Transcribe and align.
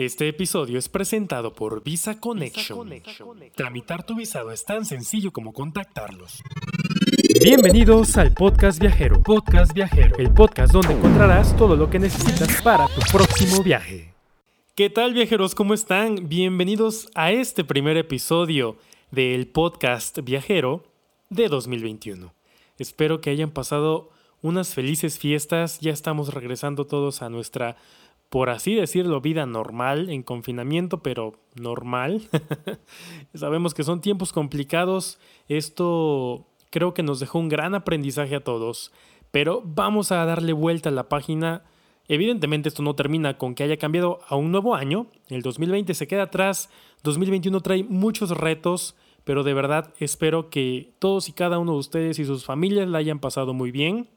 Este 0.00 0.28
episodio 0.28 0.78
es 0.78 0.88
presentado 0.88 1.52
por 1.52 1.84
Visa 1.84 2.18
Connection. 2.18 2.90
Tramitar 3.54 4.06
tu 4.06 4.14
visado 4.14 4.50
es 4.50 4.64
tan 4.64 4.86
sencillo 4.86 5.30
como 5.30 5.52
contactarlos. 5.52 6.42
Bienvenidos 7.42 8.16
al 8.16 8.32
Podcast 8.32 8.80
Viajero. 8.80 9.22
Podcast 9.22 9.74
Viajero, 9.74 10.16
el 10.16 10.32
podcast 10.32 10.72
donde 10.72 10.94
encontrarás 10.94 11.54
todo 11.54 11.76
lo 11.76 11.90
que 11.90 11.98
necesitas 11.98 12.62
para 12.62 12.86
tu 12.86 13.02
próximo 13.12 13.62
viaje. 13.62 14.14
¿Qué 14.74 14.88
tal 14.88 15.12
viajeros? 15.12 15.54
¿Cómo 15.54 15.74
están? 15.74 16.30
Bienvenidos 16.30 17.10
a 17.14 17.32
este 17.32 17.62
primer 17.62 17.98
episodio 17.98 18.78
del 19.10 19.48
Podcast 19.48 20.20
Viajero 20.20 20.82
de 21.28 21.48
2021. 21.48 22.32
Espero 22.78 23.20
que 23.20 23.28
hayan 23.28 23.50
pasado 23.50 24.08
unas 24.40 24.72
felices 24.72 25.18
fiestas. 25.18 25.78
Ya 25.80 25.92
estamos 25.92 26.32
regresando 26.32 26.86
todos 26.86 27.20
a 27.20 27.28
nuestra 27.28 27.76
por 28.30 28.48
así 28.48 28.76
decirlo, 28.76 29.20
vida 29.20 29.44
normal, 29.44 30.08
en 30.08 30.22
confinamiento, 30.22 31.02
pero 31.02 31.34
normal. 31.56 32.28
Sabemos 33.34 33.74
que 33.74 33.82
son 33.82 34.00
tiempos 34.00 34.32
complicados. 34.32 35.18
Esto 35.48 36.46
creo 36.70 36.94
que 36.94 37.02
nos 37.02 37.18
dejó 37.18 37.40
un 37.40 37.48
gran 37.48 37.74
aprendizaje 37.74 38.36
a 38.36 38.44
todos. 38.44 38.92
Pero 39.32 39.62
vamos 39.64 40.12
a 40.12 40.24
darle 40.24 40.52
vuelta 40.52 40.90
a 40.90 40.92
la 40.92 41.08
página. 41.08 41.64
Evidentemente 42.06 42.68
esto 42.68 42.84
no 42.84 42.94
termina 42.94 43.36
con 43.36 43.56
que 43.56 43.64
haya 43.64 43.78
cambiado 43.78 44.20
a 44.28 44.36
un 44.36 44.52
nuevo 44.52 44.76
año. 44.76 45.08
El 45.28 45.42
2020 45.42 45.92
se 45.94 46.06
queda 46.06 46.22
atrás. 46.24 46.70
2021 47.02 47.60
trae 47.62 47.82
muchos 47.82 48.30
retos. 48.30 48.94
Pero 49.24 49.42
de 49.42 49.54
verdad 49.54 49.92
espero 49.98 50.50
que 50.50 50.94
todos 51.00 51.28
y 51.28 51.32
cada 51.32 51.58
uno 51.58 51.72
de 51.72 51.78
ustedes 51.78 52.20
y 52.20 52.24
sus 52.24 52.44
familias 52.44 52.88
la 52.88 52.98
hayan 52.98 53.18
pasado 53.18 53.54
muy 53.54 53.72
bien. 53.72 54.08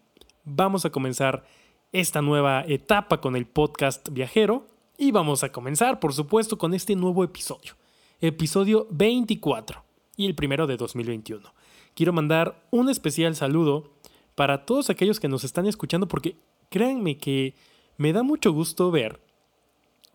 Vamos 0.45 0.85
a 0.85 0.91
comenzar 0.91 1.45
esta 1.94 2.24
nueva 2.24 2.66
etapa 2.68 3.22
con 3.22 3.36
el 3.36 3.46
podcast 3.46 4.10
viajero 4.10 4.66
y 4.98 5.12
vamos 5.12 5.44
a 5.44 5.52
comenzar, 5.52 6.00
por 6.00 6.12
supuesto, 6.12 6.58
con 6.58 6.74
este 6.74 6.96
nuevo 6.96 7.24
episodio, 7.24 7.76
episodio 8.20 8.88
24 8.90 9.84
y 10.18 10.26
el 10.26 10.34
primero 10.34 10.66
de 10.66 10.76
2021. 10.76 11.54
Quiero 11.94 12.12
mandar 12.12 12.66
un 12.72 12.90
especial 12.90 13.35
saludo 13.35 13.91
para 14.34 14.66
todos 14.66 14.90
aquellos 14.90 15.20
que 15.20 15.27
nos 15.27 15.44
están 15.44 15.68
escuchando 15.68 16.08
porque 16.08 16.35
créanme 16.70 17.18
que 17.18 17.54
me 17.98 18.12
da 18.12 18.24
mucho 18.24 18.52
gusto 18.52 18.90
ver 18.90 19.20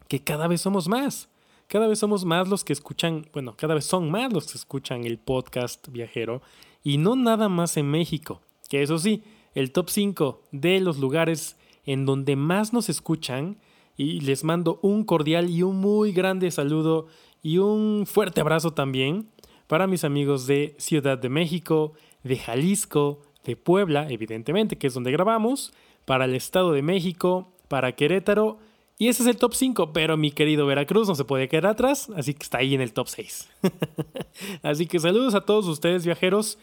que 0.09 0.25
cada 0.25 0.49
vez 0.49 0.61
somos 0.61 0.89
más. 0.89 1.29
Cada 1.69 1.87
vez 1.87 2.01
somos 2.01 2.25
más 2.25 2.49
los 2.49 2.65
que 2.65 2.73
escuchan, 2.73 3.29
bueno, 3.33 3.55
cada 3.57 3.75
vez 3.75 3.85
son 3.85 4.11
más 4.11 4.33
los 4.33 4.51
que 4.51 4.59
escuchan 4.59 5.05
el 5.05 5.19
podcast 5.19 5.87
viajero 5.91 6.43
y 6.83 6.99
no 6.99 7.15
nada 7.15 7.49
más 7.49 7.77
en 7.77 7.89
México, 7.89 8.41
que 8.69 8.83
eso 8.83 8.99
sí, 8.99 9.23
el 9.55 9.71
top 9.71 9.91
5 9.91 10.43
de 10.51 10.81
los 10.81 10.99
lugares 10.99 11.58
en 11.89 12.05
donde 12.05 12.37
más 12.37 12.75
nos 12.75 12.91
escuchan 12.91 13.57
y 13.97 14.21
les 14.21 14.45
mando 14.45 14.79
un 14.83 15.05
cordial 15.05 15.49
y 15.49 15.63
un 15.63 15.77
muy 15.81 16.13
grande 16.13 16.51
saludo 16.51 17.07
y 17.43 17.57
un 17.57 18.05
fuerte 18.07 18.43
abrazo 18.43 18.73
también 18.73 19.31
para 19.67 19.87
mis 19.87 20.05
amigos 20.05 20.47
de 20.47 20.77
Ciudad 20.79 21.17
de 21.17 21.31
México, 21.31 21.95
de 22.25 22.37
Jalisco, 22.37 23.23
de 23.45 23.57
Puebla, 23.57 24.07
evidentemente, 24.11 24.77
que 24.77 24.89
es 24.89 24.95
donde 24.95 25.13
grabamos, 25.13 25.73
para 26.05 26.27
el 26.27 26.35
Estado 26.35 26.73
de 26.73 26.83
México, 26.83 27.55
para 27.69 27.93
Querétaro, 27.93 28.59
y 28.99 29.09
ese 29.09 29.23
es 29.23 29.29
el 29.29 29.37
top 29.39 29.55
5, 29.55 29.95
pero 29.95 30.19
mi 30.19 30.31
querido 30.31 30.67
Veracruz 30.67 31.09
no 31.09 31.15
se 31.15 31.25
puede 31.25 31.49
quedar 31.49 31.69
atrás, 31.69 32.11
así 32.17 32.35
que 32.35 32.43
está 32.43 32.59
ahí 32.59 32.75
en 32.75 32.83
el 32.83 32.93
top 32.93 33.09
6. 33.09 33.49
así 34.63 34.87
que 34.87 34.99
saludos 34.99 35.35
a 35.35 35.41
todos 35.41 35.67
ustedes 35.69 36.05
viajeros, 36.05 36.59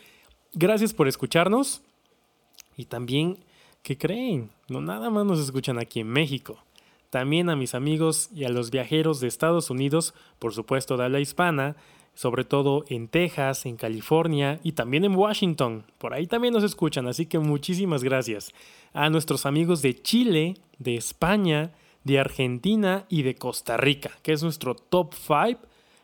gracias 0.54 0.94
por 0.94 1.08
escucharnos 1.08 1.82
y 2.78 2.86
también 2.86 3.40
¿Qué 3.86 4.00
creen? 4.00 4.50
No 4.68 4.82
nada 4.82 5.12
más 5.12 5.28
nos 5.28 5.40
escuchan 5.40 5.78
aquí 5.78 6.00
en 6.00 6.08
México. 6.08 6.58
También 7.12 7.52
a 7.52 7.56
mis 7.56 7.76
amigos 7.76 8.32
y 8.34 8.44
a 8.44 8.50
los 8.50 8.72
viajeros 8.72 9.20
de 9.20 9.28
Estados 9.28 9.70
Unidos, 9.70 10.16
por 10.40 10.56
supuesto 10.56 10.98
de 10.98 11.04
habla 11.04 11.20
hispana, 11.20 11.76
sobre 12.16 12.46
todo 12.46 12.84
en 12.90 13.08
Texas, 13.08 13.68
en 13.68 13.76
California 13.76 14.60
y 14.64 14.72
también 14.72 15.06
en 15.06 15.16
Washington. 15.16 15.86
Por 16.00 16.16
ahí 16.16 16.26
también 16.26 16.56
nos 16.56 16.64
escuchan, 16.64 17.06
así 17.06 17.28
que 17.28 17.38
muchísimas 17.38 18.04
gracias. 18.04 18.54
A 18.92 19.12
nuestros 19.12 19.46
amigos 19.46 19.84
de 19.84 20.02
Chile, 20.02 20.56
de 20.80 20.96
España, 20.96 21.72
de 22.04 22.18
Argentina 22.18 23.06
y 23.08 23.22
de 23.22 23.36
Costa 23.36 23.78
Rica, 23.78 24.10
que 24.24 24.34
es 24.34 24.42
nuestro 24.42 24.74
top 24.74 25.14
5 25.14 25.60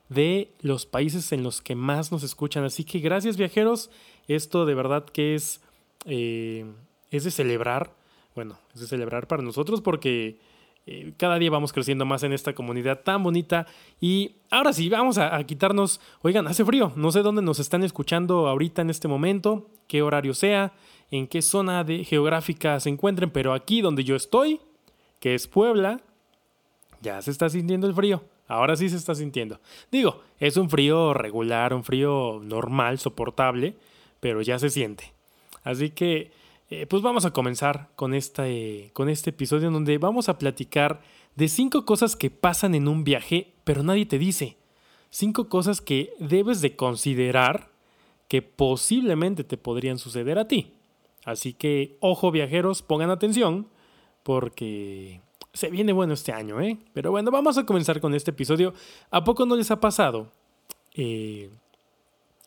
de 0.07 0.51
los 0.61 0.85
países 0.85 1.31
en 1.31 1.41
los 1.41 1.63
que 1.63 1.73
más 1.73 2.11
nos 2.11 2.21
escuchan. 2.21 2.63
Así 2.63 2.83
que 2.83 2.99
gracias 2.99 3.37
viajeros, 3.37 3.89
esto 4.27 4.67
de 4.67 4.75
verdad 4.75 5.03
que 5.05 5.33
es... 5.33 5.61
Eh, 6.05 6.63
es 7.11 7.23
de 7.23 7.31
celebrar, 7.31 7.93
bueno, 8.33 8.57
es 8.73 8.81
de 8.81 8.87
celebrar 8.87 9.27
para 9.27 9.43
nosotros 9.43 9.81
porque 9.81 10.39
eh, 10.87 11.13
cada 11.17 11.37
día 11.37 11.51
vamos 11.51 11.73
creciendo 11.73 12.05
más 12.05 12.23
en 12.23 12.33
esta 12.33 12.53
comunidad 12.53 13.01
tan 13.01 13.21
bonita. 13.21 13.67
Y 13.99 14.37
ahora 14.49 14.73
sí, 14.73 14.89
vamos 14.89 15.17
a, 15.17 15.43
quitarnos, 15.43 16.01
oigan, 16.21 16.47
hace 16.47 16.65
frío, 16.65 16.91
no 16.95 17.11
sé 17.11 17.21
dónde 17.21 17.41
nos 17.41 17.59
están 17.59 17.83
escuchando 17.83 18.47
ahorita 18.47 18.81
en 18.81 18.89
este 18.89 19.07
momento, 19.07 19.69
qué 19.87 20.01
horario 20.01 20.33
sea, 20.33 20.73
en 21.11 21.27
qué 21.27 21.41
zona 21.41 21.83
de 21.83 22.03
geográfica 22.03 22.79
se 22.79 22.89
encuentren, 22.89 23.29
pero 23.29 23.53
aquí 23.53 23.81
donde 23.81 24.03
yo 24.03 24.15
estoy, 24.15 24.61
que 25.19 25.35
es 25.35 25.47
Puebla, 25.47 25.99
ya 27.01 27.21
se 27.21 27.31
está 27.31 27.49
sintiendo 27.49 27.87
el 27.87 27.93
frío. 27.93 28.23
Ahora 28.47 28.75
sí 28.75 28.89
se 28.89 28.97
está 28.97 29.15
sintiendo. 29.15 29.61
Digo, 29.91 30.21
es 30.39 30.57
un 30.57 30.69
frío 30.69 31.13
regular, 31.13 31.73
un 31.73 31.85
frío 31.85 32.41
normal, 32.43 32.99
soportable, 32.99 33.77
pero 34.19 34.41
ya 34.41 34.59
se 34.59 34.69
siente. 34.69 35.13
Así 35.63 35.91
que 35.91 36.31
eh, 36.71 36.87
pues 36.87 37.03
vamos 37.03 37.25
a 37.25 37.31
comenzar 37.31 37.89
con 37.97 38.13
este, 38.13 38.91
con 38.93 39.09
este 39.09 39.31
episodio 39.31 39.67
en 39.67 39.73
donde 39.73 39.97
vamos 39.97 40.29
a 40.29 40.37
platicar 40.37 41.01
de 41.35 41.49
cinco 41.49 41.83
cosas 41.83 42.15
que 42.15 42.31
pasan 42.31 42.75
en 42.75 42.87
un 42.87 43.03
viaje, 43.03 43.53
pero 43.65 43.83
nadie 43.83 44.05
te 44.05 44.17
dice. 44.17 44.55
Cinco 45.09 45.49
cosas 45.49 45.81
que 45.81 46.13
debes 46.17 46.61
de 46.61 46.77
considerar 46.77 47.71
que 48.29 48.41
posiblemente 48.41 49.43
te 49.43 49.57
podrían 49.57 49.97
suceder 49.97 50.39
a 50.39 50.47
ti. 50.47 50.73
Así 51.25 51.51
que, 51.51 51.97
ojo 51.99 52.31
viajeros, 52.31 52.81
pongan 52.81 53.09
atención 53.09 53.67
porque 54.23 55.19
se 55.51 55.69
viene 55.69 55.91
bueno 55.91 56.13
este 56.13 56.31
año, 56.31 56.61
¿eh? 56.61 56.77
Pero 56.93 57.11
bueno, 57.11 57.31
vamos 57.31 57.57
a 57.57 57.65
comenzar 57.65 57.99
con 57.99 58.13
este 58.13 58.31
episodio. 58.31 58.73
¿A 59.09 59.25
poco 59.25 59.45
no 59.45 59.57
les 59.57 59.71
ha 59.71 59.81
pasado? 59.81 60.31
Eh, 60.93 61.49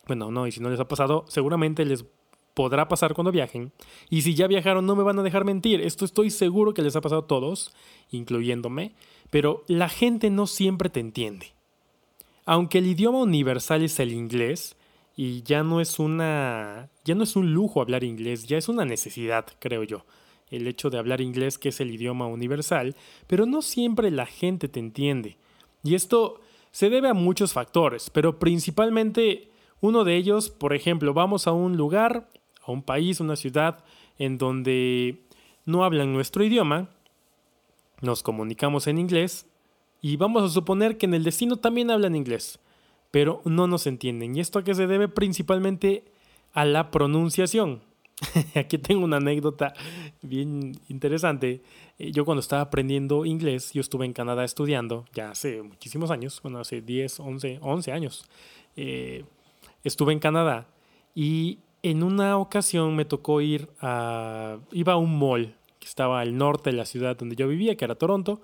bueno, 0.06 0.30
no, 0.30 0.46
y 0.46 0.52
si 0.52 0.60
no 0.60 0.70
les 0.70 0.80
ha 0.80 0.88
pasado, 0.88 1.26
seguramente 1.28 1.84
les 1.84 2.06
podrá 2.54 2.88
pasar 2.88 3.14
cuando 3.14 3.32
viajen. 3.32 3.72
Y 4.08 4.22
si 4.22 4.34
ya 4.34 4.46
viajaron, 4.46 4.86
no 4.86 4.96
me 4.96 5.02
van 5.02 5.18
a 5.18 5.22
dejar 5.22 5.44
mentir. 5.44 5.80
Esto 5.80 6.04
estoy 6.04 6.30
seguro 6.30 6.72
que 6.72 6.82
les 6.82 6.96
ha 6.96 7.00
pasado 7.00 7.22
a 7.22 7.26
todos, 7.26 7.74
incluyéndome. 8.10 8.92
Pero 9.30 9.64
la 9.66 9.88
gente 9.88 10.30
no 10.30 10.46
siempre 10.46 10.88
te 10.88 11.00
entiende. 11.00 11.52
Aunque 12.46 12.78
el 12.78 12.86
idioma 12.86 13.20
universal 13.20 13.82
es 13.82 13.98
el 14.00 14.12
inglés, 14.12 14.76
y 15.16 15.42
ya 15.42 15.62
no 15.62 15.80
es 15.80 15.98
una. 15.98 16.90
ya 17.04 17.14
no 17.14 17.24
es 17.24 17.36
un 17.36 17.52
lujo 17.52 17.80
hablar 17.80 18.04
inglés, 18.04 18.46
ya 18.46 18.58
es 18.58 18.68
una 18.68 18.84
necesidad, 18.84 19.46
creo 19.58 19.84
yo. 19.84 20.04
El 20.50 20.66
hecho 20.66 20.90
de 20.90 20.98
hablar 20.98 21.20
inglés, 21.20 21.58
que 21.58 21.70
es 21.70 21.80
el 21.80 21.90
idioma 21.92 22.26
universal, 22.26 22.94
pero 23.26 23.46
no 23.46 23.62
siempre 23.62 24.10
la 24.10 24.26
gente 24.26 24.68
te 24.68 24.80
entiende. 24.80 25.36
Y 25.82 25.94
esto 25.94 26.40
se 26.70 26.90
debe 26.90 27.08
a 27.08 27.14
muchos 27.14 27.52
factores, 27.52 28.10
pero 28.10 28.38
principalmente 28.38 29.48
uno 29.80 30.04
de 30.04 30.16
ellos, 30.16 30.50
por 30.50 30.74
ejemplo, 30.74 31.14
vamos 31.14 31.46
a 31.46 31.52
un 31.52 31.76
lugar 31.76 32.28
a 32.66 32.72
un 32.72 32.82
país, 32.82 33.20
una 33.20 33.36
ciudad 33.36 33.84
en 34.18 34.38
donde 34.38 35.22
no 35.64 35.84
hablan 35.84 36.12
nuestro 36.12 36.44
idioma, 36.44 36.88
nos 38.00 38.22
comunicamos 38.22 38.86
en 38.86 38.98
inglés 38.98 39.46
y 40.00 40.16
vamos 40.16 40.42
a 40.42 40.48
suponer 40.48 40.98
que 40.98 41.06
en 41.06 41.14
el 41.14 41.24
destino 41.24 41.56
también 41.56 41.90
hablan 41.90 42.14
inglés, 42.14 42.58
pero 43.10 43.40
no 43.44 43.66
nos 43.66 43.86
entienden. 43.86 44.36
¿Y 44.36 44.40
esto 44.40 44.58
a 44.58 44.64
qué 44.64 44.74
se 44.74 44.86
debe? 44.86 45.08
Principalmente 45.08 46.04
a 46.52 46.64
la 46.64 46.90
pronunciación. 46.90 47.82
Aquí 48.54 48.78
tengo 48.78 49.04
una 49.04 49.16
anécdota 49.16 49.72
bien 50.22 50.78
interesante. 50.88 51.62
Eh, 51.98 52.12
yo 52.12 52.24
cuando 52.24 52.40
estaba 52.40 52.62
aprendiendo 52.62 53.24
inglés, 53.24 53.72
yo 53.72 53.80
estuve 53.80 54.04
en 54.04 54.12
Canadá 54.12 54.44
estudiando, 54.44 55.04
ya 55.14 55.30
hace 55.30 55.62
muchísimos 55.62 56.10
años, 56.10 56.40
bueno, 56.42 56.60
hace 56.60 56.80
10, 56.80 57.20
11, 57.20 57.58
11 57.60 57.92
años. 57.92 58.24
Eh, 58.76 59.24
estuve 59.82 60.12
en 60.12 60.18
Canadá 60.18 60.66
y 61.14 61.58
en 61.84 62.02
una 62.02 62.38
ocasión 62.38 62.96
me 62.96 63.04
tocó 63.04 63.42
ir 63.42 63.68
a... 63.78 64.56
iba 64.72 64.94
a 64.94 64.96
un 64.96 65.18
mall 65.18 65.54
que 65.78 65.86
estaba 65.86 66.20
al 66.20 66.34
norte 66.38 66.70
de 66.70 66.76
la 66.76 66.86
ciudad 66.86 67.14
donde 67.14 67.36
yo 67.36 67.46
vivía, 67.46 67.76
que 67.76 67.84
era 67.84 67.94
Toronto, 67.94 68.40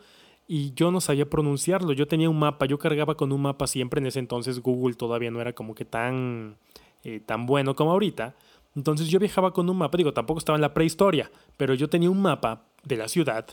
y 0.47 0.75
yo 0.75 0.91
no 0.91 1.01
sabía 1.01 1.25
pronunciarlo. 1.25 1.95
Yo 1.95 2.07
tenía 2.07 2.29
un 2.29 2.39
mapa, 2.39 2.67
yo 2.67 2.79
cargaba 2.79 3.17
con 3.17 3.33
un 3.33 3.41
mapa 3.41 3.67
siempre. 3.67 3.99
En 3.99 4.09
ese 4.09 4.19
entonces 4.19 4.61
Google 4.61 4.95
todavía 4.95 5.31
no 5.31 5.41
era 5.41 5.55
como 5.55 5.75
que 5.75 5.87
tan, 5.87 6.59
eh, 7.03 7.21
tan 7.25 7.47
bueno 7.47 7.75
como 7.75 7.93
ahorita. 7.93 8.35
Entonces 8.77 9.09
yo 9.09 9.19
viajaba 9.19 9.55
con 9.55 9.71
un 9.71 9.79
mapa, 9.79 9.97
digo, 9.97 10.13
tampoco 10.13 10.39
estaba 10.39 10.59
en 10.59 10.63
la 10.63 10.75
prehistoria, 10.75 11.31
pero 11.57 11.73
yo 11.73 11.89
tenía 11.89 12.11
un 12.11 12.21
mapa 12.21 12.67
de 12.85 12.99
la 12.99 13.09
ciudad 13.09 13.47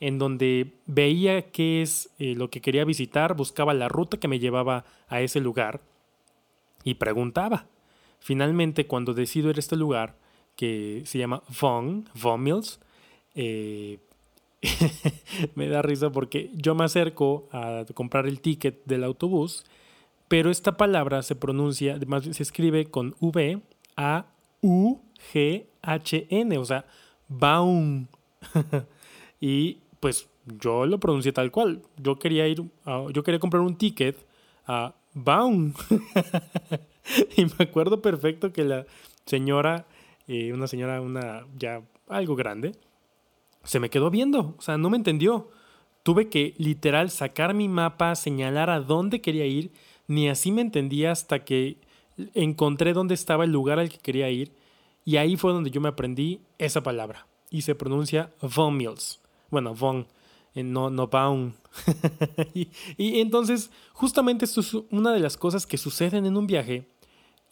en 0.00 0.18
donde 0.18 0.80
veía 0.86 1.50
qué 1.50 1.82
es 1.82 2.08
eh, 2.18 2.34
lo 2.34 2.48
que 2.48 2.62
quería 2.62 2.86
visitar, 2.86 3.36
buscaba 3.36 3.74
la 3.74 3.88
ruta 3.88 4.16
que 4.16 4.26
me 4.26 4.38
llevaba 4.38 4.86
a 5.06 5.20
ese 5.20 5.40
lugar 5.40 5.82
y 6.82 6.94
preguntaba. 6.94 7.66
Finalmente, 8.24 8.86
cuando 8.86 9.12
decido 9.12 9.50
ir 9.50 9.56
a 9.56 9.60
este 9.60 9.76
lugar, 9.76 10.16
que 10.56 11.02
se 11.04 11.18
llama 11.18 11.42
Von, 11.60 12.08
Von 12.14 12.42
Mills, 12.42 12.80
eh, 13.34 13.98
me 15.54 15.68
da 15.68 15.82
risa 15.82 16.08
porque 16.08 16.50
yo 16.54 16.74
me 16.74 16.84
acerco 16.84 17.50
a 17.52 17.84
comprar 17.92 18.26
el 18.26 18.40
ticket 18.40 18.82
del 18.86 19.04
autobús, 19.04 19.66
pero 20.26 20.50
esta 20.50 20.78
palabra 20.78 21.20
se 21.20 21.36
pronuncia, 21.36 21.96
además 21.96 22.24
se 22.24 22.42
escribe 22.42 22.86
con 22.86 23.14
V, 23.20 23.60
A, 23.94 24.24
U, 24.62 25.02
G, 25.34 25.66
H, 25.82 26.26
N, 26.30 26.56
o 26.56 26.64
sea, 26.64 26.86
Baum. 27.28 28.06
y 29.38 29.80
pues 30.00 30.30
yo 30.46 30.86
lo 30.86 30.98
pronuncié 30.98 31.32
tal 31.32 31.50
cual. 31.50 31.82
Yo 31.98 32.18
quería 32.18 32.48
ir, 32.48 32.62
yo 33.12 33.22
quería 33.22 33.38
comprar 33.38 33.60
un 33.60 33.76
ticket 33.76 34.16
a 34.66 34.94
Baum. 35.12 35.74
y 37.36 37.44
me 37.44 37.52
acuerdo 37.58 38.02
perfecto 38.02 38.52
que 38.52 38.64
la 38.64 38.86
señora, 39.26 39.86
eh, 40.26 40.52
una 40.52 40.66
señora, 40.66 41.00
una 41.00 41.46
ya 41.56 41.82
algo 42.08 42.36
grande, 42.36 42.72
se 43.62 43.80
me 43.80 43.90
quedó 43.90 44.10
viendo, 44.10 44.54
o 44.58 44.62
sea, 44.62 44.78
no 44.78 44.90
me 44.90 44.96
entendió. 44.96 45.50
Tuve 46.02 46.28
que 46.28 46.54
literal 46.58 47.10
sacar 47.10 47.54
mi 47.54 47.66
mapa, 47.66 48.14
señalar 48.14 48.68
a 48.68 48.80
dónde 48.80 49.22
quería 49.22 49.46
ir, 49.46 49.72
ni 50.06 50.28
así 50.28 50.52
me 50.52 50.60
entendía 50.60 51.12
hasta 51.12 51.44
que 51.44 51.78
encontré 52.34 52.92
dónde 52.92 53.14
estaba 53.14 53.44
el 53.44 53.52
lugar 53.52 53.78
al 53.78 53.88
que 53.88 53.98
quería 53.98 54.28
ir 54.30 54.52
y 55.04 55.16
ahí 55.16 55.36
fue 55.36 55.52
donde 55.52 55.70
yo 55.70 55.80
me 55.80 55.88
aprendí 55.88 56.40
esa 56.58 56.82
palabra 56.82 57.26
y 57.50 57.62
se 57.62 57.74
pronuncia 57.74 58.32
von 58.40 58.76
Mills. 58.76 59.20
Bueno, 59.50 59.74
von, 59.74 60.06
eh, 60.54 60.62
no, 60.62 60.90
no 60.90 61.08
baum. 61.08 61.52
y, 62.54 62.68
y, 62.96 63.20
entonces, 63.20 63.70
justamente 63.92 64.44
esto 64.44 64.60
es 64.60 64.74
una 64.90 65.12
de 65.12 65.20
las 65.20 65.36
cosas 65.36 65.66
que 65.66 65.76
suceden 65.76 66.26
en 66.26 66.36
un 66.36 66.46
viaje 66.46 66.88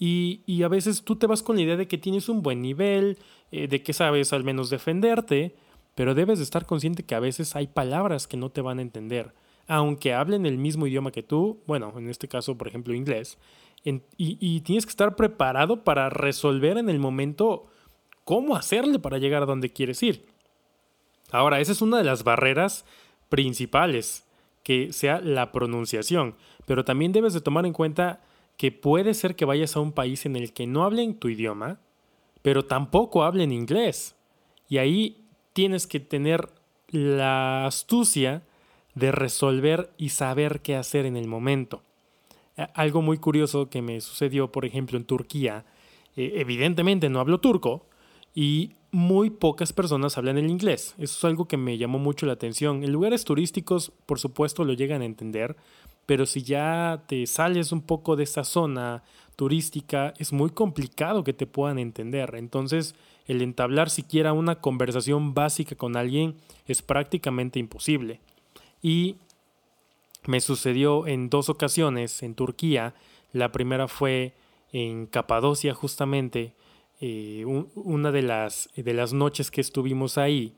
y, 0.05 0.65
a 0.65 0.69
veces 0.69 1.05
tú 1.05 1.15
te 1.15 1.29
vas 1.29 1.45
con 1.45 1.55
la 1.55 1.63
idea 1.63 1.77
de 1.77 1.87
que 1.87 1.97
tienes 1.97 2.29
un 2.29 2.43
buen 2.43 2.61
nivel, 2.61 3.19
eh, 3.53 3.69
de 3.69 3.85
que 3.85 3.93
sabes 3.93 4.33
al 4.33 4.43
menos 4.43 4.69
defenderte, 4.69 5.55
pero 5.95 6.17
debes 6.17 6.39
de 6.39 6.45
estar 6.45 6.67
consciente 6.67 7.05
que 7.05 7.15
a 7.15 7.21
veces 7.21 7.55
hay 7.55 7.69
palabras 7.69 8.27
que 8.27 8.37
no 8.37 8.51
te 8.51 8.63
van 8.63 8.81
a 8.81 8.83
entender. 8.83 9.33
Aunque 9.69 10.13
hablen 10.13 10.45
el 10.45 10.59
mismo 10.59 10.89
idioma 10.89 11.13
que 11.13 11.23
tú, 11.23 11.63
bueno, 11.69 11.95
en 11.97 12.09
este 12.09 12.27
caso, 12.27 12.59
por 12.59 12.67
ejemplo, 12.67 12.95
inglés, 12.95 13.39
y, 13.85 14.61
tienes 14.63 14.87
que 14.87 14.91
estar 14.91 15.15
preparado 15.15 15.85
para 15.85 16.11
resolver 16.11 16.79
en 16.79 16.89
el 16.89 16.99
momento 16.99 17.67
cómo 18.25 18.57
hacerle 18.57 18.99
para 18.99 19.19
llegar 19.19 19.45
a 19.45 19.47
donde 19.47 19.71
quieres 19.71 20.03
ir. 20.03 20.27
Ahora, 21.31 21.61
esa 21.61 21.71
es 21.71 21.81
una 21.81 21.99
de 21.99 22.05
las 22.05 22.25
barreras 22.25 22.85
principales, 23.29 24.27
que 24.65 24.93
sea 24.93 25.21
la 25.21 25.53
pronunciación, 25.53 26.35
pero 26.67 26.85
también 26.85 27.13
debes 27.13 27.35
de 27.35 27.41
tomar 27.41 27.67
en 27.67 27.73
cuenta 27.73 28.21
que 28.63 28.71
puede 28.71 29.15
ser 29.15 29.35
que 29.35 29.45
vayas 29.45 29.75
a 29.75 29.81
un 29.81 29.91
país 29.91 30.25
en 30.25 30.37
el 30.37 30.53
que 30.53 30.69
no 30.69 30.85
hablen 30.85 31.17
tu 31.17 31.29
idioma, 31.29 31.81
pero 32.43 32.65
tampoco 32.65 33.25
hablen 33.25 33.51
inglés. 33.51 34.15
Y 34.69 34.79
ahí 34.79 35.25
tienes 35.53 35.89
que 35.89 35.99
tener 35.99 36.49
la 36.89 37.67
astucia 37.67 38.45
de 38.95 39.11
resolver 39.11 39.91
y 39.99 40.11
saber 40.11 40.61
qué 40.61 40.77
hacer 40.77 41.07
en 41.07 41.17
el 41.17 41.27
momento. 41.27 41.83
Algo 42.75 43.03
muy 43.03 43.19
curioso 43.19 43.69
que 43.69 43.83
me 43.83 44.01
sucedió, 44.01 44.53
por 44.53 44.65
ejemplo, 44.65 44.97
en 44.97 45.07
Turquía, 45.07 45.65
eh, 46.15 46.35
evidentemente 46.37 47.11
no 47.11 47.19
hablo 47.19 47.41
turco 47.41 47.87
y 48.33 48.77
muy 48.93 49.31
pocas 49.31 49.73
personas 49.73 50.19
hablan 50.19 50.39
el 50.39 50.49
inglés. 50.49 50.95
Eso 50.99 51.19
es 51.19 51.25
algo 51.25 51.49
que 51.49 51.57
me 51.57 51.79
llamó 51.79 51.99
mucho 51.99 52.27
la 52.27 52.35
atención. 52.35 52.85
En 52.85 52.93
lugares 52.93 53.25
turísticos, 53.25 53.91
por 54.07 54.21
supuesto, 54.21 54.65
lo 54.65 54.75
llegan 54.75 55.03
a 55.03 55.07
entender, 55.07 55.57
pero 56.07 56.27
si 56.27 56.43
ya 56.43 57.03
te 57.07 57.27
sales 57.27 57.73
un 57.73 57.83
poco 57.83 58.17
de 58.17 58.25
esa 58.25 58.45
zona 58.45 59.03
turística, 59.37 60.15
es 60.19 60.33
muy 60.33 60.51
complicado 60.51 61.25
que 61.25 61.33
te 61.33 61.47
puedan 61.47 61.79
entender. 61.79 62.35
Entonces, 62.35 62.95
el 63.27 63.43
entablar 63.43 63.91
siquiera 63.91 64.33
una 64.33 64.57
conversación 64.57 65.35
básica 65.35 65.77
con 65.77 65.97
alguien 65.97 66.37
es 66.67 66.83
prácticamente 66.83 67.59
imposible. 67.59 68.21
Y 68.83 69.17
me 70.27 70.41
sucedió 70.41 71.07
en 71.07 71.31
dos 71.31 71.49
ocasiones 71.49 72.23
en 72.23 72.35
Turquía. 72.35 72.95
La 73.33 73.53
primera 73.53 73.89
fue 73.89 74.35
en 74.73 75.07
Capadocia 75.07 75.75
justamente, 75.75 76.55
eh, 77.01 77.45
una 77.75 78.13
de 78.13 78.23
las, 78.23 78.71
de 78.77 78.95
las 78.95 79.13
noches 79.13 79.51
que 79.51 79.61
estuvimos 79.61 80.19
ahí. 80.19 80.55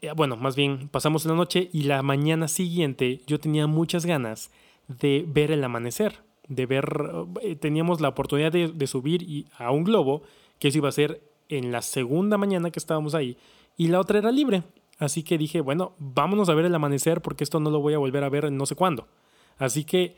Eh, 0.00 0.12
bueno, 0.14 0.36
más 0.36 0.56
bien 0.56 0.88
pasamos 0.88 1.24
la 1.26 1.34
noche 1.34 1.68
y 1.72 1.82
la 1.82 2.02
mañana 2.02 2.48
siguiente 2.48 3.20
yo 3.26 3.38
tenía 3.38 3.66
muchas 3.66 4.06
ganas 4.06 4.50
de 4.88 5.24
ver 5.26 5.50
el 5.52 5.62
amanecer, 5.62 6.22
de 6.48 6.66
ver, 6.66 7.12
eh, 7.42 7.56
teníamos 7.56 8.00
la 8.00 8.08
oportunidad 8.08 8.50
de, 8.50 8.68
de 8.68 8.86
subir 8.86 9.46
a 9.56 9.70
un 9.70 9.84
globo, 9.84 10.22
que 10.58 10.68
eso 10.68 10.78
iba 10.78 10.88
a 10.88 10.92
ser 10.92 11.22
en 11.48 11.72
la 11.72 11.82
segunda 11.82 12.38
mañana 12.38 12.70
que 12.70 12.78
estábamos 12.78 13.14
ahí, 13.14 13.36
y 13.76 13.88
la 13.88 14.00
otra 14.00 14.18
era 14.18 14.30
libre. 14.30 14.62
Así 14.98 15.22
que 15.22 15.38
dije, 15.38 15.62
bueno, 15.62 15.94
vámonos 15.98 16.50
a 16.50 16.54
ver 16.54 16.66
el 16.66 16.74
amanecer 16.74 17.22
porque 17.22 17.42
esto 17.42 17.58
no 17.58 17.70
lo 17.70 17.80
voy 17.80 17.94
a 17.94 17.98
volver 17.98 18.22
a 18.22 18.28
ver 18.28 18.44
en 18.44 18.58
no 18.58 18.66
sé 18.66 18.74
cuándo. 18.74 19.08
Así 19.56 19.84
que 19.84 20.14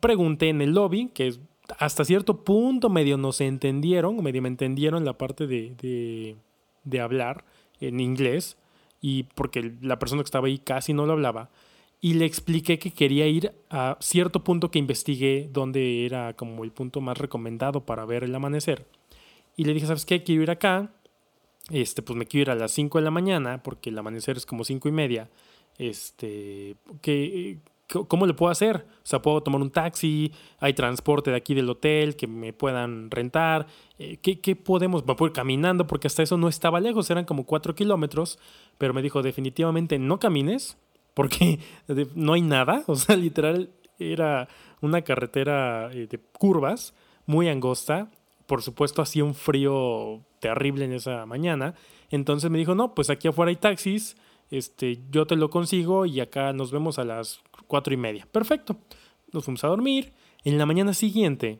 pregunté 0.00 0.48
en 0.48 0.62
el 0.62 0.72
lobby, 0.72 1.08
que 1.08 1.34
hasta 1.78 2.04
cierto 2.04 2.42
punto 2.42 2.88
medio 2.88 3.18
nos 3.18 3.40
entendieron, 3.40 4.22
medio 4.22 4.40
me 4.40 4.48
entendieron 4.48 5.04
la 5.04 5.18
parte 5.18 5.46
de, 5.46 6.36
de, 6.84 7.00
hablar 7.00 7.44
en 7.80 8.00
inglés, 8.00 8.56
y 9.00 9.24
porque 9.34 9.74
la 9.80 9.98
persona 9.98 10.22
que 10.22 10.26
estaba 10.26 10.46
ahí 10.48 10.58
casi 10.58 10.92
no 10.92 11.06
lo 11.06 11.12
hablaba, 11.14 11.50
y 12.00 12.14
le 12.14 12.26
expliqué 12.26 12.78
que 12.78 12.92
quería 12.92 13.26
ir 13.26 13.52
a 13.70 13.96
cierto 14.00 14.44
punto 14.44 14.70
que 14.70 14.78
investigué 14.78 15.48
donde 15.50 16.04
era 16.04 16.34
como 16.34 16.62
el 16.62 16.70
punto 16.70 17.00
más 17.00 17.16
recomendado 17.18 17.86
para 17.86 18.04
ver 18.04 18.22
el 18.22 18.34
amanecer. 18.34 18.86
Y 19.56 19.64
le 19.64 19.72
dije, 19.72 19.86
¿sabes 19.86 20.04
qué? 20.04 20.22
Quiero 20.22 20.42
ir 20.42 20.50
acá, 20.50 20.92
este, 21.70 22.02
pues 22.02 22.16
me 22.16 22.26
quiero 22.26 22.42
ir 22.42 22.50
a 22.50 22.60
las 22.60 22.72
5 22.72 22.98
de 22.98 23.04
la 23.04 23.10
mañana, 23.10 23.62
porque 23.62 23.90
el 23.90 23.98
amanecer 23.98 24.36
es 24.36 24.46
como 24.46 24.64
5 24.64 24.88
y 24.88 24.92
media, 24.92 25.30
este, 25.78 26.76
que, 27.00 27.58
¿cómo 27.86 28.26
le 28.26 28.34
puedo 28.34 28.50
hacer? 28.50 28.86
O 28.98 29.06
sea, 29.06 29.22
puedo 29.22 29.42
tomar 29.42 29.60
un 29.60 29.70
taxi, 29.70 30.32
hay 30.58 30.74
transporte 30.74 31.30
de 31.30 31.36
aquí 31.36 31.54
del 31.54 31.70
hotel 31.70 32.16
que 32.16 32.26
me 32.26 32.52
puedan 32.52 33.10
rentar, 33.10 33.66
eh, 33.98 34.18
¿qué, 34.18 34.40
¿qué, 34.40 34.56
podemos? 34.56 35.06
Me 35.06 35.14
puedo 35.14 35.28
ir 35.30 35.34
caminando, 35.34 35.86
porque 35.86 36.08
hasta 36.08 36.22
eso 36.22 36.36
no 36.36 36.48
estaba 36.48 36.80
lejos, 36.80 37.10
eran 37.10 37.24
como 37.24 37.44
4 37.44 37.74
kilómetros, 37.74 38.38
pero 38.78 38.92
me 38.94 39.02
dijo, 39.02 39.22
definitivamente 39.22 39.98
no 39.98 40.18
camines, 40.18 40.78
porque 41.14 41.60
no 42.14 42.32
hay 42.34 42.42
nada, 42.42 42.82
o 42.86 42.96
sea, 42.96 43.16
literal 43.16 43.70
era 43.98 44.48
una 44.80 45.02
carretera 45.02 45.90
eh, 45.92 46.06
de 46.06 46.18
curvas, 46.18 46.94
muy 47.26 47.48
angosta, 47.48 48.10
por 48.46 48.62
supuesto 48.62 49.02
hacía 49.02 49.24
un 49.24 49.34
frío 49.34 50.24
terrible 50.40 50.84
en 50.84 50.92
esa 50.92 51.26
mañana. 51.26 51.74
Entonces 52.10 52.50
me 52.50 52.58
dijo, 52.58 52.74
no, 52.74 52.94
pues 52.94 53.10
aquí 53.10 53.26
afuera 53.26 53.48
hay 53.50 53.56
taxis, 53.56 54.16
este, 54.50 55.00
yo 55.10 55.26
te 55.26 55.36
lo 55.36 55.50
consigo 55.50 56.06
y 56.06 56.20
acá 56.20 56.52
nos 56.52 56.70
vemos 56.70 56.98
a 56.98 57.04
las 57.04 57.40
cuatro 57.66 57.92
y 57.92 57.96
media. 57.96 58.26
Perfecto. 58.30 58.76
Nos 59.32 59.44
fuimos 59.44 59.64
a 59.64 59.68
dormir. 59.68 60.12
En 60.44 60.58
la 60.58 60.66
mañana 60.66 60.94
siguiente, 60.94 61.58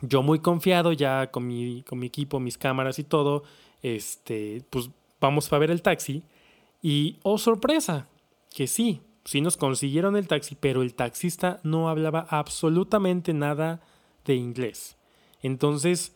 yo 0.00 0.22
muy 0.22 0.38
confiado 0.38 0.92
ya 0.92 1.30
con 1.30 1.46
mi, 1.46 1.82
con 1.82 1.98
mi 1.98 2.06
equipo, 2.06 2.40
mis 2.40 2.58
cámaras 2.58 2.98
y 2.98 3.04
todo, 3.04 3.42
este, 3.82 4.64
pues 4.70 4.90
vamos 5.20 5.52
a 5.52 5.58
ver 5.58 5.70
el 5.70 5.82
taxi. 5.82 6.22
Y, 6.82 7.18
oh 7.22 7.38
sorpresa, 7.38 8.08
que 8.54 8.66
sí, 8.66 9.00
sí 9.24 9.40
nos 9.40 9.56
consiguieron 9.56 10.16
el 10.16 10.28
taxi, 10.28 10.56
pero 10.58 10.82
el 10.82 10.94
taxista 10.94 11.60
no 11.62 11.88
hablaba 11.88 12.26
absolutamente 12.28 13.32
nada 13.32 13.80
de 14.24 14.34
inglés. 14.34 14.96
Entonces, 15.42 16.14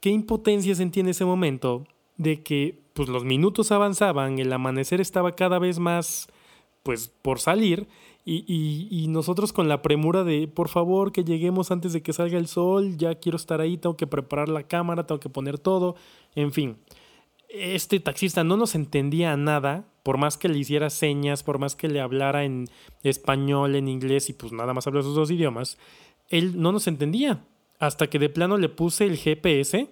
qué 0.00 0.10
impotencia 0.10 0.74
sentí 0.74 1.00
en 1.00 1.08
ese 1.08 1.24
momento 1.24 1.86
de 2.16 2.42
que 2.42 2.85
pues 2.96 3.10
los 3.10 3.24
minutos 3.24 3.72
avanzaban, 3.72 4.38
el 4.38 4.50
amanecer 4.50 5.02
estaba 5.02 5.32
cada 5.32 5.58
vez 5.58 5.78
más 5.78 6.28
pues 6.82 7.12
por 7.20 7.40
salir 7.40 7.86
y, 8.24 8.88
y, 8.90 9.06
nosotros 9.08 9.52
con 9.52 9.68
la 9.68 9.82
premura 9.82 10.24
de 10.24 10.48
por 10.48 10.68
favor 10.68 11.12
que 11.12 11.22
lleguemos 11.22 11.70
antes 11.70 11.92
de 11.92 12.02
que 12.02 12.14
salga 12.14 12.38
el 12.38 12.48
sol, 12.48 12.96
ya 12.96 13.16
quiero 13.16 13.36
estar 13.36 13.60
ahí, 13.60 13.76
tengo 13.76 13.98
que 13.98 14.06
preparar 14.06 14.48
la 14.48 14.62
cámara, 14.62 15.06
tengo 15.06 15.20
que 15.20 15.28
poner 15.28 15.58
todo, 15.58 15.94
en 16.34 16.52
fin. 16.52 16.78
Este 17.50 18.00
taxista 18.00 18.42
no 18.44 18.56
nos 18.56 18.74
entendía 18.74 19.36
nada, 19.36 19.84
por 20.02 20.16
más 20.16 20.38
que 20.38 20.48
le 20.48 20.58
hiciera 20.58 20.88
señas, 20.90 21.42
por 21.42 21.58
más 21.58 21.76
que 21.76 21.88
le 21.88 22.00
hablara 22.00 22.44
en 22.44 22.64
español, 23.02 23.76
en 23.76 23.88
inglés 23.88 24.30
y 24.30 24.32
pues 24.32 24.52
nada 24.52 24.72
más 24.72 24.86
habla 24.86 25.00
esos 25.00 25.14
dos 25.14 25.30
idiomas, 25.30 25.78
él 26.30 26.60
no 26.60 26.72
nos 26.72 26.86
entendía. 26.86 27.44
Hasta 27.78 28.08
que 28.08 28.18
de 28.18 28.30
plano 28.30 28.56
le 28.56 28.70
puse 28.70 29.04
el 29.04 29.18
GPS, 29.18 29.88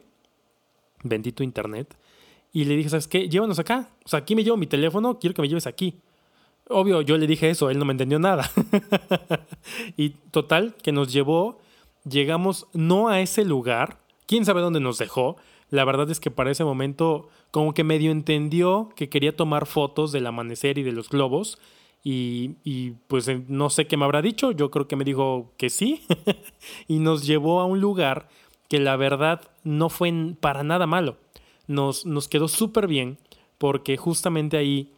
bendito 1.04 1.44
internet, 1.44 1.96
y 2.54 2.64
le 2.64 2.76
dije, 2.76 2.88
¿sabes 2.88 3.08
qué? 3.08 3.28
Llévanos 3.28 3.58
acá. 3.58 3.90
O 4.04 4.08
sea, 4.08 4.20
aquí 4.20 4.36
me 4.36 4.44
llevo 4.44 4.56
mi 4.56 4.68
teléfono, 4.68 5.18
quiero 5.18 5.34
que 5.34 5.42
me 5.42 5.48
lleves 5.48 5.66
aquí. 5.66 5.98
Obvio, 6.68 7.02
yo 7.02 7.18
le 7.18 7.26
dije 7.26 7.50
eso, 7.50 7.68
él 7.68 7.80
no 7.80 7.84
me 7.84 7.92
entendió 7.92 8.20
nada. 8.20 8.48
y 9.96 10.10
total, 10.30 10.76
que 10.80 10.92
nos 10.92 11.12
llevó, 11.12 11.58
llegamos 12.08 12.68
no 12.72 13.08
a 13.08 13.20
ese 13.20 13.44
lugar, 13.44 13.98
quién 14.26 14.44
sabe 14.44 14.60
dónde 14.60 14.78
nos 14.78 14.98
dejó. 14.98 15.36
La 15.68 15.84
verdad 15.84 16.08
es 16.12 16.20
que 16.20 16.30
para 16.30 16.52
ese 16.52 16.62
momento 16.62 17.28
como 17.50 17.74
que 17.74 17.82
medio 17.82 18.12
entendió 18.12 18.90
que 18.94 19.08
quería 19.08 19.34
tomar 19.34 19.66
fotos 19.66 20.12
del 20.12 20.26
amanecer 20.26 20.78
y 20.78 20.84
de 20.84 20.92
los 20.92 21.08
globos 21.08 21.58
y, 22.04 22.92
pues 23.08 23.26
eh, 23.28 23.42
no 23.48 23.68
sé 23.70 23.86
qué 23.86 23.96
me 23.96 24.04
habrá 24.04 24.22
dicho, 24.22 24.52
yo 24.52 24.70
creo 24.70 24.86
que 24.86 24.94
me 24.94 25.04
dijo 25.04 25.52
que 25.56 25.70
sí 25.70 26.02
y 26.86 26.98
nos 26.98 27.26
llevó 27.26 27.60
a 27.60 27.66
un 27.66 27.80
lugar 27.80 28.28
que 28.68 28.78
la 28.78 28.94
verdad 28.96 29.40
no 29.64 29.88
fue 29.88 30.12
para 30.38 30.62
nada 30.62 30.86
malo. 30.86 31.16
Nos, 31.66 32.06
nos 32.06 32.28
quedó 32.28 32.48
súper 32.48 32.86
bien 32.86 33.18
porque 33.58 33.96
justamente 33.96 34.56
ahí 34.56 34.92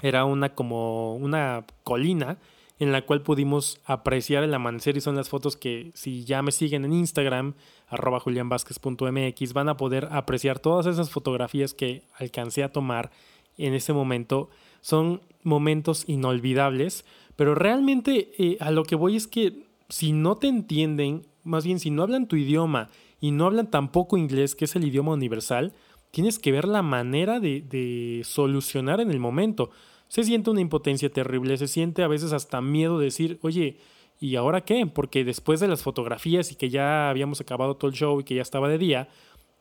Era 0.00 0.24
una 0.24 0.54
como 0.54 1.16
una 1.16 1.64
colina 1.84 2.38
en 2.82 2.90
la 2.90 3.02
cual 3.02 3.22
pudimos 3.22 3.80
apreciar 3.84 4.42
el 4.42 4.52
amanecer 4.52 4.96
y 4.96 5.00
son 5.00 5.14
las 5.14 5.28
fotos 5.28 5.56
que 5.56 5.92
si 5.94 6.24
ya 6.24 6.42
me 6.42 6.50
siguen 6.50 6.84
en 6.84 6.92
Instagram, 6.92 7.54
arroba 7.86 8.18
julianvasquez.mx, 8.18 9.52
van 9.52 9.68
a 9.68 9.76
poder 9.76 10.08
apreciar 10.10 10.58
todas 10.58 10.86
esas 10.86 11.08
fotografías 11.08 11.74
que 11.74 12.02
alcancé 12.18 12.64
a 12.64 12.72
tomar 12.72 13.12
en 13.56 13.74
ese 13.74 13.92
momento. 13.92 14.50
Son 14.80 15.20
momentos 15.44 16.08
inolvidables, 16.08 17.04
pero 17.36 17.54
realmente 17.54 18.32
eh, 18.38 18.56
a 18.58 18.72
lo 18.72 18.82
que 18.82 18.96
voy 18.96 19.14
es 19.14 19.28
que 19.28 19.62
si 19.88 20.10
no 20.10 20.36
te 20.38 20.48
entienden, 20.48 21.26
más 21.44 21.64
bien 21.64 21.78
si 21.78 21.90
no 21.90 22.02
hablan 22.02 22.26
tu 22.26 22.34
idioma 22.34 22.88
y 23.22 23.30
no 23.30 23.46
hablan 23.46 23.70
tampoco 23.70 24.18
inglés, 24.18 24.56
que 24.56 24.64
es 24.64 24.74
el 24.74 24.84
idioma 24.84 25.12
universal, 25.12 25.72
tienes 26.10 26.40
que 26.40 26.50
ver 26.50 26.66
la 26.66 26.82
manera 26.82 27.38
de, 27.38 28.20
solucionar 28.24 29.00
en 29.00 29.12
el 29.12 29.20
momento 29.20 29.70
se 30.08 30.24
siente 30.24 30.50
una 30.50 30.60
impotencia 30.60 31.08
terrible, 31.08 31.56
se 31.56 31.68
siente 31.68 32.02
a 32.02 32.08
veces 32.08 32.34
hasta 32.34 32.60
miedo 32.60 32.98
de 32.98 33.06
decir, 33.06 33.38
oye, 33.40 33.78
¿y 34.20 34.36
ahora 34.36 34.62
qué? 34.62 34.86
Porque 34.86 35.24
después 35.24 35.58
de 35.58 35.68
las 35.68 35.82
fotografías 35.82 36.52
y 36.52 36.56
que 36.56 36.68
ya 36.68 37.08
habíamos 37.08 37.40
acabado 37.40 37.76
todo 37.76 37.90
el 37.90 37.96
show 37.96 38.20
y 38.20 38.24
que 38.24 38.34
ya 38.34 38.42
estaba 38.42 38.68
de 38.68 38.76
día, 38.76 39.08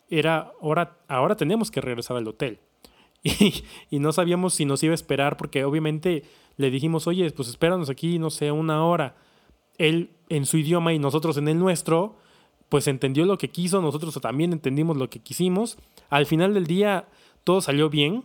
era, 0.10 0.52
ahora, 0.62 0.98
ahora 1.08 1.38
tenemos 1.38 1.72
que 1.72 1.80
regresar 1.80 2.18
al 2.18 2.28
hotel. 2.28 2.60
Y, 3.24 3.64
y, 3.92 4.00
no 4.00 4.12
sabíamos 4.12 4.56
si 4.56 4.66
nos 4.66 4.82
iba 4.84 4.92
a 4.92 4.96
esperar 4.96 5.38
porque 5.38 5.64
obviamente 5.64 6.24
le 6.58 6.72
dijimos, 6.72 7.06
oye, 7.08 7.30
pues 7.32 7.48
espéranos 7.48 7.90
aquí, 7.90 8.18
no 8.18 8.30
sé, 8.30 8.52
una 8.52 8.84
hora. 8.84 9.16
Él 9.78 10.10
en 10.28 10.46
su 10.48 10.58
idioma 10.58 10.92
y 10.92 11.00
nosotros 11.00 11.38
en 11.38 11.48
el 11.48 11.60
nuestro, 11.60 12.18
pues 12.72 12.88
entendió 12.88 13.26
lo 13.26 13.38
que 13.38 13.50
quiso, 13.50 13.82
nosotros 13.82 14.18
también 14.22 14.54
entendimos 14.54 14.96
lo 14.96 15.10
que 15.10 15.20
quisimos. 15.20 15.78
Al 16.10 16.26
final 16.26 16.54
del 16.54 16.68
día 16.68 17.10
todo 17.44 17.60
salió 17.60 17.90
bien, 17.90 18.24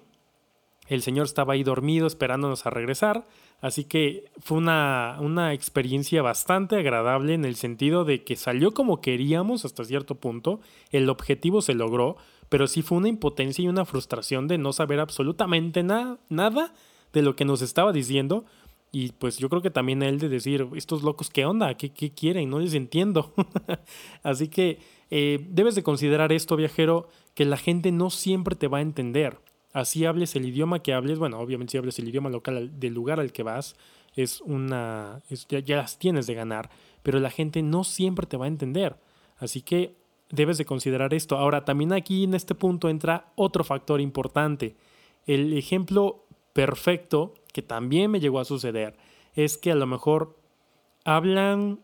el 0.86 1.02
señor 1.02 1.26
estaba 1.26 1.54
ahí 1.54 1.64
dormido 1.64 2.06
esperándonos 2.06 2.64
a 2.64 2.70
regresar, 2.70 3.26
así 3.60 3.82
que 3.82 4.30
fue 4.38 4.58
una, 4.58 5.16
una, 5.20 5.52
experiencia 5.52 6.22
bastante 6.22 6.76
agradable 6.76 7.34
en 7.34 7.44
el 7.44 7.56
sentido 7.56 8.04
de 8.04 8.22
que 8.22 8.36
salió 8.36 8.72
como 8.72 9.00
queríamos 9.00 9.64
hasta 9.64 9.84
cierto 9.84 10.14
punto, 10.14 10.60
el 10.92 11.10
objetivo 11.10 11.60
se 11.60 11.74
logró, 11.74 12.16
pero 12.48 12.68
sí 12.68 12.82
fue 12.82 12.98
una 12.98 13.08
impotencia 13.08 13.64
y 13.64 13.68
una 13.68 13.84
frustración 13.84 14.46
de 14.46 14.58
no 14.58 14.72
saber 14.72 15.00
absolutamente 15.00 15.82
nada, 15.82 16.20
nada 16.28 16.72
de 17.12 17.22
lo 17.22 17.34
que 17.34 17.44
nos 17.44 17.62
estaba 17.62 17.92
diciendo. 17.92 18.44
Y 18.92 19.12
pues 19.12 19.38
yo 19.38 19.48
creo 19.48 19.62
que 19.62 19.70
también 19.70 20.02
él 20.02 20.18
de 20.18 20.28
decir, 20.28 20.66
estos 20.74 21.02
locos, 21.02 21.28
¿qué 21.28 21.44
onda? 21.44 21.76
¿Qué, 21.76 21.90
qué 21.90 22.12
quieren? 22.12 22.48
No 22.48 22.58
les 22.58 22.74
entiendo. 22.74 23.34
así 24.22 24.48
que 24.48 24.78
eh, 25.10 25.44
debes 25.50 25.74
de 25.74 25.82
considerar 25.82 26.32
esto, 26.32 26.56
viajero, 26.56 27.08
que 27.34 27.44
la 27.44 27.56
gente 27.56 27.92
no 27.92 28.10
siempre 28.10 28.56
te 28.56 28.68
va 28.68 28.78
a 28.78 28.82
entender 28.82 29.38
así 29.76 30.06
hables 30.06 30.34
el 30.36 30.46
idioma 30.46 30.82
que 30.82 30.94
hables, 30.94 31.18
bueno, 31.18 31.38
obviamente 31.38 31.72
si 31.72 31.78
hables 31.78 31.98
el 31.98 32.08
idioma 32.08 32.30
local 32.30 32.80
del 32.80 32.94
lugar 32.94 33.20
al 33.20 33.30
que 33.30 33.42
vas, 33.42 33.76
es 34.14 34.40
una, 34.40 35.20
ya, 35.48 35.76
las 35.76 35.98
tienes 35.98 36.26
de 36.26 36.32
ganar, 36.32 36.70
pero 37.02 37.20
la 37.20 37.28
gente 37.28 37.60
no 37.60 37.84
siempre 37.84 38.26
te 38.26 38.38
va 38.38 38.46
a 38.46 38.48
entender. 38.48 38.96
Así 39.36 39.60
que 39.60 39.94
debes 40.30 40.56
de 40.56 40.64
considerar 40.64 41.12
esto. 41.12 41.36
Ahora, 41.36 41.66
también 41.66 41.92
aquí 41.92 42.24
en 42.24 42.32
este 42.32 42.54
punto 42.54 42.88
entra 42.88 43.32
otro 43.36 43.64
factor 43.64 44.00
importante. 44.00 44.76
El 45.26 45.52
ejemplo 45.52 46.24
perfecto 46.54 47.34
que 47.56 47.62
también 47.62 48.10
me 48.10 48.20
llegó 48.20 48.38
a 48.38 48.44
suceder 48.44 48.98
es 49.34 49.56
que 49.56 49.72
a 49.72 49.74
lo 49.74 49.86
mejor 49.86 50.36
hablan 51.06 51.80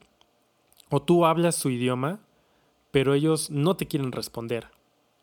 o 0.90 1.00
tú 1.00 1.24
hablas 1.24 1.56
su 1.56 1.70
idioma, 1.70 2.20
pero 2.90 3.14
ellos 3.14 3.50
no 3.50 3.74
te 3.74 3.86
quieren 3.86 4.12
responder. 4.12 4.68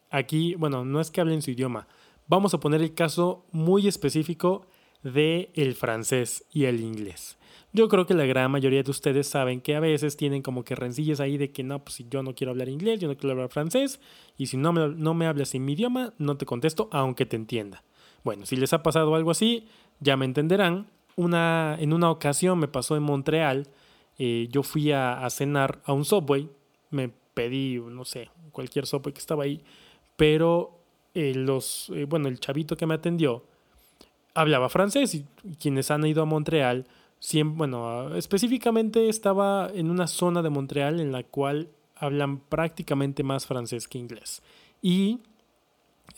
Aquí, 0.09 0.55
bueno, 0.55 0.85
no 0.85 1.01
es 1.01 1.11
que 1.11 1.21
hablen 1.21 1.43
su 1.43 1.51
idioma, 1.51 1.87
Vamos 2.29 2.53
a 2.53 2.59
poner 2.59 2.83
el 2.83 2.93
caso 2.93 3.47
muy 3.51 3.87
específico 3.87 4.67
de 5.01 5.51
el 5.55 5.73
francés 5.73 6.45
y 6.51 6.65
el 6.65 6.79
inglés. 6.79 7.39
Yo 7.73 7.89
creo 7.89 8.05
que 8.05 8.13
la 8.13 8.25
gran 8.25 8.51
mayoría 8.51 8.83
de 8.83 8.91
ustedes 8.91 9.27
saben 9.27 9.61
que 9.61 9.75
a 9.75 9.79
veces 9.79 10.15
tienen 10.15 10.43
como 10.43 10.63
que 10.63 10.75
rencillas 10.75 11.19
ahí 11.19 11.37
de 11.37 11.51
que 11.51 11.63
no, 11.63 11.83
pues 11.83 11.95
si 11.95 12.07
yo 12.07 12.21
no 12.21 12.35
quiero 12.35 12.51
hablar 12.51 12.69
inglés, 12.69 12.99
yo 12.99 13.07
no 13.07 13.17
quiero 13.17 13.31
hablar 13.31 13.49
francés, 13.49 13.99
y 14.37 14.45
si 14.45 14.57
no 14.57 14.73
me, 14.73 14.89
no 14.89 15.15
me 15.15 15.25
hablas 15.25 15.55
en 15.55 15.65
mi 15.65 15.73
idioma, 15.73 16.13
no 16.19 16.37
te 16.37 16.45
contesto 16.45 16.87
aunque 16.91 17.25
te 17.25 17.35
entienda. 17.35 17.83
Bueno, 18.23 18.45
si 18.45 18.55
les 18.55 18.73
ha 18.73 18.83
pasado 18.83 19.15
algo 19.15 19.31
así, 19.31 19.67
ya 19.99 20.17
me 20.17 20.25
entenderán. 20.25 20.87
Una, 21.15 21.75
en 21.79 21.93
una 21.93 22.09
ocasión 22.09 22.59
me 22.59 22.67
pasó 22.67 22.95
en 22.95 23.03
Montreal, 23.03 23.67
eh, 24.17 24.47
yo 24.51 24.63
fui 24.63 24.91
a, 24.91 25.25
cenar 25.29 25.79
a 25.85 25.93
un 25.93 26.05
Subway, 26.05 26.49
me 26.91 27.09
pedí, 27.33 27.77
no 27.77 28.05
sé, 28.05 28.29
cualquier 28.51 28.85
Subway 28.85 29.13
que 29.13 29.19
estaba 29.19 29.43
ahí, 29.43 29.61
pero 30.15 30.79
eh, 31.13 31.33
los, 31.33 31.89
eh, 31.95 32.05
bueno, 32.05 32.27
el 32.27 32.39
chavito 32.39 32.75
que 32.75 32.85
me 32.85 32.95
atendió 32.95 33.43
hablaba 34.33 34.69
francés 34.69 35.15
y, 35.15 35.25
quienes 35.59 35.91
han 35.91 36.05
ido 36.05 36.21
a 36.21 36.25
Montreal, 36.25 36.85
siempre, 37.19 37.57
bueno, 37.57 38.15
específicamente 38.15 39.09
estaba 39.09 39.69
en 39.73 39.89
una 39.89 40.07
zona 40.07 40.41
de 40.41 40.49
Montreal 40.49 40.99
en 40.99 41.11
la 41.11 41.23
cual 41.23 41.69
hablan 41.95 42.39
prácticamente 42.39 43.23
más 43.23 43.45
francés 43.45 43.87
que 43.87 43.97
inglés. 43.97 44.41
Y 44.81 45.19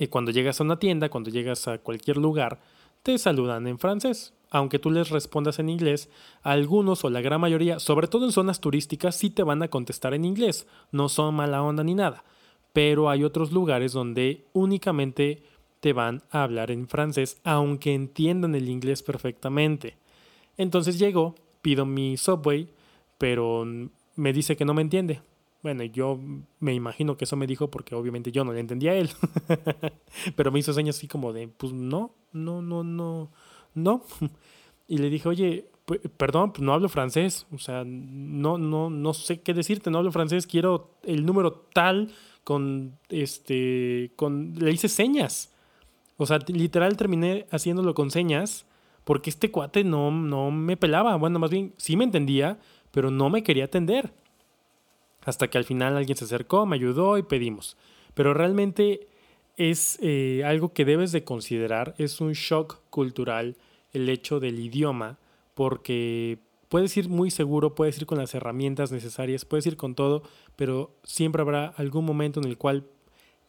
cuando 0.10 0.32
llegas 0.32 0.60
a 0.60 0.64
una 0.64 0.78
tienda, 0.78 1.10
cuando 1.10 1.30
llegas 1.32 1.68
a 1.68 1.80
cualquier 1.80 2.18
lugar, 2.18 2.60
te 3.04 3.18
saludan 3.18 3.68
en 3.68 3.80
francés. 3.80 4.34
Aunque 4.54 4.80
tú 4.80 4.92
les 4.92 5.10
respondas 5.10 5.60
en 5.60 5.70
inglés, 5.70 6.10
algunos 6.42 7.06
o 7.06 7.10
la 7.10 7.22
gran 7.22 7.40
mayoría, 7.40 7.80
sobre 7.80 8.08
todo 8.08 8.26
en 8.26 8.34
zonas 8.34 8.60
turísticas, 8.60 9.16
sí 9.16 9.30
te 9.30 9.44
van 9.44 9.64
a 9.64 9.70
contestar 9.70 10.14
en 10.14 10.26
inglés. 10.26 10.68
No 10.92 11.08
son 11.08 11.36
mala 11.36 11.64
onda 11.64 11.84
ni 11.84 11.96
nada 11.96 12.26
pero 12.74 13.10
hay 13.10 13.24
otros 13.24 13.52
lugares 13.52 13.94
donde 13.94 14.46
únicamente 14.54 15.44
te 15.80 15.94
van 15.94 16.24
a 16.30 16.44
hablar 16.44 16.72
en 16.72 16.88
francés, 16.88 17.40
aunque 17.44 17.94
entiendan 17.94 18.56
el 18.56 18.70
inglés 18.70 19.02
perfectamente. 19.04 19.98
Entonces 20.58 21.00
llego, 21.00 21.36
pido 21.62 21.86
mi 21.86 22.18
subway, 22.18 22.70
pero 23.18 23.66
me 24.16 24.34
dice 24.34 24.56
que 24.56 24.66
no 24.66 24.74
me 24.74 24.84
entiende. 24.84 25.22
Bueno, 25.64 25.84
yo 25.84 26.20
me 26.60 26.74
imagino 26.74 27.18
que 27.18 27.26
eso 27.26 27.36
me 27.36 27.48
dijo 27.48 27.70
porque 27.70 27.94
obviamente 27.94 28.32
yo 28.32 28.44
no 28.44 28.54
le 28.54 28.60
entendía 28.60 28.92
a 28.92 28.96
él. 28.96 29.10
pero 30.36 30.52
me 30.52 30.60
hizo 30.60 30.74
señas 30.74 30.98
así 30.98 31.08
como 31.08 31.34
de, 31.34 31.48
pues 31.48 31.72
no, 31.72 32.16
no, 32.32 32.62
no, 32.62 32.84
no, 32.84 33.32
no. 33.76 34.04
y 34.88 34.98
le 34.98 35.10
dije, 35.10 35.30
oye, 35.30 35.70
perdón, 36.18 36.52
pues 36.52 36.62
no 36.62 36.74
hablo 36.74 36.90
francés. 36.90 37.46
O 37.52 37.60
sea, 37.60 37.84
no, 37.86 38.58
no, 38.58 38.90
no 38.90 39.14
sé 39.14 39.42
qué 39.42 39.54
decirte, 39.54 39.92
no 39.92 40.00
hablo 40.00 40.12
francés, 40.12 40.48
quiero 40.48 40.96
el 41.04 41.26
número 41.26 41.52
tal 41.74 42.12
con 42.44 42.98
este, 43.10 44.12
con, 44.16 44.54
le 44.56 44.72
hice 44.72 44.88
señas. 44.88 45.54
O 46.18 46.26
sea, 46.26 46.40
literal 46.48 46.98
terminé 46.98 47.46
haciéndolo 47.52 47.94
con 47.94 48.12
señas 48.12 48.66
porque 49.04 49.30
este 49.30 49.52
cuate 49.52 49.84
no, 49.84 50.12
no 50.12 50.52
me 50.52 50.78
pelaba. 50.78 51.16
Bueno, 51.16 51.40
más 51.40 51.52
bien 51.52 51.74
sí 51.78 51.98
me 51.98 52.04
entendía, 52.04 52.60
pero 52.92 53.10
no 53.12 53.30
me 53.30 53.44
quería 53.44 53.66
atender. 53.66 54.14
Hasta 55.24 55.50
que 55.50 55.58
al 55.58 55.66
final 55.66 55.98
alguien 55.98 56.18
se 56.18 56.26
acercó, 56.26 56.66
me 56.66 56.76
ayudó 56.76 57.18
y 57.18 57.24
pedimos. 57.24 57.78
Pero 58.14 58.34
realmente 58.34 59.08
es 59.58 60.00
eh, 60.02 60.44
algo 60.46 60.74
que 60.74 60.86
debes 60.86 61.12
de 61.12 61.24
considerar. 61.24 61.94
Es 61.98 62.22
un 62.22 62.34
shock 62.34 62.80
cultural 62.90 63.58
el 63.94 64.10
hecho 64.10 64.40
del 64.40 64.60
idioma 64.60 65.20
porque 65.54 66.40
puedes 66.70 66.96
ir 66.98 67.10
muy 67.10 67.32
seguro, 67.32 67.76
puedes 67.76 67.98
ir 67.98 68.06
con 68.06 68.18
las 68.18 68.34
herramientas 68.34 68.92
necesarias, 68.92 69.46
puedes 69.46 69.66
ir 69.68 69.78
con 69.78 69.94
todo, 69.94 70.24
pero 70.56 70.92
siempre 71.04 71.42
habrá 71.42 71.68
algún 71.68 72.06
momento 72.06 72.40
en 72.40 72.48
el 72.48 72.58
cual 72.58 72.88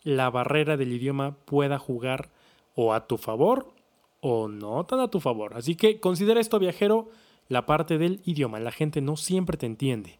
la 0.02 0.28
barrera 0.30 0.76
del 0.76 0.92
idioma 0.92 1.36
pueda 1.44 1.78
jugar 1.78 2.30
o 2.74 2.92
a 2.92 3.06
tu 3.06 3.18
favor 3.18 3.72
o 4.20 4.48
no 4.48 4.84
tan 4.84 5.00
a 5.00 5.08
tu 5.08 5.20
favor. 5.20 5.54
Así 5.54 5.76
que 5.76 6.00
considera 6.00 6.40
esto, 6.40 6.58
viajero, 6.58 7.10
la 7.48 7.66
parte 7.66 7.98
del 7.98 8.20
idioma. 8.24 8.60
La 8.60 8.72
gente 8.72 9.00
no 9.00 9.16
siempre 9.16 9.56
te 9.56 9.66
entiende. 9.66 10.18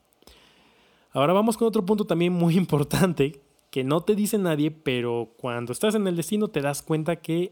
Ahora 1.12 1.32
vamos 1.32 1.56
con 1.56 1.68
otro 1.68 1.84
punto 1.84 2.04
también 2.04 2.32
muy 2.32 2.56
importante 2.58 3.40
que 3.70 3.84
no 3.84 4.02
te 4.02 4.14
dice 4.14 4.38
nadie, 4.38 4.70
pero 4.70 5.32
cuando 5.38 5.72
estás 5.72 5.94
en 5.94 6.06
el 6.06 6.16
destino 6.16 6.48
te 6.48 6.60
das 6.60 6.82
cuenta 6.82 7.16
que 7.16 7.50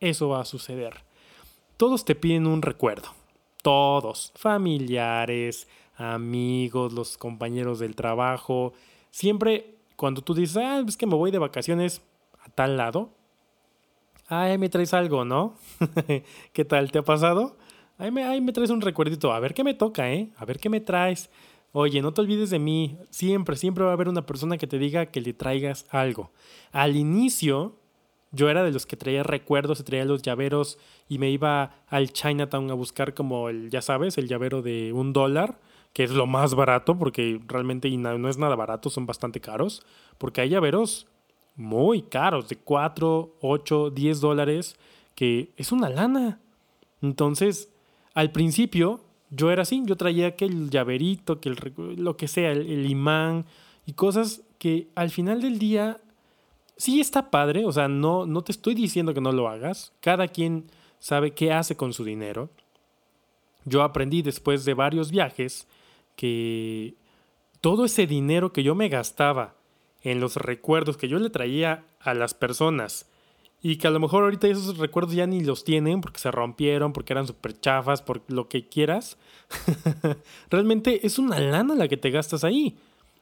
eso 0.00 0.28
va 0.28 0.40
a 0.40 0.44
suceder. 0.44 1.04
Todos 1.76 2.04
te 2.04 2.14
piden 2.14 2.46
un 2.46 2.62
recuerdo 2.62 3.08
todos, 3.64 4.30
familiares, 4.36 5.66
amigos, 5.96 6.92
los 6.92 7.16
compañeros 7.16 7.78
del 7.78 7.96
trabajo. 7.96 8.74
Siempre 9.10 9.78
cuando 9.96 10.20
tú 10.20 10.34
dices, 10.34 10.58
ah, 10.58 10.84
es 10.86 10.98
que 10.98 11.06
me 11.06 11.14
voy 11.14 11.30
de 11.30 11.38
vacaciones 11.38 12.02
a 12.44 12.50
tal 12.50 12.76
lado, 12.76 13.08
ay, 14.28 14.58
me 14.58 14.68
traes 14.68 14.92
algo, 14.92 15.24
¿no? 15.24 15.54
¿Qué 16.52 16.64
tal? 16.66 16.92
¿Te 16.92 16.98
ha 16.98 17.02
pasado? 17.02 17.56
Ay 17.96 18.10
me, 18.10 18.38
me 18.42 18.52
traes 18.52 18.68
un 18.68 18.82
recuerdito, 18.82 19.32
a 19.32 19.40
ver 19.40 19.54
qué 19.54 19.64
me 19.64 19.72
toca, 19.72 20.12
¿eh? 20.12 20.28
A 20.36 20.44
ver 20.44 20.58
qué 20.58 20.68
me 20.68 20.82
traes. 20.82 21.30
Oye, 21.76 22.00
no 22.02 22.14
te 22.14 22.20
olvides 22.20 22.50
de 22.50 22.60
mí. 22.60 22.96
Siempre, 23.10 23.56
siempre 23.56 23.82
va 23.82 23.90
a 23.90 23.94
haber 23.94 24.08
una 24.08 24.24
persona 24.24 24.56
que 24.58 24.68
te 24.68 24.78
diga 24.78 25.06
que 25.06 25.20
le 25.20 25.32
traigas 25.32 25.86
algo. 25.90 26.30
Al 26.70 26.94
inicio, 26.94 27.74
yo 28.30 28.48
era 28.48 28.62
de 28.62 28.70
los 28.70 28.86
que 28.86 28.96
traía 28.96 29.24
recuerdos, 29.24 29.80
y 29.80 29.82
traía 29.82 30.04
los 30.04 30.22
llaveros 30.22 30.78
y 31.08 31.18
me 31.18 31.30
iba 31.30 31.82
al 31.88 32.12
Chinatown 32.12 32.70
a 32.70 32.74
buscar 32.74 33.12
como 33.12 33.48
el, 33.48 33.70
ya 33.70 33.82
sabes, 33.82 34.18
el 34.18 34.28
llavero 34.28 34.62
de 34.62 34.92
un 34.92 35.12
dólar, 35.12 35.58
que 35.92 36.04
es 36.04 36.12
lo 36.12 36.28
más 36.28 36.54
barato, 36.54 36.96
porque 36.96 37.40
realmente 37.48 37.90
no 37.90 38.28
es 38.28 38.38
nada 38.38 38.54
barato, 38.54 38.88
son 38.88 39.04
bastante 39.04 39.40
caros, 39.40 39.84
porque 40.16 40.42
hay 40.42 40.50
llaveros 40.50 41.08
muy 41.56 42.02
caros, 42.02 42.48
de 42.48 42.54
4, 42.54 43.34
8, 43.40 43.90
10 43.90 44.20
dólares, 44.20 44.76
que 45.16 45.52
es 45.56 45.72
una 45.72 45.88
lana. 45.88 46.38
Entonces, 47.02 47.68
al 48.14 48.30
principio, 48.30 49.00
yo 49.34 49.50
era 49.50 49.62
así, 49.62 49.82
yo 49.84 49.96
traía 49.96 50.36
que 50.36 50.44
el 50.44 50.70
llaverito, 50.70 51.40
que 51.40 51.48
el, 51.48 51.56
lo 51.96 52.16
que 52.16 52.28
sea, 52.28 52.52
el, 52.52 52.90
imán 52.90 53.44
y 53.86 53.92
cosas 53.92 54.42
que 54.58 54.88
al 54.94 55.10
final 55.10 55.42
del 55.42 55.58
día 55.58 56.00
sí 56.76 57.00
está 57.00 57.30
padre, 57.30 57.64
o 57.66 57.72
sea, 57.72 57.88
no, 57.88 58.26
no 58.26 58.42
te 58.42 58.52
estoy 58.52 58.74
diciendo 58.74 59.14
que 59.14 59.20
no 59.20 59.32
lo 59.32 59.48
hagas, 59.48 59.92
cada 60.00 60.28
quien 60.28 60.64
sabe 60.98 61.32
qué 61.32 61.52
hace 61.52 61.76
con 61.76 61.92
su 61.92 62.04
dinero. 62.04 62.50
Yo 63.64 63.82
aprendí 63.82 64.22
después 64.22 64.64
de 64.64 64.74
varios 64.74 65.10
viajes 65.10 65.66
que 66.16 66.94
todo 67.60 67.86
ese 67.86 68.06
dinero 68.06 68.52
que 68.52 68.62
yo 68.62 68.74
me 68.74 68.88
gastaba 68.88 69.54
en 70.02 70.20
los 70.20 70.36
recuerdos 70.36 70.96
que 70.96 71.08
yo 71.08 71.18
le 71.18 71.30
traía 71.30 71.84
a 71.98 72.14
las 72.14 72.34
personas 72.34 73.06
y 73.66 73.78
que 73.78 73.86
a 73.86 73.90
lo 73.90 73.98
mejor 73.98 74.24
ahorita 74.24 74.46
esos 74.46 74.76
recuerdos 74.76 75.14
ya 75.14 75.26
ni 75.26 75.40
los 75.40 75.64
tienen 75.64 76.02
porque 76.02 76.18
se 76.18 76.30
rompieron, 76.30 76.92
porque 76.92 77.14
eran 77.14 77.26
súper 77.26 77.58
chafas, 77.58 78.02
por 78.02 78.20
lo 78.28 78.46
que 78.46 78.68
quieras. 78.68 79.16
Realmente 80.50 81.06
es 81.06 81.18
una 81.18 81.40
lana 81.40 81.74
la 81.74 81.88
que 81.88 81.96
te 81.96 82.10
gastas 82.10 82.44
ahí. 82.44 82.76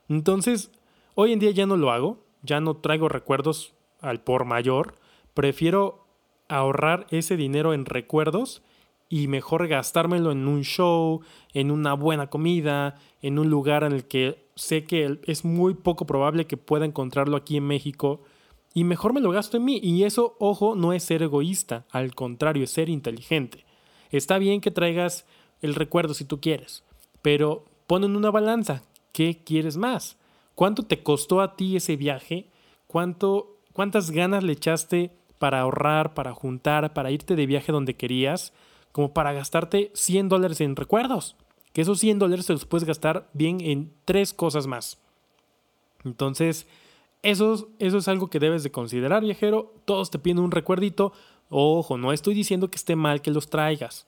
Entonces, 0.08 0.72
hoy 1.14 1.32
en 1.32 1.38
día 1.38 1.52
ya 1.52 1.64
no 1.64 1.76
lo 1.76 1.92
hago, 1.92 2.18
ya 2.42 2.61
no 2.61 2.75
traigo 2.75 3.08
recuerdos 3.08 3.72
al 4.00 4.20
por 4.20 4.44
mayor. 4.44 4.96
Prefiero 5.32 6.08
ahorrar 6.49 7.06
ese 7.11 7.37
dinero 7.37 7.72
en 7.72 7.84
recuerdos 7.84 8.64
y 9.08 9.28
mejor 9.28 9.68
gastármelo 9.68 10.32
en 10.32 10.49
un 10.49 10.64
show, 10.64 11.20
en 11.54 11.70
una 11.70 11.94
buena 11.94 12.30
comida, 12.30 12.96
en 13.20 13.38
un 13.38 13.49
lugar 13.49 13.84
en 13.84 13.92
el 13.92 14.08
que 14.08 14.44
sé 14.56 14.82
que 14.82 15.20
es 15.25 15.44
muy 15.44 15.75
poco 15.75 16.04
probable 16.04 16.49
que 16.49 16.56
pueda 16.56 16.84
encontrarlo 16.84 17.37
aquí 17.37 17.58
en 17.58 17.68
México 17.68 18.22
y 18.75 18.85
mejor 18.85 19.12
me 19.12 19.21
lo 19.21 19.31
gasto 19.31 19.57
en 19.57 19.64
mí. 19.64 19.81
Y 19.83 20.05
eso, 20.05 20.37
ojo, 20.38 20.75
no 20.75 20.93
es 20.93 21.02
ser 21.02 21.23
egoísta, 21.23 21.85
al 21.91 22.14
contrario, 22.14 22.64
es 22.64 22.71
ser 22.71 22.88
inteligente. 22.88 23.64
Está 24.11 24.38
bien 24.38 24.61
que 24.61 24.71
traigas 24.71 25.25
el 25.61 25.75
recuerdo 25.75 26.14
si 26.14 26.25
tú 26.25 26.41
quieres, 26.41 26.83
pero 27.23 27.64
pon 27.87 28.05
en 28.05 28.17
una 28.17 28.31
balanza, 28.31 28.83
¿qué 29.12 29.41
quieres 29.45 29.76
más? 29.76 30.17
¿Cuánto 30.55 30.83
te 30.83 31.02
costó 31.02 31.41
a 31.41 31.57
ti 31.57 31.76
ese 31.76 31.97
viaje? 31.97 32.47
¿Cuánto, 32.87 33.57
¿Cuántas 33.73 34.11
ganas 34.11 34.45
le 34.45 34.52
echaste 34.52 35.12
para 35.38 35.61
ahorrar, 35.61 36.14
para 36.14 36.35
juntar, 36.35 36.93
para 36.93 37.11
irte 37.11 37.37
de 37.37 37.47
viaje 37.47 37.73
donde 37.73 37.95
querías, 37.95 38.52
como 38.93 39.14
para 39.14 39.33
gastarte 39.33 39.91
100 39.95 40.29
dólares 40.29 40.61
en 40.61 40.76
recuerdos? 40.76 41.37
Que 41.73 41.81
esos 41.81 42.00
100 42.00 42.19
dólares 42.19 42.47
se 42.47 42.52
los 42.52 42.67
puedes 42.67 42.87
gastar 42.87 43.29
bien 43.33 43.61
en 43.62 43.93
tres 44.05 44.35
cosas 44.35 44.67
más. 44.67 44.99
Entonces, 46.05 46.67
eso, 47.23 47.69
eso 47.79 47.99
es 47.99 48.09
algo 48.09 48.29
que 48.29 48.41
debes 48.41 48.62
de 48.64 48.73
considerar, 48.73 49.23
viajero. 49.23 49.75
Todos 49.85 50.11
te 50.11 50.19
piden 50.19 50.41
un 50.41 50.50
recuerdito. 50.50 51.12
Ojo, 51.49 51.97
no 51.97 52.12
estoy 52.12 52.35
diciendo 52.35 52.71
que 52.71 52.76
esté 52.76 52.97
mal 52.97 53.23
que 53.23 53.31
los 53.31 53.49
traigas. 53.49 54.07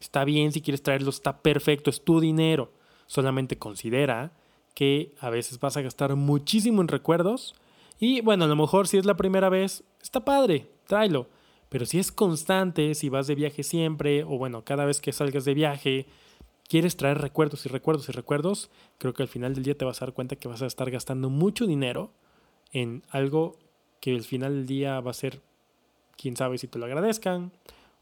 Está 0.00 0.24
bien 0.24 0.52
si 0.52 0.60
quieres 0.60 0.82
traerlos, 0.82 1.16
está 1.16 1.42
perfecto, 1.42 1.90
es 1.90 2.02
tu 2.02 2.20
dinero. 2.20 2.72
Solamente 3.06 3.56
considera 3.58 4.32
que 4.74 5.14
a 5.20 5.30
veces 5.30 5.60
vas 5.60 5.76
a 5.76 5.82
gastar 5.82 6.14
muchísimo 6.16 6.82
en 6.82 6.88
recuerdos. 6.88 7.54
Y 7.98 8.20
bueno, 8.20 8.44
a 8.44 8.48
lo 8.48 8.56
mejor 8.56 8.88
si 8.88 8.98
es 8.98 9.06
la 9.06 9.16
primera 9.16 9.48
vez, 9.48 9.84
está 10.02 10.24
padre, 10.24 10.68
tráelo. 10.86 11.28
Pero 11.68 11.86
si 11.86 11.98
es 11.98 12.12
constante, 12.12 12.94
si 12.94 13.08
vas 13.08 13.26
de 13.26 13.34
viaje 13.34 13.62
siempre, 13.62 14.24
o 14.24 14.38
bueno, 14.38 14.64
cada 14.64 14.84
vez 14.84 15.00
que 15.00 15.12
salgas 15.12 15.44
de 15.44 15.54
viaje, 15.54 16.06
quieres 16.68 16.96
traer 16.96 17.18
recuerdos 17.18 17.64
y 17.64 17.68
recuerdos 17.68 18.08
y 18.08 18.12
recuerdos, 18.12 18.70
creo 18.98 19.14
que 19.14 19.22
al 19.22 19.28
final 19.28 19.54
del 19.54 19.64
día 19.64 19.76
te 19.76 19.84
vas 19.84 20.02
a 20.02 20.06
dar 20.06 20.14
cuenta 20.14 20.36
que 20.36 20.48
vas 20.48 20.62
a 20.62 20.66
estar 20.66 20.90
gastando 20.90 21.30
mucho 21.30 21.66
dinero 21.66 22.12
en 22.72 23.02
algo 23.10 23.56
que 24.00 24.14
al 24.14 24.22
final 24.22 24.54
del 24.54 24.66
día 24.66 25.00
va 25.00 25.10
a 25.10 25.14
ser, 25.14 25.40
quién 26.16 26.36
sabe 26.36 26.58
si 26.58 26.68
te 26.68 26.78
lo 26.78 26.86
agradezcan, 26.86 27.52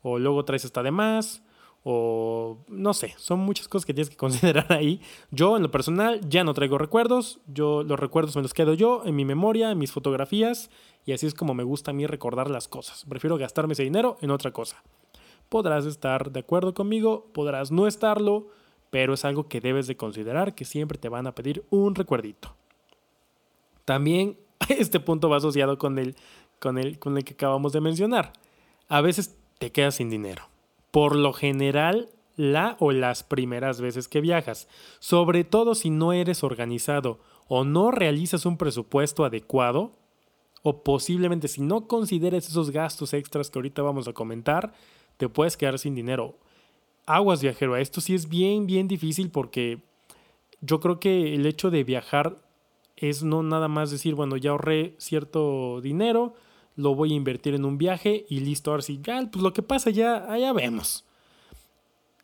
o 0.03 0.19
luego 0.19 0.45
traes 0.45 0.65
hasta 0.65 0.83
de 0.83 0.91
más, 0.91 1.43
o 1.87 2.59
no 2.69 2.95
sé, 2.95 3.15
son 3.19 3.41
muchas 3.41 3.69
cosas 3.69 3.85
que 3.85 3.93
tienes 3.93 4.11
que 4.11 4.17
considerar 4.25 4.73
ahí. 4.73 5.01
Yo 5.31 5.57
en 5.57 5.63
lo 5.63 5.71
personal 5.71 6.21
ya 6.29 6.43
no 6.43 6.55
traigo 6.55 6.79
recuerdos, 6.79 7.41
yo 7.47 7.83
los 7.83 8.01
recuerdos 8.01 8.37
me 8.37 8.43
los 8.43 8.55
quedo 8.55 8.75
yo 8.75 9.03
en 9.05 9.15
mi 9.15 9.25
memoria, 9.25 9.71
en 9.71 9.79
mis 9.79 9.93
fotografías, 9.93 10.71
y 11.05 11.13
así 11.13 11.27
es 11.27 11.35
como 11.35 11.55
me 11.55 11.63
gusta 11.63 11.91
a 11.91 11.95
mí 11.95 12.07
recordar 12.07 12.51
las 12.51 12.69
cosas. 12.69 13.05
Prefiero 13.09 13.37
gastarme 13.37 13.75
ese 13.75 13.83
dinero 13.83 14.17
en 14.23 14.31
otra 14.31 14.51
cosa. 14.51 14.83
Podrás 15.51 15.85
estar 15.85 16.33
de 16.33 16.41
acuerdo 16.41 16.73
conmigo, 16.73 17.27
podrás 17.35 17.71
no 17.71 17.87
estarlo, 17.87 18.49
pero 18.91 19.15
es 19.15 19.25
algo 19.25 19.49
que 19.49 19.61
debes 19.61 19.87
de 19.87 19.97
considerar 19.97 20.55
que 20.55 20.65
siempre 20.65 20.99
te 20.99 21.11
van 21.11 21.27
a 21.27 21.35
pedir 21.35 21.65
un 21.69 21.95
recuerdito. 21.95 22.57
También 23.85 24.39
este 24.79 25.01
punto 25.01 25.29
va 25.29 25.39
asociado 25.39 25.79
con 25.79 25.99
el, 25.99 26.17
con, 26.59 26.79
el, 26.79 26.99
con 26.99 27.17
el 27.17 27.25
que 27.25 27.35
acabamos 27.35 27.73
de 27.73 27.81
mencionar. 27.81 28.33
A 28.89 29.01
veces 29.01 29.37
te 29.59 29.73
quedas 29.73 29.97
sin 29.97 30.11
dinero. 30.11 30.49
Por 30.91 31.17
lo 31.17 31.33
general, 31.33 32.09
la 32.37 32.77
o 32.81 32.93
las 32.93 33.23
primeras 33.23 33.81
veces 33.81 34.09
que 34.09 34.21
viajas, 34.21 34.69
sobre 34.99 35.45
todo 35.45 35.75
si 35.75 35.91
no 35.91 36.13
eres 36.13 36.43
organizado 36.43 37.21
o 37.49 37.65
no 37.65 37.91
realizas 37.91 38.47
un 38.47 38.57
presupuesto 38.57 39.25
adecuado, 39.25 39.93
o 40.63 40.83
posiblemente 40.83 41.47
si 41.47 41.61
no 41.61 41.87
consideres 41.87 42.49
esos 42.49 42.71
gastos 42.71 43.13
extras 43.13 43.51
que 43.51 43.59
ahorita 43.59 43.83
vamos 43.83 44.09
a 44.09 44.15
comentar, 44.15 44.73
te 45.19 45.29
puedes 45.29 45.57
quedar 45.57 45.79
sin 45.79 45.95
dinero. 45.95 46.39
Aguas 47.07 47.43
viajero, 47.43 47.77
esto 47.77 48.01
sí 48.01 48.15
es 48.15 48.29
bien, 48.29 48.67
bien 48.67 48.89
difícil 48.89 49.31
porque 49.31 49.83
yo 50.63 50.81
creo 50.81 50.99
que 51.01 51.35
el 51.35 51.45
hecho 51.45 51.71
de 51.71 51.85
viajar 51.85 52.39
es 52.97 53.23
no 53.23 53.43
nada 53.43 53.69
más 53.69 53.91
decir, 53.91 54.15
bueno, 54.15 54.37
ya 54.37 54.51
ahorré 54.51 54.95
cierto 54.99 55.81
dinero, 55.81 56.35
lo 56.77 56.95
voy 56.95 57.13
a 57.13 57.17
invertir 57.17 57.55
en 57.55 57.65
un 57.65 57.79
viaje 57.79 58.27
y 58.29 58.41
listo, 58.41 58.71
ahora 58.71 58.83
sí, 58.83 59.01
ya, 59.03 59.29
pues 59.31 59.43
lo 59.43 59.53
que 59.53 59.63
pasa 59.63 59.91
ya, 59.91 60.31
allá 60.31 60.53
vemos. 60.53 61.05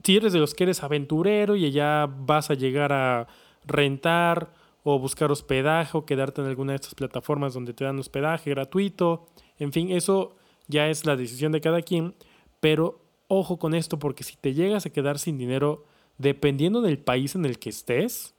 Si 0.03 0.17
eres 0.17 0.33
de 0.33 0.39
los 0.39 0.55
que 0.55 0.65
eres 0.65 0.83
aventurero 0.83 1.57
y 1.57 1.71
ya 1.71 2.09
vas 2.11 2.51
a 2.51 2.55
llegar 2.55 2.93
a 2.93 3.29
rentar 3.65 4.53
o 4.83 4.99
buscar 4.99 5.31
hospedaje 5.31 5.97
o 5.97 6.07
quedarte 6.07 6.41
en 6.41 6.49
alguna 6.49 6.73
de 6.73 6.77
estas 6.77 6.95
plataformas 6.95 7.53
donde 7.53 7.75
te 7.75 7.85
dan 7.85 7.99
hospedaje 7.99 8.51
gratuito, 8.51 9.27
en 9.59 9.73
fin, 9.73 9.91
eso 9.91 10.37
ya 10.69 10.89
es 10.89 11.05
la 11.05 11.17
decisión 11.17 11.53
de 11.53 11.61
cada 11.61 11.83
quien, 11.83 12.15
pero 12.61 13.01
ojo 13.29 13.59
con 13.59 13.75
esto 13.75 13.99
porque 13.99 14.25
si 14.25 14.37
te 14.37 14.55
llegas 14.55 14.87
a 14.87 14.91
quedar 14.91 15.19
sin 15.19 15.37
dinero, 15.37 15.85
dependiendo 16.17 16.81
del 16.81 16.99
país 16.99 17.35
en 17.35 17.45
el 17.45 17.59
que 17.59 17.69
estés, 17.69 18.35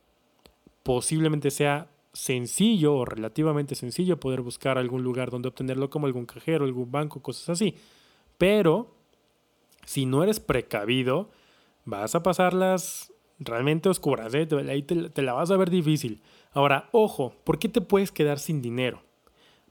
posiblemente 0.84 1.52
sea 1.52 1.91
sencillo 2.14 2.96
o 2.96 3.06
relativamente 3.06 3.76
sencillo 3.76 4.20
poder 4.20 4.42
buscar 4.42 4.78
algún 4.78 5.04
lugar 5.04 5.32
donde 5.32 5.48
obtenerlo 5.50 5.90
como 5.90 6.08
algún 6.08 6.26
cajero, 6.26 6.66
algún 6.66 6.92
banco, 6.92 7.22
cosas 7.22 7.50
así. 7.50 7.76
Pero 8.38 8.94
si 9.86 10.06
no 10.06 10.24
eres 10.24 10.40
precavido, 10.40 11.30
vas 11.86 12.16
a 12.16 12.24
pasarlas 12.24 13.14
realmente 13.40 13.90
oscuras, 13.90 14.34
¿eh? 14.36 14.48
ahí 14.70 14.84
te, 14.84 15.10
te 15.10 15.22
la 15.22 15.34
vas 15.34 15.50
a 15.52 15.58
ver 15.58 15.70
difícil. 15.70 16.22
Ahora, 16.54 16.90
ojo, 16.92 17.34
¿por 17.44 17.58
qué 17.58 17.70
te 17.70 17.82
puedes 17.82 18.12
quedar 18.12 18.40
sin 18.40 18.62
dinero? 18.62 19.02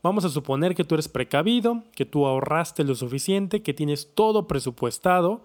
Vamos 0.03 0.25
a 0.25 0.31
suponer 0.31 0.75
que 0.75 0.85
tú 0.85 0.95
eres 0.95 1.09
precavido, 1.09 1.85
que 1.95 2.07
tú 2.07 2.27
ahorraste 2.27 2.85
lo 2.85 2.95
suficiente, 2.95 3.63
que 3.63 3.75
tienes 3.75 4.15
todo 4.15 4.49
presupuestado, 4.49 5.43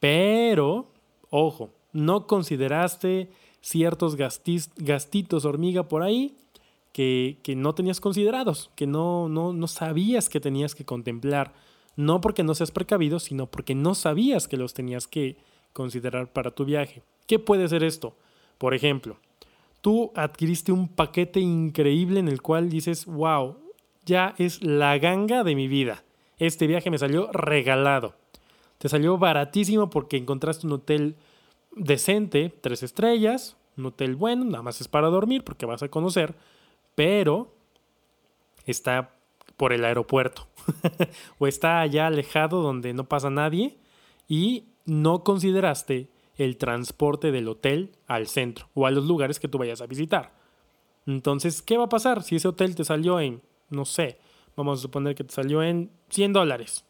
pero, 0.00 0.90
ojo, 1.30 1.70
no 1.92 2.26
consideraste 2.26 3.30
ciertos 3.66 4.14
gastitos 4.16 5.44
hormiga 5.44 5.88
por 5.88 6.04
ahí 6.04 6.36
que, 6.92 7.36
no 7.56 7.74
tenías 7.74 8.00
considerados, 8.00 8.70
que 8.76 8.86
no, 8.86 9.28
no, 9.28 9.52
no 9.52 9.66
sabías 9.66 10.28
que 10.28 10.38
tenías 10.38 10.76
que 10.76 10.84
contemplar. 10.84 11.52
No 11.96 12.20
porque 12.20 12.44
no 12.44 12.54
seas 12.54 12.70
precavido, 12.70 13.18
sino 13.18 13.46
porque 13.46 13.74
no 13.74 13.94
sabías 13.94 14.46
que 14.46 14.56
los 14.56 14.72
tenías 14.72 15.08
que 15.08 15.36
considerar 15.72 16.32
para 16.32 16.52
tu 16.52 16.64
viaje. 16.64 17.02
¿Qué 17.26 17.38
puede 17.40 17.68
ser 17.68 17.82
esto? 17.82 18.14
Por 18.56 18.72
ejemplo, 18.72 19.18
tú 19.80 20.12
adquiriste 20.14 20.70
un 20.70 20.88
paquete 20.88 21.40
increíble 21.40 22.20
en 22.20 22.28
el 22.28 22.42
cual 22.42 22.70
dices, 22.70 23.04
wow, 23.06 23.56
ya 24.04 24.34
es 24.38 24.62
la 24.62 24.96
ganga 24.98 25.42
de 25.42 25.56
mi 25.56 25.66
vida. 25.66 26.04
Este 26.38 26.68
viaje 26.68 26.90
me 26.90 26.98
salió 26.98 27.32
regalado. 27.32 28.14
Te 28.78 28.88
salió 28.88 29.18
baratísimo 29.18 29.90
porque 29.90 30.18
encontraste 30.18 30.66
un 30.66 30.74
hotel 30.74 31.16
decente, 31.76 32.52
tres 32.60 32.82
estrellas, 32.82 33.55
un 33.76 33.86
hotel 33.86 34.16
bueno, 34.16 34.44
nada 34.44 34.62
más 34.62 34.80
es 34.80 34.88
para 34.88 35.08
dormir 35.08 35.44
porque 35.44 35.66
vas 35.66 35.82
a 35.82 35.88
conocer, 35.88 36.34
pero 36.94 37.54
está 38.64 39.14
por 39.56 39.72
el 39.72 39.84
aeropuerto 39.84 40.46
o 41.38 41.46
está 41.46 41.80
allá 41.80 42.06
alejado 42.06 42.62
donde 42.62 42.92
no 42.92 43.04
pasa 43.04 43.30
nadie 43.30 43.76
y 44.28 44.64
no 44.84 45.24
consideraste 45.24 46.08
el 46.36 46.56
transporte 46.56 47.32
del 47.32 47.48
hotel 47.48 47.92
al 48.06 48.26
centro 48.26 48.68
o 48.74 48.86
a 48.86 48.90
los 48.90 49.06
lugares 49.06 49.40
que 49.40 49.48
tú 49.48 49.58
vayas 49.58 49.80
a 49.80 49.86
visitar. 49.86 50.32
Entonces, 51.06 51.62
¿qué 51.62 51.76
va 51.76 51.84
a 51.84 51.88
pasar 51.88 52.22
si 52.22 52.36
ese 52.36 52.48
hotel 52.48 52.74
te 52.74 52.84
salió 52.84 53.20
en, 53.20 53.40
no 53.70 53.84
sé, 53.84 54.18
vamos 54.56 54.78
a 54.78 54.82
suponer 54.82 55.14
que 55.14 55.24
te 55.24 55.32
salió 55.32 55.62
en 55.62 55.90
100 56.10 56.32
dólares, 56.32 56.84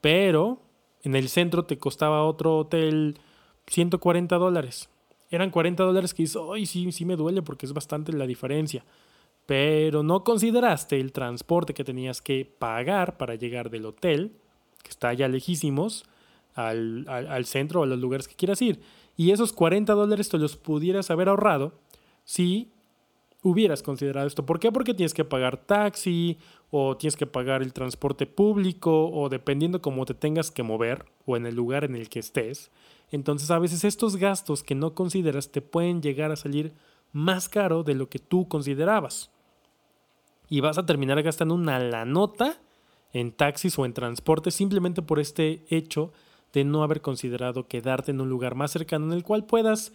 pero 0.00 0.60
en 1.02 1.14
el 1.14 1.28
centro 1.28 1.64
te 1.64 1.78
costaba 1.78 2.24
otro 2.24 2.58
hotel 2.58 3.18
140 3.66 4.36
dólares. 4.36 4.88
Eran 5.30 5.50
40 5.50 5.82
dólares 5.82 6.14
que 6.14 6.22
dices, 6.22 6.40
ay, 6.52 6.66
sí, 6.66 6.90
sí 6.92 7.04
me 7.04 7.16
duele 7.16 7.42
porque 7.42 7.66
es 7.66 7.72
bastante 7.72 8.12
la 8.12 8.26
diferencia. 8.26 8.84
Pero 9.46 10.02
no 10.02 10.24
consideraste 10.24 11.00
el 11.00 11.12
transporte 11.12 11.74
que 11.74 11.84
tenías 11.84 12.20
que 12.20 12.44
pagar 12.44 13.16
para 13.16 13.34
llegar 13.34 13.70
del 13.70 13.86
hotel, 13.86 14.32
que 14.82 14.90
está 14.90 15.08
allá 15.08 15.28
lejísimos, 15.28 16.04
al, 16.54 17.04
al 17.08 17.44
centro 17.44 17.80
o 17.80 17.82
a 17.84 17.86
los 17.86 17.98
lugares 17.98 18.28
que 18.28 18.34
quieras 18.34 18.62
ir. 18.62 18.80
Y 19.16 19.30
esos 19.30 19.52
40 19.52 19.92
dólares 19.92 20.28
te 20.28 20.38
los 20.38 20.56
pudieras 20.56 21.10
haber 21.10 21.28
ahorrado 21.28 21.72
si 22.24 22.70
hubieras 23.42 23.82
considerado 23.82 24.26
esto. 24.26 24.44
¿Por 24.44 24.58
qué? 24.58 24.72
Porque 24.72 24.94
tienes 24.94 25.14
que 25.14 25.24
pagar 25.24 25.56
taxi 25.56 26.38
o 26.70 26.96
tienes 26.96 27.16
que 27.16 27.26
pagar 27.26 27.62
el 27.62 27.72
transporte 27.72 28.26
público 28.26 29.08
o 29.10 29.28
dependiendo 29.28 29.80
cómo 29.80 30.04
te 30.04 30.14
tengas 30.14 30.50
que 30.50 30.62
mover 30.62 31.04
o 31.24 31.36
en 31.36 31.46
el 31.46 31.54
lugar 31.54 31.84
en 31.84 31.94
el 31.94 32.08
que 32.08 32.18
estés. 32.18 32.70
Entonces 33.10 33.50
a 33.50 33.58
veces 33.58 33.84
estos 33.84 34.16
gastos 34.16 34.62
que 34.62 34.74
no 34.74 34.94
consideras 34.94 35.50
te 35.50 35.62
pueden 35.62 36.02
llegar 36.02 36.32
a 36.32 36.36
salir 36.36 36.74
más 37.12 37.48
caro 37.48 37.82
de 37.82 37.94
lo 37.94 38.08
que 38.08 38.18
tú 38.18 38.48
considerabas. 38.48 39.30
Y 40.48 40.60
vas 40.60 40.78
a 40.78 40.86
terminar 40.86 41.22
gastando 41.22 41.54
una 41.54 41.78
la 41.78 42.04
nota 42.04 42.58
en 43.12 43.32
taxis 43.32 43.78
o 43.78 43.84
en 43.84 43.94
transporte 43.94 44.50
simplemente 44.50 45.02
por 45.02 45.18
este 45.18 45.64
hecho 45.68 46.12
de 46.52 46.64
no 46.64 46.82
haber 46.82 47.00
considerado 47.00 47.66
quedarte 47.66 48.10
en 48.10 48.20
un 48.20 48.28
lugar 48.28 48.54
más 48.54 48.70
cercano 48.70 49.06
en 49.06 49.12
el 49.12 49.22
cual 49.22 49.44
puedas 49.44 49.92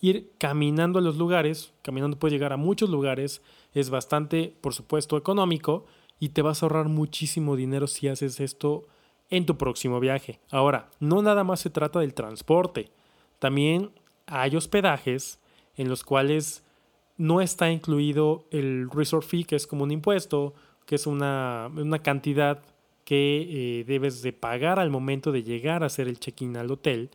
ir 0.00 0.32
caminando 0.38 0.98
a 0.98 1.02
los 1.02 1.16
lugares, 1.16 1.72
caminando 1.82 2.18
puedes 2.18 2.32
llegar 2.32 2.52
a 2.52 2.56
muchos 2.56 2.90
lugares, 2.90 3.40
es 3.72 3.88
bastante, 3.88 4.54
por 4.60 4.74
supuesto, 4.74 5.16
económico 5.16 5.86
y 6.18 6.30
te 6.30 6.42
vas 6.42 6.62
a 6.62 6.66
ahorrar 6.66 6.88
muchísimo 6.88 7.56
dinero 7.56 7.86
si 7.86 8.08
haces 8.08 8.40
esto 8.40 8.84
en 9.32 9.46
tu 9.46 9.56
próximo 9.56 9.98
viaje. 9.98 10.38
Ahora, 10.50 10.90
no 11.00 11.22
nada 11.22 11.42
más 11.42 11.60
se 11.60 11.70
trata 11.70 11.98
del 12.00 12.12
transporte, 12.12 12.90
también 13.38 13.90
hay 14.26 14.54
hospedajes 14.54 15.40
en 15.74 15.88
los 15.88 16.04
cuales 16.04 16.62
no 17.16 17.40
está 17.40 17.70
incluido 17.70 18.44
el 18.50 18.90
resort 18.90 19.26
fee, 19.26 19.44
que 19.44 19.56
es 19.56 19.66
como 19.66 19.84
un 19.84 19.90
impuesto, 19.90 20.52
que 20.84 20.96
es 20.96 21.06
una, 21.06 21.70
una 21.74 22.00
cantidad 22.00 22.62
que 23.04 23.80
eh, 23.80 23.84
debes 23.84 24.20
de 24.20 24.34
pagar 24.34 24.78
al 24.78 24.90
momento 24.90 25.32
de 25.32 25.42
llegar 25.42 25.82
a 25.82 25.86
hacer 25.86 26.08
el 26.08 26.20
check-in 26.20 26.58
al 26.58 26.70
hotel 26.70 27.10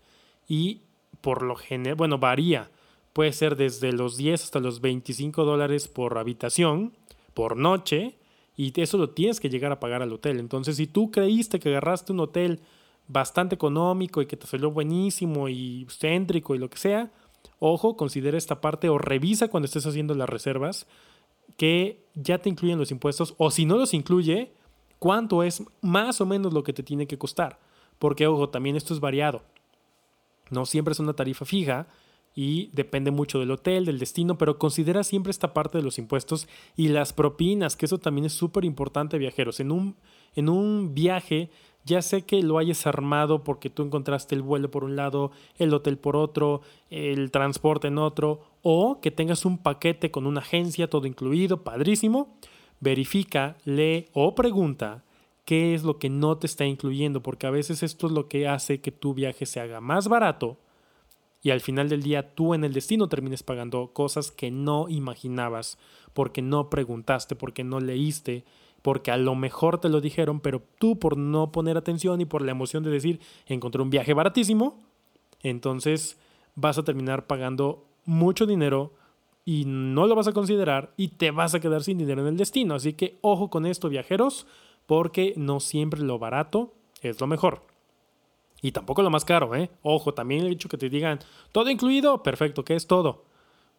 y 0.48 0.82
por 1.22 1.44
lo 1.44 1.56
general, 1.56 1.96
bueno, 1.96 2.18
varía 2.18 2.72
puede 3.14 3.32
ser 3.32 3.56
desde 3.56 3.92
los 3.92 4.18
10 4.18 4.44
hasta 4.44 4.60
los 4.60 4.82
25 4.82 5.46
dólares 5.46 5.88
por 5.88 6.18
habitación, 6.18 6.94
por 7.36 7.58
noche, 7.58 8.16
y 8.58 8.74
eso 8.82 8.98
lo 8.98 9.12
tienes 9.12 9.40
que 9.40 9.50
llegar 9.50 9.72
a 9.72 9.80
pagar 9.80 10.02
al 10.02 10.12
hotel. 10.12 10.40
Entonces, 10.40 10.78
si 10.78 10.88
tú 10.88 11.12
creíste 11.12 11.60
que 11.60 11.70
agarraste 11.70 12.12
un 12.12 12.20
hotel 12.20 12.60
bastante 13.08 13.54
económico 13.54 14.22
y 14.22 14.26
que 14.26 14.36
te 14.36 14.48
salió 14.48 14.72
buenísimo 14.72 15.48
y 15.48 15.86
céntrico 15.90 16.56
y 16.56 16.58
lo 16.58 16.68
que 16.70 16.80
sea, 16.80 17.12
ojo, 17.60 17.96
considera 17.96 18.36
esta 18.36 18.60
parte 18.60 18.90
o 18.90 18.98
revisa 18.98 19.48
cuando 19.48 19.66
estés 19.66 19.86
haciendo 19.86 20.16
las 20.16 20.28
reservas 20.28 20.88
que 21.56 22.04
ya 22.16 22.40
te 22.40 22.50
incluyen 22.50 22.80
los 22.80 22.92
impuestos 22.92 23.36
o 23.38 23.52
si 23.52 23.66
no 23.66 23.78
los 23.78 23.94
incluye, 23.94 24.52
cuánto 25.00 25.44
es 25.44 25.64
más 25.82 26.20
o 26.20 26.26
menos 26.26 26.52
lo 26.52 26.64
que 26.64 26.74
te 26.74 26.84
tiene 26.84 27.08
que 27.08 27.18
costar. 27.18 27.60
Porque, 28.00 28.26
ojo, 28.26 28.50
también 28.50 28.76
esto 28.76 28.94
es 28.94 29.00
variado. 29.00 29.44
No 30.50 30.66
siempre 30.66 30.94
es 30.94 31.00
una 31.00 31.14
tarifa 31.14 31.46
fija 31.46 31.88
y 32.38 32.70
depende 32.72 33.10
mucho 33.10 33.40
del 33.40 33.50
hotel, 33.50 33.86
del 33.86 33.98
destino, 33.98 34.38
pero 34.38 34.60
considera 34.60 35.04
siempre 35.04 35.32
esta 35.32 35.56
parte 35.56 35.80
de 35.80 35.84
los 35.84 35.98
impuestos 35.98 36.48
y 36.76 36.90
las 36.90 37.12
propinas, 37.12 37.76
que 37.76 37.88
eso 37.88 37.98
también 37.98 38.26
es 38.26 38.34
súper 38.34 38.64
importante, 38.64 39.18
viajeros. 39.18 39.60
En 39.60 39.72
un, 39.72 39.96
en 40.36 40.48
un 40.48 40.94
viaje, 40.94 41.50
ya 41.84 42.04
sé 42.04 42.28
que 42.28 42.44
lo 42.44 42.60
hayas 42.60 42.86
armado 42.86 43.44
porque 43.44 43.72
tú 43.72 43.82
encontraste 43.82 44.36
el 44.36 44.44
vuelo 44.44 44.70
por 44.70 44.84
un 44.84 44.96
lado, 44.96 45.32
el 45.58 45.74
hotel 45.74 45.98
por 45.98 46.16
otro, 46.16 46.62
el 46.92 47.32
transporte 47.32 47.88
en 47.88 47.98
otro, 47.98 48.42
o 48.62 49.02
que 49.02 49.10
tengas 49.10 49.44
un 49.44 49.58
paquete 49.58 50.12
con 50.12 50.28
una 50.28 50.42
agencia, 50.42 50.92
todo 50.92 51.08
incluido, 51.08 51.64
padrísimo. 51.64 52.38
Verifica, 52.80 53.58
lee 53.66 54.10
o 54.14 54.36
pregunta 54.36 55.04
qué 55.44 55.74
es 55.74 55.82
lo 55.82 55.98
que 55.98 56.12
no 56.12 56.38
te 56.38 56.46
está 56.46 56.66
incluyendo, 56.66 57.24
porque 57.24 57.48
a 57.48 57.52
veces 57.52 57.82
esto 57.82 58.06
es 58.06 58.14
lo 58.14 58.28
que 58.28 58.48
hace 58.48 58.80
que 58.80 58.92
tu 58.92 59.16
viaje 59.16 59.48
se 59.48 59.60
haga 59.60 59.82
más 59.82 60.08
barato 60.08 60.60
y 61.48 61.52
al 61.52 61.62
final 61.62 61.88
del 61.88 62.04
día 62.04 62.36
tú 62.36 62.54
en 62.54 62.66
el 62.66 62.74
destino 62.74 63.08
termines 63.08 63.42
pagando 63.42 63.94
cosas 63.94 64.32
que 64.32 64.52
no 64.52 64.90
imaginabas, 64.90 65.78
porque 66.12 66.42
no 66.42 66.70
preguntaste, 66.70 67.38
porque 67.38 67.64
no 67.64 67.80
leíste, 67.80 68.44
porque 68.82 69.12
a 69.12 69.18
lo 69.18 69.34
mejor 69.34 69.80
te 69.80 69.88
lo 69.88 70.02
dijeron, 70.02 70.42
pero 70.42 70.62
tú 70.78 71.00
por 71.00 71.16
no 71.16 71.54
poner 71.54 71.78
atención 71.78 72.20
y 72.20 72.26
por 72.26 72.42
la 72.42 72.52
emoción 72.52 72.84
de 72.84 72.90
decir 72.90 73.22
encontré 73.46 73.82
un 73.82 73.90
viaje 73.90 74.14
baratísimo, 74.14 74.84
entonces 75.42 76.20
vas 76.56 76.80
a 76.80 76.84
terminar 76.84 77.28
pagando 77.28 77.86
mucho 78.04 78.46
dinero 78.46 78.92
y 79.46 79.64
no 79.66 80.06
lo 80.06 80.16
vas 80.16 80.28
a 80.28 80.34
considerar 80.34 80.92
y 80.98 81.08
te 81.08 81.32
vas 81.32 81.56
a 81.56 81.62
quedar 81.62 81.82
sin 81.82 81.98
dinero 81.98 82.24
en 82.24 82.28
el 82.28 82.36
destino. 82.36 82.76
Así 82.76 82.92
que 82.92 83.20
ojo 83.22 83.50
con 83.50 83.66
esto 83.66 83.88
viajeros, 83.88 84.48
porque 84.86 85.34
no 85.38 85.62
siempre 85.62 86.02
lo 86.02 86.20
barato 86.20 86.74
es 87.02 87.22
lo 87.22 87.28
mejor. 87.28 87.77
Y 88.62 88.72
tampoco 88.72 89.02
lo 89.02 89.10
más 89.10 89.26
caro, 89.26 89.56
¿eh? 89.56 89.70
Ojo, 89.84 90.14
también 90.14 90.46
el 90.46 90.54
hecho 90.54 90.70
que 90.70 90.78
te 90.78 90.90
digan, 90.90 91.20
todo 91.52 91.70
incluido, 91.70 92.24
perfecto, 92.24 92.66
¿qué 92.66 92.76
es 92.76 92.88
todo? 92.88 93.26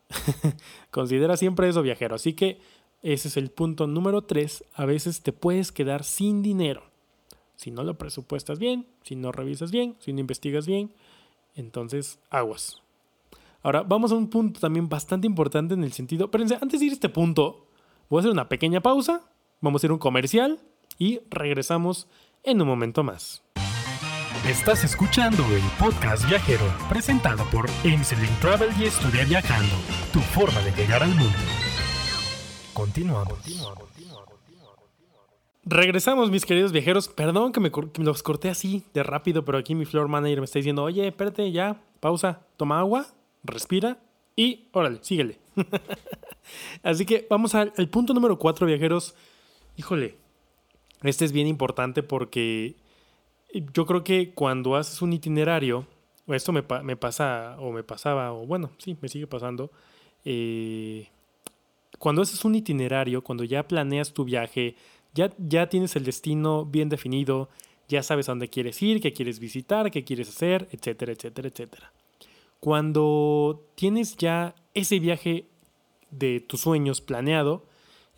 Considera 0.90 1.36
siempre 1.36 1.68
eso, 1.68 1.82
viajero. 1.82 2.14
Así 2.14 2.34
que 2.34 2.60
ese 3.02 3.28
es 3.28 3.36
el 3.36 3.50
punto 3.50 3.86
número 3.86 4.22
3. 4.22 4.64
A 4.74 4.84
veces 4.84 5.22
te 5.22 5.32
puedes 5.32 5.72
quedar 5.72 6.04
sin 6.04 6.42
dinero. 6.42 6.82
Si 7.56 7.70
no 7.70 7.82
lo 7.82 7.98
presupuestas 7.98 8.58
bien, 8.58 8.86
si 9.02 9.16
no 9.16 9.32
revisas 9.32 9.70
bien, 9.70 9.96
si 9.98 10.12
no 10.12 10.20
investigas 10.20 10.66
bien, 10.66 10.92
entonces 11.54 12.20
aguas. 12.30 12.82
Ahora, 13.62 13.82
vamos 13.82 14.12
a 14.12 14.14
un 14.14 14.30
punto 14.30 14.60
también 14.60 14.88
bastante 14.88 15.26
importante 15.26 15.74
en 15.74 15.82
el 15.82 15.92
sentido. 15.92 16.30
Pero 16.30 16.44
antes 16.60 16.78
de 16.78 16.86
ir 16.86 16.92
a 16.92 16.94
este 16.94 17.08
punto, 17.08 17.66
voy 18.08 18.18
a 18.18 18.20
hacer 18.20 18.32
una 18.32 18.48
pequeña 18.48 18.80
pausa. 18.80 19.22
Vamos 19.60 19.82
a 19.82 19.86
ir 19.86 19.90
a 19.90 19.94
un 19.94 19.98
comercial 19.98 20.60
y 20.98 21.20
regresamos 21.30 22.06
en 22.44 22.62
un 22.62 22.68
momento 22.68 23.02
más. 23.02 23.42
Estás 24.46 24.84
escuchando 24.84 25.42
el 25.52 25.62
podcast 25.78 26.26
viajero, 26.26 26.62
presentado 26.88 27.44
por 27.50 27.68
Amsling 27.84 28.34
Travel 28.40 28.70
y 28.80 28.84
Estudia 28.84 29.24
Viajando, 29.24 29.74
tu 30.12 30.20
forma 30.20 30.60
de 30.60 30.70
llegar 30.70 31.02
al 31.02 31.10
mundo. 31.10 31.36
Continuamos. 32.72 33.38
Regresamos, 35.64 36.30
mis 36.30 36.46
queridos 36.46 36.72
viajeros. 36.72 37.08
Perdón 37.08 37.52
que 37.52 37.60
me, 37.60 37.70
los 37.96 38.22
corté 38.22 38.48
así 38.48 38.84
de 38.94 39.02
rápido, 39.02 39.44
pero 39.44 39.58
aquí 39.58 39.74
mi 39.74 39.84
floor 39.84 40.08
manager 40.08 40.38
me 40.38 40.44
está 40.44 40.60
diciendo, 40.60 40.84
oye, 40.84 41.08
espérate, 41.08 41.50
ya, 41.50 41.82
pausa, 42.00 42.40
toma 42.56 42.78
agua, 42.78 43.06
respira 43.42 43.98
y 44.36 44.68
órale, 44.72 45.00
síguele. 45.02 45.40
así 46.84 47.04
que 47.04 47.26
vamos 47.28 47.54
al, 47.56 47.72
al 47.76 47.88
punto 47.88 48.14
número 48.14 48.38
4, 48.38 48.66
viajeros. 48.66 49.14
Híjole, 49.76 50.16
este 51.02 51.24
es 51.24 51.32
bien 51.32 51.48
importante 51.48 52.02
porque 52.02 52.76
yo 53.52 53.86
creo 53.86 54.04
que 54.04 54.32
cuando 54.34 54.76
haces 54.76 55.02
un 55.02 55.12
itinerario, 55.12 55.86
esto 56.26 56.52
me, 56.52 56.62
pasa 56.62 57.56
o 57.58 57.72
me 57.72 57.82
pasaba, 57.82 58.32
o 58.32 58.46
bueno, 58.46 58.70
sí, 58.78 58.96
me 59.00 59.08
sigue 59.08 59.26
pasando, 59.26 59.70
eh, 60.24 61.08
cuando 61.98 62.22
haces 62.22 62.44
un 62.44 62.54
itinerario, 62.54 63.22
cuando 63.22 63.44
ya 63.44 63.66
planeas 63.66 64.12
tu 64.12 64.24
viaje, 64.24 64.76
ya, 65.14 65.32
ya 65.38 65.68
tienes 65.68 65.96
el 65.96 66.04
destino 66.04 66.66
bien 66.66 66.88
definido, 66.88 67.48
ya 67.88 68.02
sabes 68.02 68.28
a 68.28 68.32
dónde 68.32 68.48
quieres 68.48 68.80
ir, 68.82 69.00
qué 69.00 69.12
quieres 69.12 69.38
visitar, 69.38 69.90
qué 69.90 70.04
quieres 70.04 70.28
hacer, 70.28 70.68
etcétera, 70.70 71.12
etcétera, 71.12 71.48
etcétera. 71.48 71.92
Cuando 72.60 73.64
tienes 73.74 74.16
ya 74.16 74.54
ese 74.74 74.98
viaje 74.98 75.46
de 76.10 76.40
tus 76.40 76.60
sueños 76.60 77.00
planeado, 77.00 77.64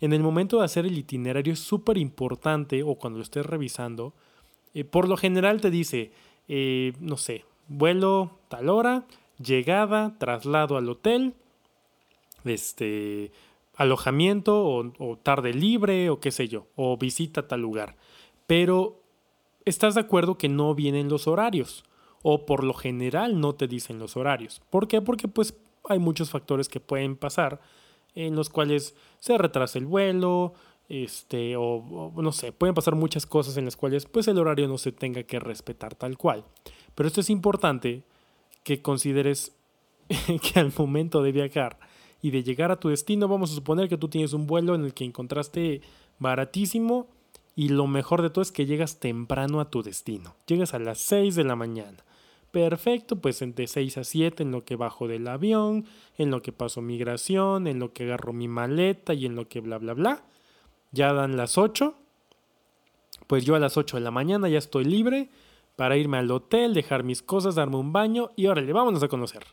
en 0.01 0.13
el 0.13 0.21
momento 0.21 0.59
de 0.59 0.65
hacer 0.65 0.85
el 0.85 0.97
itinerario 0.97 1.53
es 1.53 1.59
súper 1.59 1.97
importante, 1.97 2.83
o 2.83 2.95
cuando 2.95 3.19
lo 3.19 3.23
estés 3.23 3.45
revisando, 3.45 4.13
eh, 4.73 4.83
por 4.83 5.07
lo 5.07 5.17
general 5.17 5.61
te 5.61 5.69
dice, 5.69 6.11
eh, 6.47 6.93
no 6.99 7.17
sé, 7.17 7.45
vuelo 7.67 8.39
tal 8.49 8.69
hora, 8.69 9.05
llegada, 9.37 10.15
traslado 10.17 10.77
al 10.77 10.89
hotel, 10.89 11.33
este, 12.45 13.31
alojamiento 13.75 14.63
o, 14.65 15.17
tarde 15.17 15.53
libre 15.53 16.09
o 16.09 16.19
qué 16.19 16.31
sé 16.31 16.47
yo, 16.47 16.67
o 16.75 16.97
visita 16.97 17.47
tal 17.47 17.61
lugar. 17.61 17.95
Pero 18.47 19.01
estás 19.65 19.95
de 19.95 20.01
acuerdo 20.01 20.37
que 20.37 20.49
no 20.49 20.75
vienen 20.75 21.09
los 21.09 21.27
horarios 21.27 21.83
o 22.23 22.45
por 22.45 22.63
lo 22.63 22.73
general 22.73 23.39
no 23.39 23.53
te 23.53 23.67
dicen 23.67 23.99
los 23.99 24.15
horarios. 24.17 24.61
¿Por 24.69 24.87
qué? 24.87 25.01
Porque 25.01 25.27
pues 25.27 25.55
hay 25.89 25.99
muchos 25.99 26.29
factores 26.29 26.69
que 26.69 26.79
pueden 26.79 27.15
pasar 27.15 27.59
en 28.13 28.35
los 28.35 28.49
cuales 28.49 28.95
se 29.19 29.37
retrasa 29.37 29.79
el 29.79 29.85
vuelo, 29.85 30.53
este, 30.91 31.55
o, 31.55 32.11
no 32.17 32.33
sé, 32.33 32.51
pueden 32.51 32.75
pasar 32.75 32.95
muchas 32.95 33.25
cosas 33.25 33.55
en 33.55 33.63
las 33.63 33.77
cuales 33.77 34.05
pues 34.05 34.27
el 34.27 34.37
horario 34.37 34.67
no 34.67 34.77
se 34.77 34.91
tenga 34.91 35.23
que 35.23 35.39
respetar 35.39 35.95
tal 35.95 36.17
cual. 36.17 36.43
Pero 36.95 37.07
esto 37.07 37.21
es 37.21 37.29
importante 37.29 38.03
que 38.63 38.81
consideres 38.81 39.55
que 40.09 40.59
al 40.59 40.73
momento 40.77 41.23
de 41.23 41.31
viajar 41.31 41.79
y 42.21 42.31
de 42.31 42.43
llegar 42.43 42.71
a 42.71 42.79
tu 42.79 42.89
destino, 42.89 43.29
vamos 43.29 43.51
a 43.51 43.55
suponer 43.55 43.87
que 43.87 43.97
tú 43.97 44.09
tienes 44.09 44.33
un 44.33 44.47
vuelo 44.47 44.75
en 44.75 44.83
el 44.83 44.93
que 44.93 45.05
encontraste 45.05 45.79
baratísimo 46.19 47.07
y 47.55 47.69
lo 47.69 47.87
mejor 47.87 48.21
de 48.21 48.29
todo 48.29 48.41
es 48.41 48.51
que 48.51 48.65
llegas 48.65 48.99
temprano 48.99 49.61
a 49.61 49.69
tu 49.69 49.83
destino. 49.83 50.35
Llegas 50.45 50.73
a 50.73 50.79
las 50.79 50.99
6 50.99 51.35
de 51.35 51.45
la 51.45 51.55
mañana. 51.55 52.03
Perfecto, 52.51 53.15
pues 53.15 53.41
entre 53.41 53.65
6 53.65 53.97
a 53.97 54.03
7 54.03 54.43
en 54.43 54.51
lo 54.51 54.65
que 54.65 54.75
bajo 54.75 55.07
del 55.07 55.29
avión, 55.29 55.85
en 56.17 56.31
lo 56.31 56.41
que 56.41 56.51
paso 56.51 56.81
migración, 56.81 57.67
en 57.67 57.79
lo 57.79 57.93
que 57.93 58.03
agarro 58.03 58.33
mi 58.33 58.49
maleta 58.49 59.13
y 59.13 59.25
en 59.25 59.37
lo 59.37 59.47
que 59.47 59.61
bla 59.61 59.77
bla 59.77 59.93
bla 59.93 60.23
ya 60.91 61.13
dan 61.13 61.37
las 61.37 61.57
8, 61.57 61.95
pues 63.27 63.45
yo 63.45 63.55
a 63.55 63.59
las 63.59 63.77
8 63.77 63.97
de 63.97 64.01
la 64.01 64.11
mañana 64.11 64.49
ya 64.49 64.57
estoy 64.57 64.85
libre, 64.85 65.29
para 65.75 65.97
irme 65.97 66.17
al 66.17 66.29
hotel, 66.29 66.73
dejar 66.73 67.03
mis 67.03 67.21
cosas, 67.21 67.55
darme 67.55 67.77
un 67.77 67.93
baño 67.93 68.31
y 68.35 68.47
órale, 68.47 68.71
vámonos 68.73 69.01
a 69.03 69.07
conocer. 69.07 69.43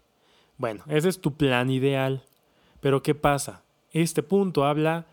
Bueno, 0.59 0.83
ese 0.89 1.09
es 1.09 1.21
tu 1.21 1.37
plan 1.37 1.71
ideal. 1.71 2.25
Pero 2.81 3.03
¿qué 3.03 3.15
pasa? 3.15 3.63
Este 3.93 4.23
punto 4.23 4.65
habla 4.65 5.07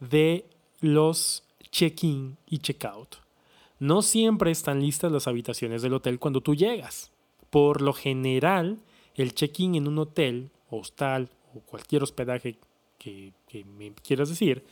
de 0.00 0.46
los 0.80 1.44
check-in 1.70 2.36
y 2.46 2.58
check-out. 2.58 3.16
No 3.78 4.02
siempre 4.02 4.50
están 4.50 4.80
listas 4.80 5.10
las 5.12 5.26
habitaciones 5.26 5.82
del 5.82 5.94
hotel 5.94 6.18
cuando 6.18 6.40
tú 6.40 6.54
llegas. 6.54 7.10
Por 7.50 7.82
lo 7.82 7.92
general, 7.92 8.78
el 9.14 9.34
check-in 9.34 9.74
en 9.74 9.88
un 9.88 9.98
hotel, 9.98 10.50
hostal 10.70 11.28
o 11.54 11.60
cualquier 11.60 12.02
hospedaje 12.02 12.56
que, 12.98 13.32
que, 13.48 13.64
me 13.64 13.92
quieras 13.94 14.28
decir, 14.28 14.64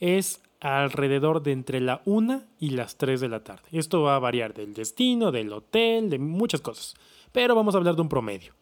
es 0.00 0.40
alrededor 0.60 1.42
de 1.42 1.52
entre 1.52 1.80
la 1.80 2.02
1 2.04 2.42
y 2.58 2.70
las 2.70 2.96
3 2.96 3.20
de 3.20 3.28
la 3.28 3.44
tarde. 3.44 3.62
Esto 3.72 4.02
va 4.02 4.16
a 4.16 4.20
variar 4.20 4.54
del 4.54 4.74
destino, 4.74 5.30
del 5.30 5.52
hotel, 5.52 6.10
de 6.10 6.18
muchas 6.18 6.60
cosas. 6.60 6.94
Pero 7.32 7.54
vamos 7.54 7.74
a 7.74 7.78
hablar 7.78 7.94
de 7.96 8.02
un 8.02 8.08
promedio. 8.08 8.54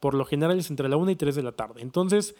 Por 0.00 0.14
lo 0.14 0.24
general 0.24 0.58
es 0.58 0.70
entre 0.70 0.88
la 0.88 0.96
1 0.96 1.10
y 1.10 1.16
3 1.16 1.34
de 1.34 1.42
la 1.42 1.52
tarde. 1.52 1.82
Entonces, 1.82 2.34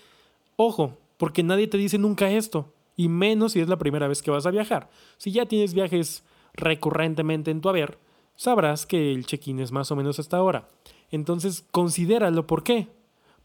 ojo, 0.56 0.96
porque 1.16 1.42
nadie 1.42 1.66
te 1.68 1.78
dice 1.78 1.98
nunca 1.98 2.30
esto. 2.30 2.72
Y 2.96 3.08
menos 3.08 3.52
si 3.52 3.60
es 3.60 3.68
la 3.68 3.76
primera 3.76 4.08
vez 4.08 4.22
que 4.22 4.30
vas 4.30 4.46
a 4.46 4.50
viajar. 4.50 4.90
Si 5.18 5.30
ya 5.30 5.46
tienes 5.46 5.74
viajes 5.74 6.24
recurrentemente 6.54 7.50
en 7.50 7.60
tu 7.60 7.68
haber, 7.68 7.98
sabrás 8.36 8.86
que 8.86 9.12
el 9.12 9.26
check-in 9.26 9.60
es 9.60 9.72
más 9.72 9.90
o 9.90 9.96
menos 9.96 10.18
hasta 10.18 10.38
ahora. 10.38 10.68
Entonces, 11.10 11.64
considéralo. 11.70 12.46
¿Por 12.46 12.62
qué? 12.62 12.88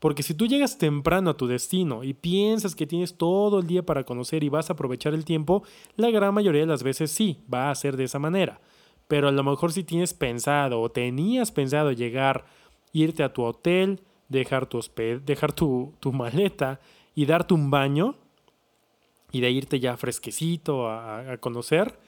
Porque 0.01 0.23
si 0.23 0.33
tú 0.33 0.47
llegas 0.47 0.79
temprano 0.79 1.29
a 1.29 1.37
tu 1.37 1.45
destino 1.45 2.03
y 2.03 2.15
piensas 2.15 2.73
que 2.73 2.87
tienes 2.87 3.19
todo 3.19 3.59
el 3.59 3.67
día 3.67 3.85
para 3.85 4.03
conocer 4.03 4.43
y 4.43 4.49
vas 4.49 4.67
a 4.67 4.73
aprovechar 4.73 5.13
el 5.13 5.25
tiempo, 5.25 5.61
la 5.95 6.09
gran 6.09 6.33
mayoría 6.33 6.61
de 6.61 6.67
las 6.67 6.81
veces 6.81 7.11
sí, 7.11 7.43
va 7.53 7.69
a 7.69 7.75
ser 7.75 7.97
de 7.97 8.05
esa 8.05 8.17
manera. 8.17 8.59
Pero 9.07 9.27
a 9.27 9.31
lo 9.31 9.43
mejor 9.43 9.71
si 9.71 9.83
tienes 9.83 10.15
pensado 10.15 10.81
o 10.81 10.89
tenías 10.89 11.51
pensado 11.51 11.91
llegar, 11.91 12.45
irte 12.93 13.21
a 13.21 13.31
tu 13.31 13.43
hotel, 13.43 14.01
dejar 14.27 14.65
tu, 14.65 14.83
dejar 15.23 15.53
tu, 15.53 15.93
maleta 16.11 16.79
y 17.13 17.27
darte 17.27 17.53
un 17.53 17.69
baño 17.69 18.15
y 19.31 19.41
de 19.41 19.51
irte 19.51 19.79
ya 19.79 19.97
fresquecito 19.97 20.89
a 20.89 21.37
conocer, 21.39 21.99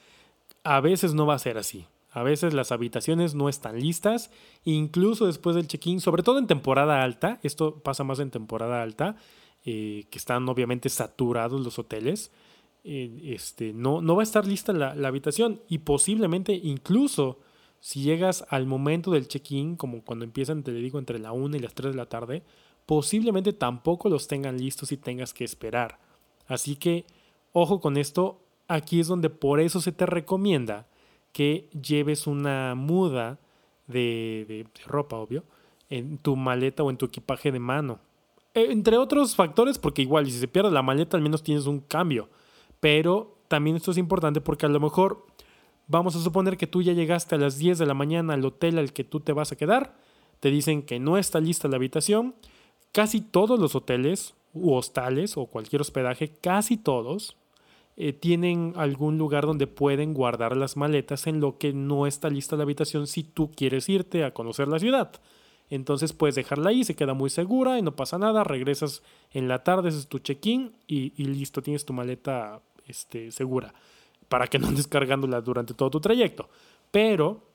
a 0.64 0.80
veces 0.82 1.14
no 1.14 1.28
va 1.28 1.36
a 1.36 1.40
ser 1.40 1.60
así. 1.60 1.86
A 2.14 2.22
veces 2.22 2.54
las 2.54 2.72
habitaciones 2.72 3.34
no 3.34 3.50
están 3.50 3.80
listas, 3.80 4.30
incluso 4.64 5.26
después 5.26 5.56
del 5.56 5.68
check-in, 5.68 6.00
sobre 6.00 6.22
todo 6.22 6.38
en 6.38 6.46
temporada 6.46 7.02
alta, 7.04 7.40
esto 7.42 7.82
pasa 7.82 8.04
más 8.04 8.20
en 8.20 8.30
temporada 8.30 8.84
alta, 8.84 9.16
eh, 9.66 10.06
que 10.12 10.20
están 10.20 10.48
obviamente 10.48 10.90
saturados 10.90 11.60
los 11.62 11.80
hoteles, 11.80 12.32
eh, 12.84 13.34
este, 13.34 13.74
no, 13.74 14.02
no 14.02 14.16
va 14.16 14.22
a 14.22 14.24
estar 14.24 14.46
lista 14.46 14.74
la, 14.74 14.92
habitación 15.08 15.62
y 15.68 15.80
posiblemente 15.80 16.54
incluso 16.54 17.40
si 17.80 18.02
llegas 18.04 18.46
al 18.50 18.68
momento 18.68 19.10
del 19.10 19.28
check-in, 19.28 19.76
como 19.76 20.04
cuando 20.04 20.24
empiezan, 20.24 20.62
te 20.62 20.72
digo, 20.72 21.00
entre 21.00 21.18
la 21.18 21.32
1 21.32 21.58
y 21.58 21.60
las 21.60 21.74
3 21.74 21.94
de 21.94 21.98
la 21.98 22.10
tarde, 22.10 22.44
posiblemente 22.86 23.54
tampoco 23.54 24.08
los 24.08 24.28
tengan 24.28 24.58
listos 24.58 24.92
y 24.92 24.98
tengas 24.98 25.34
que 25.34 25.46
esperar. 25.46 26.00
Así 26.46 26.76
que, 26.76 27.06
ojo 27.54 27.80
con 27.80 27.98
esto, 27.98 28.44
aquí 28.68 29.00
es 29.00 29.08
donde 29.08 29.32
por 29.32 29.60
eso 29.60 29.82
se 29.82 29.92
te 29.92 30.06
recomienda 30.06 30.88
que 31.34 31.70
lleves 31.72 32.28
una 32.28 32.76
muda 32.76 33.40
de, 33.88 34.66
ropa, 34.86 35.18
obvio, 35.18 35.44
en 35.90 36.18
tu 36.18 36.36
maleta 36.36 36.84
o 36.84 36.90
en 36.90 36.98
tu 36.98 37.08
equipaje 37.08 37.52
de 37.52 37.60
mano. 37.60 38.00
E, 38.54 38.72
entre 38.72 38.98
otros 38.98 39.36
factores, 39.36 39.78
porque 39.78 40.04
igual 40.04 40.28
si 40.28 40.40
se 40.40 40.48
pierde 40.48 40.72
la 40.72 40.82
maleta 40.82 41.18
al 41.18 41.24
menos 41.24 41.44
tienes 41.44 41.66
un 41.66 41.82
cambio. 41.82 42.30
Pero 42.80 43.38
también 43.48 43.76
esto 43.76 43.92
es 43.92 43.98
importante 43.98 44.42
porque 44.42 44.66
a 44.66 44.70
lo 44.70 44.80
mejor 44.80 45.26
vamos 45.88 46.16
a 46.16 46.22
suponer 46.22 46.56
que 46.56 46.68
tú 46.68 46.82
ya 46.82 46.94
llegaste 46.94 47.36
a 47.36 47.40
las 47.40 47.58
10 47.58 47.80
de 47.80 47.86
la 47.86 47.94
mañana 47.94 48.34
al 48.34 48.46
hotel 48.46 48.78
al 48.78 48.94
que 48.94 49.04
tú 49.04 49.20
te 49.20 49.34
vas 49.34 49.52
a 49.52 49.56
quedar. 49.56 49.98
Te 50.40 50.52
dicen 50.52 50.84
que 50.84 51.00
no 51.00 51.18
está 51.18 51.40
lista 51.40 51.68
la 51.68 51.78
habitación. 51.78 52.36
Casi 52.92 53.22
todos 53.22 53.60
los 53.60 53.76
hoteles 53.76 54.36
u 54.54 54.74
hostales 54.74 55.36
o 55.36 55.48
cualquier 55.48 55.82
hospedaje, 55.82 56.30
casi 56.30 56.78
todos, 56.78 57.38
eh, 57.96 58.14
tienen 58.14 58.74
algún 58.76 59.18
lugar 59.18 59.46
donde 59.46 59.68
pueden 59.68 60.14
guardar 60.14 60.58
las 60.58 60.78
maletas 60.78 61.28
en 61.28 61.40
lo 61.40 61.58
que 61.58 61.74
no 61.74 62.08
está 62.08 62.30
lista 62.30 62.56
la 62.56 62.64
habitación 62.64 63.08
si 63.08 63.24
tú 63.24 63.52
quieres 63.52 63.88
irte 63.90 64.24
a 64.24 64.34
conocer 64.34 64.68
la 64.68 64.80
ciudad. 64.80 65.12
Entonces 65.70 66.14
puedes 66.14 66.36
dejarla 66.36 66.70
ahí, 66.70 66.84
se 66.84 66.96
queda 66.96 67.14
muy 67.14 67.30
segura 67.30 67.80
y 67.80 67.82
no 67.82 67.96
pasa 67.96 68.18
nada, 68.18 68.44
regresas 68.44 69.02
en 69.32 69.48
la 69.48 69.64
tarde, 69.64 69.90
haces 69.90 70.08
tu 70.08 70.20
check-in 70.20 70.74
y, 70.88 71.12
listo, 71.24 71.62
tienes 71.62 71.86
tu 71.86 71.94
maleta 71.94 72.62
este, 72.88 73.32
segura 73.32 73.74
para 74.28 74.48
que 74.48 74.60
no 74.60 74.68
andes 74.68 74.88
cargándola 74.90 75.42
durante 75.42 75.74
todo 75.74 75.90
tu 75.90 76.00
trayecto. 76.00 76.50
Pero 76.92 77.53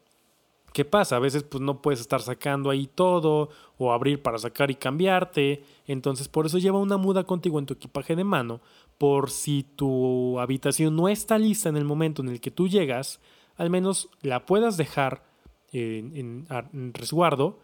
¿Qué 0.73 0.85
pasa? 0.85 1.17
A 1.17 1.21
veces 1.21 1.43
pues 1.43 1.63
no 1.63 1.81
puedes 1.81 2.01
estar 2.01 2.21
sacando 2.21 2.71
ahí 2.71 2.87
todo 2.87 3.49
o 3.79 3.93
abrir 3.93 4.23
para 4.23 4.39
sacar 4.39 4.71
y 4.71 4.75
cambiarte. 4.75 5.65
Entonces 5.87 6.29
por 6.29 6.47
eso 6.47 6.59
lleva 6.59 6.79
una 6.79 6.97
muda 6.97 7.25
contigo 7.25 7.59
en 7.59 7.67
tu 7.67 7.75
equipaje 7.75 8.15
de 8.15 8.25
mano 8.25 8.61
por 8.99 9.31
si 9.31 9.63
tu 9.63 10.39
habitación 10.41 10.97
no 10.97 11.09
está 11.09 11.39
lista 11.39 11.69
en 11.69 11.77
el 11.77 11.85
momento 11.85 12.21
en 12.21 12.29
el 12.29 12.41
que 12.41 12.51
tú 12.51 12.69
llegas, 12.69 13.21
al 13.57 13.71
menos 13.71 14.09
la 14.23 14.45
puedas 14.45 14.77
dejar 14.77 15.23
en, 15.73 16.47
resguardo 16.95 17.59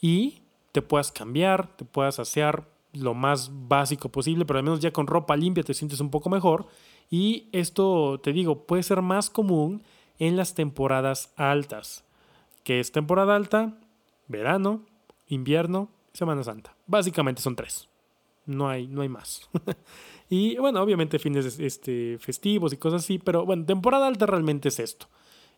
y 0.00 0.40
te 0.72 0.80
puedas 0.80 1.12
cambiar, 1.12 1.76
te 1.76 1.84
puedas 1.84 2.18
asear 2.18 2.66
lo 2.94 3.12
más 3.12 3.50
básico 3.68 4.08
posible, 4.08 4.46
pero 4.46 4.58
al 4.58 4.64
menos 4.64 4.80
ya 4.80 4.92
con 4.92 5.06
ropa 5.06 5.36
limpia 5.36 5.62
te 5.62 5.74
sientes 5.74 6.00
un 6.00 6.10
poco 6.10 6.30
mejor. 6.30 6.66
Y 7.10 7.48
esto, 7.52 8.18
te 8.22 8.32
digo, 8.32 8.64
puede 8.66 8.82
ser 8.82 9.02
más 9.02 9.28
común 9.28 9.82
en 10.18 10.36
las 10.36 10.54
temporadas 10.54 11.32
altas 11.36 12.07
que 12.64 12.80
es 12.80 12.92
temporada 12.92 13.36
alta, 13.36 13.78
verano, 14.28 14.82
invierno, 15.28 15.88
Semana 16.12 16.42
Santa. 16.42 16.74
Básicamente 16.86 17.42
son 17.42 17.54
tres. 17.54 17.88
No 18.46 18.68
hay, 18.68 18.86
no 18.86 19.02
hay 19.02 19.08
más. 19.08 19.48
y 20.30 20.56
bueno, 20.56 20.82
obviamente 20.82 21.18
fines 21.18 21.58
este, 21.58 22.18
festivos 22.18 22.72
y 22.72 22.76
cosas 22.76 23.04
así, 23.04 23.18
pero 23.18 23.44
bueno, 23.44 23.64
temporada 23.64 24.06
alta 24.06 24.26
realmente 24.26 24.68
es 24.68 24.80
esto. 24.80 25.06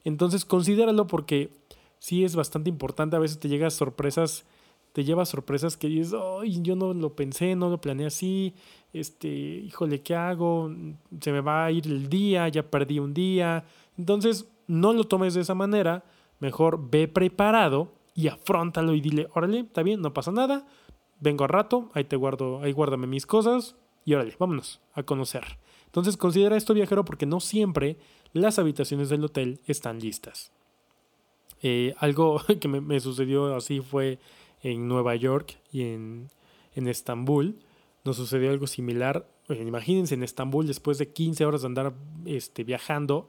Entonces 0.04 0.44
considéralo 0.44 1.06
porque 1.06 1.50
sí 1.98 2.24
es 2.24 2.34
bastante 2.34 2.68
importante. 2.68 3.16
A 3.16 3.20
veces 3.20 3.38
te 3.38 3.48
llegas 3.48 3.74
sorpresas, 3.74 4.44
te 4.92 5.04
llevas 5.04 5.28
sorpresas 5.28 5.76
que 5.76 5.88
dices, 5.88 6.14
ay, 6.40 6.60
yo 6.62 6.74
no 6.74 6.92
lo 6.92 7.14
pensé, 7.14 7.54
no 7.54 7.70
lo 7.70 7.80
planeé 7.80 8.06
así. 8.06 8.54
Este, 8.92 9.28
híjole, 9.28 10.02
¿qué 10.02 10.16
hago? 10.16 10.70
Se 11.20 11.30
me 11.32 11.40
va 11.40 11.66
a 11.66 11.70
ir 11.70 11.86
el 11.86 12.08
día, 12.08 12.48
ya 12.48 12.64
perdí 12.64 12.98
un 12.98 13.14
día. 13.14 13.64
Entonces, 13.96 14.46
no 14.66 14.92
lo 14.92 15.04
tomes 15.04 15.34
de 15.34 15.42
esa 15.42 15.54
manera 15.54 16.04
Mejor 16.40 16.90
ve 16.90 17.07
preparado 17.07 17.94
y 18.14 18.29
afrontalo 18.29 18.94
y 18.94 19.00
dile, 19.00 19.29
órale, 19.35 19.61
está 19.61 19.83
bien, 19.83 20.00
no 20.00 20.12
pasa 20.12 20.33
nada, 20.33 20.66
vengo 21.20 21.44
a 21.44 21.48
rato, 21.48 21.90
ahí 21.94 22.05
te 22.05 22.16
guardo, 22.16 22.61
ahí 22.62 22.72
guárdame 22.72 23.07
mis 23.07 23.26
cosas 23.26 23.76
y 24.05 24.14
órale, 24.14 24.35
vámonos 24.38 24.81
a 24.94 25.03
conocer. 25.03 25.59
Entonces 25.87 26.16
considera 26.16 26.57
esto 26.57 26.74
viajero 26.74 27.05
porque 27.05 27.26
no 27.26 27.40
siempre 27.40 27.98
las 28.33 28.59
habitaciones 28.59 29.09
del 29.09 29.24
hotel 29.24 29.61
están 29.66 29.98
listas. 30.00 30.53
Eh, 31.62 31.94
algo 31.98 32.40
que 32.61 32.68
me, 32.68 33.00
sucedió 33.00 33.55
así 33.55 33.81
fue 33.81 34.18
en 34.62 34.88
Nueva 34.88 35.14
York 35.16 35.59
y 35.72 35.83
en, 35.83 36.31
en 36.74 36.88
Estambul. 36.88 37.59
Nos 38.05 38.16
sucedió 38.16 38.50
algo 38.50 38.66
similar. 38.66 39.26
imagínense 39.48 40.14
en 40.14 40.22
Estambul, 40.22 40.66
después 40.66 40.98
de 40.98 41.12
15 41.12 41.44
horas 41.44 41.62
de 41.62 41.66
andar 41.66 41.92
este, 42.24 42.64
viajando, 42.64 43.29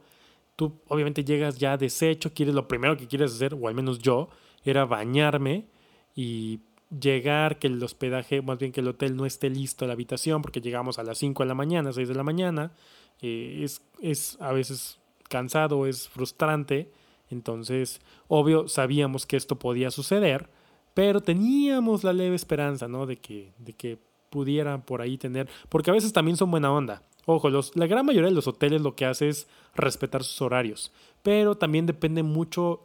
tú 0.61 0.79
obviamente 0.89 1.23
llegas 1.23 1.57
ya 1.57 1.75
deshecho, 1.75 2.35
quieres 2.35 2.53
lo 2.53 2.67
primero 2.67 2.95
que 2.95 3.07
quieres 3.07 3.33
hacer, 3.33 3.55
o 3.59 3.67
al 3.67 3.73
menos 3.73 3.97
yo, 3.97 4.29
era 4.63 4.85
bañarme 4.85 5.65
y 6.13 6.59
llegar, 6.91 7.57
que 7.57 7.65
el 7.65 7.81
hospedaje, 7.81 8.43
más 8.43 8.59
bien 8.59 8.71
que 8.71 8.81
el 8.81 8.87
hotel 8.87 9.15
no 9.15 9.25
esté 9.25 9.49
listo 9.49 9.87
la 9.87 9.93
habitación, 9.93 10.43
porque 10.43 10.61
llegamos 10.61 10.99
a 10.99 11.03
las 11.03 11.17
5 11.17 11.41
de 11.41 11.47
la 11.47 11.55
mañana, 11.55 11.91
6 11.91 12.07
de 12.09 12.13
la 12.13 12.21
mañana, 12.21 12.73
eh, 13.21 13.61
es, 13.63 13.81
es 14.03 14.37
a 14.39 14.51
veces 14.51 14.99
cansado, 15.29 15.87
es 15.87 16.07
frustrante, 16.07 16.91
entonces, 17.31 17.99
obvio, 18.27 18.67
sabíamos 18.67 19.25
que 19.25 19.37
esto 19.37 19.57
podía 19.57 19.89
suceder, 19.89 20.47
pero 20.93 21.21
teníamos 21.21 22.03
la 22.03 22.13
leve 22.13 22.35
esperanza, 22.35 22.87
¿no? 22.87 23.07
De 23.07 23.17
que, 23.17 23.51
de 23.57 23.73
que 23.73 23.97
pudieran 24.31 24.81
por 24.81 25.01
ahí 25.01 25.17
tener, 25.17 25.47
porque 25.69 25.91
a 25.91 25.93
veces 25.93 26.11
también 26.13 26.37
son 26.37 26.49
buena 26.49 26.71
onda. 26.71 27.03
Ojo, 27.25 27.51
los, 27.51 27.75
la 27.75 27.85
gran 27.85 28.03
mayoría 28.05 28.29
de 28.29 28.35
los 28.35 28.47
hoteles 28.47 28.81
lo 28.81 28.95
que 28.95 29.05
hace 29.05 29.29
es 29.29 29.47
respetar 29.75 30.23
sus 30.23 30.41
horarios, 30.41 30.91
pero 31.21 31.55
también 31.55 31.85
depende 31.85 32.23
mucho 32.23 32.81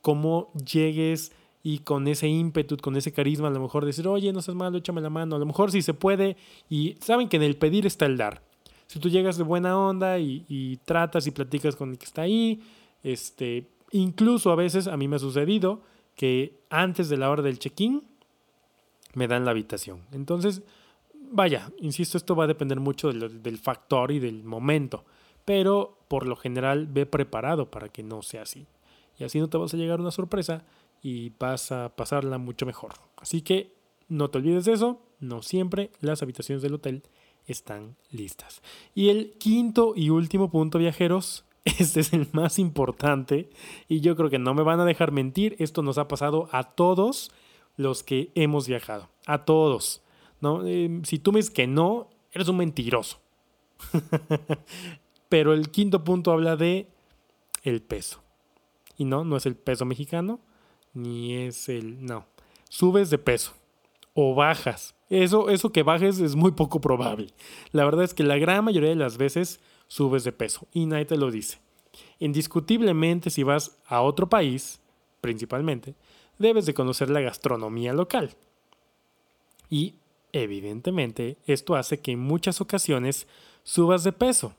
cómo 0.00 0.50
llegues 0.54 1.32
y 1.62 1.80
con 1.80 2.08
ese 2.08 2.28
ímpetu, 2.28 2.76
con 2.78 2.96
ese 2.96 3.12
carisma, 3.12 3.48
a 3.48 3.50
lo 3.50 3.60
mejor 3.60 3.84
decir, 3.84 4.06
oye, 4.08 4.32
no 4.32 4.40
seas 4.40 4.56
malo, 4.56 4.78
échame 4.78 5.00
la 5.00 5.10
mano, 5.10 5.36
a 5.36 5.38
lo 5.38 5.46
mejor 5.46 5.70
sí 5.70 5.82
se 5.82 5.94
puede, 5.94 6.36
y 6.70 6.96
saben 7.00 7.28
que 7.28 7.36
en 7.36 7.42
el 7.42 7.56
pedir 7.56 7.84
está 7.86 8.06
el 8.06 8.16
dar. 8.16 8.42
Si 8.86 8.98
tú 8.98 9.08
llegas 9.08 9.36
de 9.36 9.44
buena 9.44 9.78
onda 9.78 10.18
y, 10.18 10.44
y 10.48 10.76
tratas 10.78 11.26
y 11.26 11.30
platicas 11.30 11.74
con 11.74 11.90
el 11.90 11.98
que 11.98 12.04
está 12.04 12.22
ahí, 12.22 12.62
este, 13.02 13.68
incluso 13.90 14.52
a 14.52 14.56
veces 14.56 14.86
a 14.86 14.96
mí 14.96 15.08
me 15.08 15.16
ha 15.16 15.18
sucedido 15.18 15.80
que 16.16 16.60
antes 16.70 17.08
de 17.08 17.16
la 17.16 17.30
hora 17.30 17.42
del 17.42 17.58
check-in 17.58 18.02
me 19.14 19.26
dan 19.26 19.44
la 19.44 19.52
habitación. 19.52 20.00
Entonces, 20.12 20.62
vaya, 21.34 21.72
insisto, 21.78 22.16
esto 22.16 22.36
va 22.36 22.44
a 22.44 22.48
depender 22.48 22.80
mucho 22.80 23.12
del, 23.12 23.58
factor 23.58 24.12
y 24.12 24.20
del 24.20 24.44
momento, 24.44 25.04
pero 25.44 25.98
por 26.08 26.26
lo 26.26 26.36
general 26.36 26.86
ve 26.86 27.06
preparado 27.06 27.70
para 27.70 27.88
que 27.88 28.02
no 28.02 28.22
sea 28.22 28.42
así. 28.42 28.66
y 29.18 29.24
así 29.24 29.38
no 29.38 29.48
te 29.48 29.58
vas 29.58 29.74
a 29.74 29.76
llegar 29.76 30.00
una 30.00 30.10
sorpresa 30.10 30.64
y 31.02 31.30
vas 31.38 31.72
a 31.72 31.94
pasarla 31.96 32.38
mucho 32.38 32.66
mejor. 32.66 32.94
Así 33.16 33.42
que 33.42 33.74
no 34.08 34.30
te 34.30 34.38
olvides 34.38 34.64
de 34.64 34.72
eso, 34.72 35.00
no 35.20 35.42
siempre 35.42 35.90
las 36.00 36.22
habitaciones 36.22 36.62
del 36.62 36.74
hotel 36.74 37.02
están 37.46 37.96
listas. 38.10 38.62
Y 38.94 39.08
el 39.08 39.32
quinto 39.32 39.92
y 39.96 40.10
último 40.10 40.50
punto, 40.50 40.78
viajeros, 40.78 41.44
este 41.64 42.00
es 42.00 42.12
el 42.12 42.28
más 42.32 42.58
importante 42.58 43.50
y 43.88 44.00
yo 44.00 44.16
creo 44.16 44.30
que 44.30 44.38
no 44.38 44.54
me 44.54 44.62
van 44.62 44.80
a 44.80 44.84
dejar 44.84 45.10
mentir, 45.10 45.56
esto 45.58 45.82
nos 45.82 45.98
ha 45.98 46.08
pasado 46.08 46.48
a 46.52 46.62
todos 46.74 47.32
los 47.76 48.04
que 48.04 48.30
hemos 48.34 48.68
viajado, 48.68 49.08
a 49.26 49.44
todos. 49.44 50.03
¿No? 50.40 50.66
Eh, 50.66 51.00
si 51.04 51.18
tú 51.18 51.32
me 51.32 51.38
dices 51.38 51.52
que 51.52 51.66
no, 51.66 52.10
eres 52.32 52.48
un 52.48 52.56
mentiroso. 52.56 53.20
Pero 55.28 55.52
el 55.52 55.70
quinto 55.70 56.04
punto 56.04 56.32
habla 56.32 56.56
de 56.56 56.88
el 57.62 57.82
peso. 57.82 58.22
Y 58.96 59.04
no, 59.04 59.24
no 59.24 59.36
es 59.36 59.46
el 59.46 59.56
peso 59.56 59.84
mexicano, 59.84 60.40
ni 60.92 61.34
es 61.34 61.68
el... 61.68 62.04
No, 62.04 62.26
subes 62.68 63.10
de 63.10 63.18
peso 63.18 63.52
o 64.14 64.34
bajas. 64.34 64.94
Eso, 65.10 65.50
eso 65.50 65.70
que 65.70 65.82
bajes 65.82 66.20
es 66.20 66.36
muy 66.36 66.52
poco 66.52 66.80
probable. 66.80 67.28
La 67.72 67.84
verdad 67.84 68.04
es 68.04 68.14
que 68.14 68.22
la 68.22 68.38
gran 68.38 68.64
mayoría 68.64 68.90
de 68.90 68.96
las 68.96 69.16
veces 69.16 69.60
subes 69.88 70.24
de 70.24 70.32
peso 70.32 70.66
y 70.72 70.86
nadie 70.86 71.04
te 71.04 71.16
lo 71.16 71.30
dice. 71.30 71.58
Indiscutiblemente 72.18 73.30
si 73.30 73.42
vas 73.42 73.78
a 73.86 74.00
otro 74.00 74.28
país, 74.28 74.80
principalmente, 75.20 75.94
debes 76.38 76.66
de 76.66 76.74
conocer 76.74 77.10
la 77.10 77.20
gastronomía 77.20 77.92
local. 77.92 78.30
Y 79.68 79.96
evidentemente 80.42 81.38
esto 81.46 81.76
hace 81.76 82.00
que 82.00 82.12
en 82.12 82.18
muchas 82.18 82.60
ocasiones 82.60 83.26
subas 83.62 84.04
de 84.04 84.12
peso. 84.12 84.54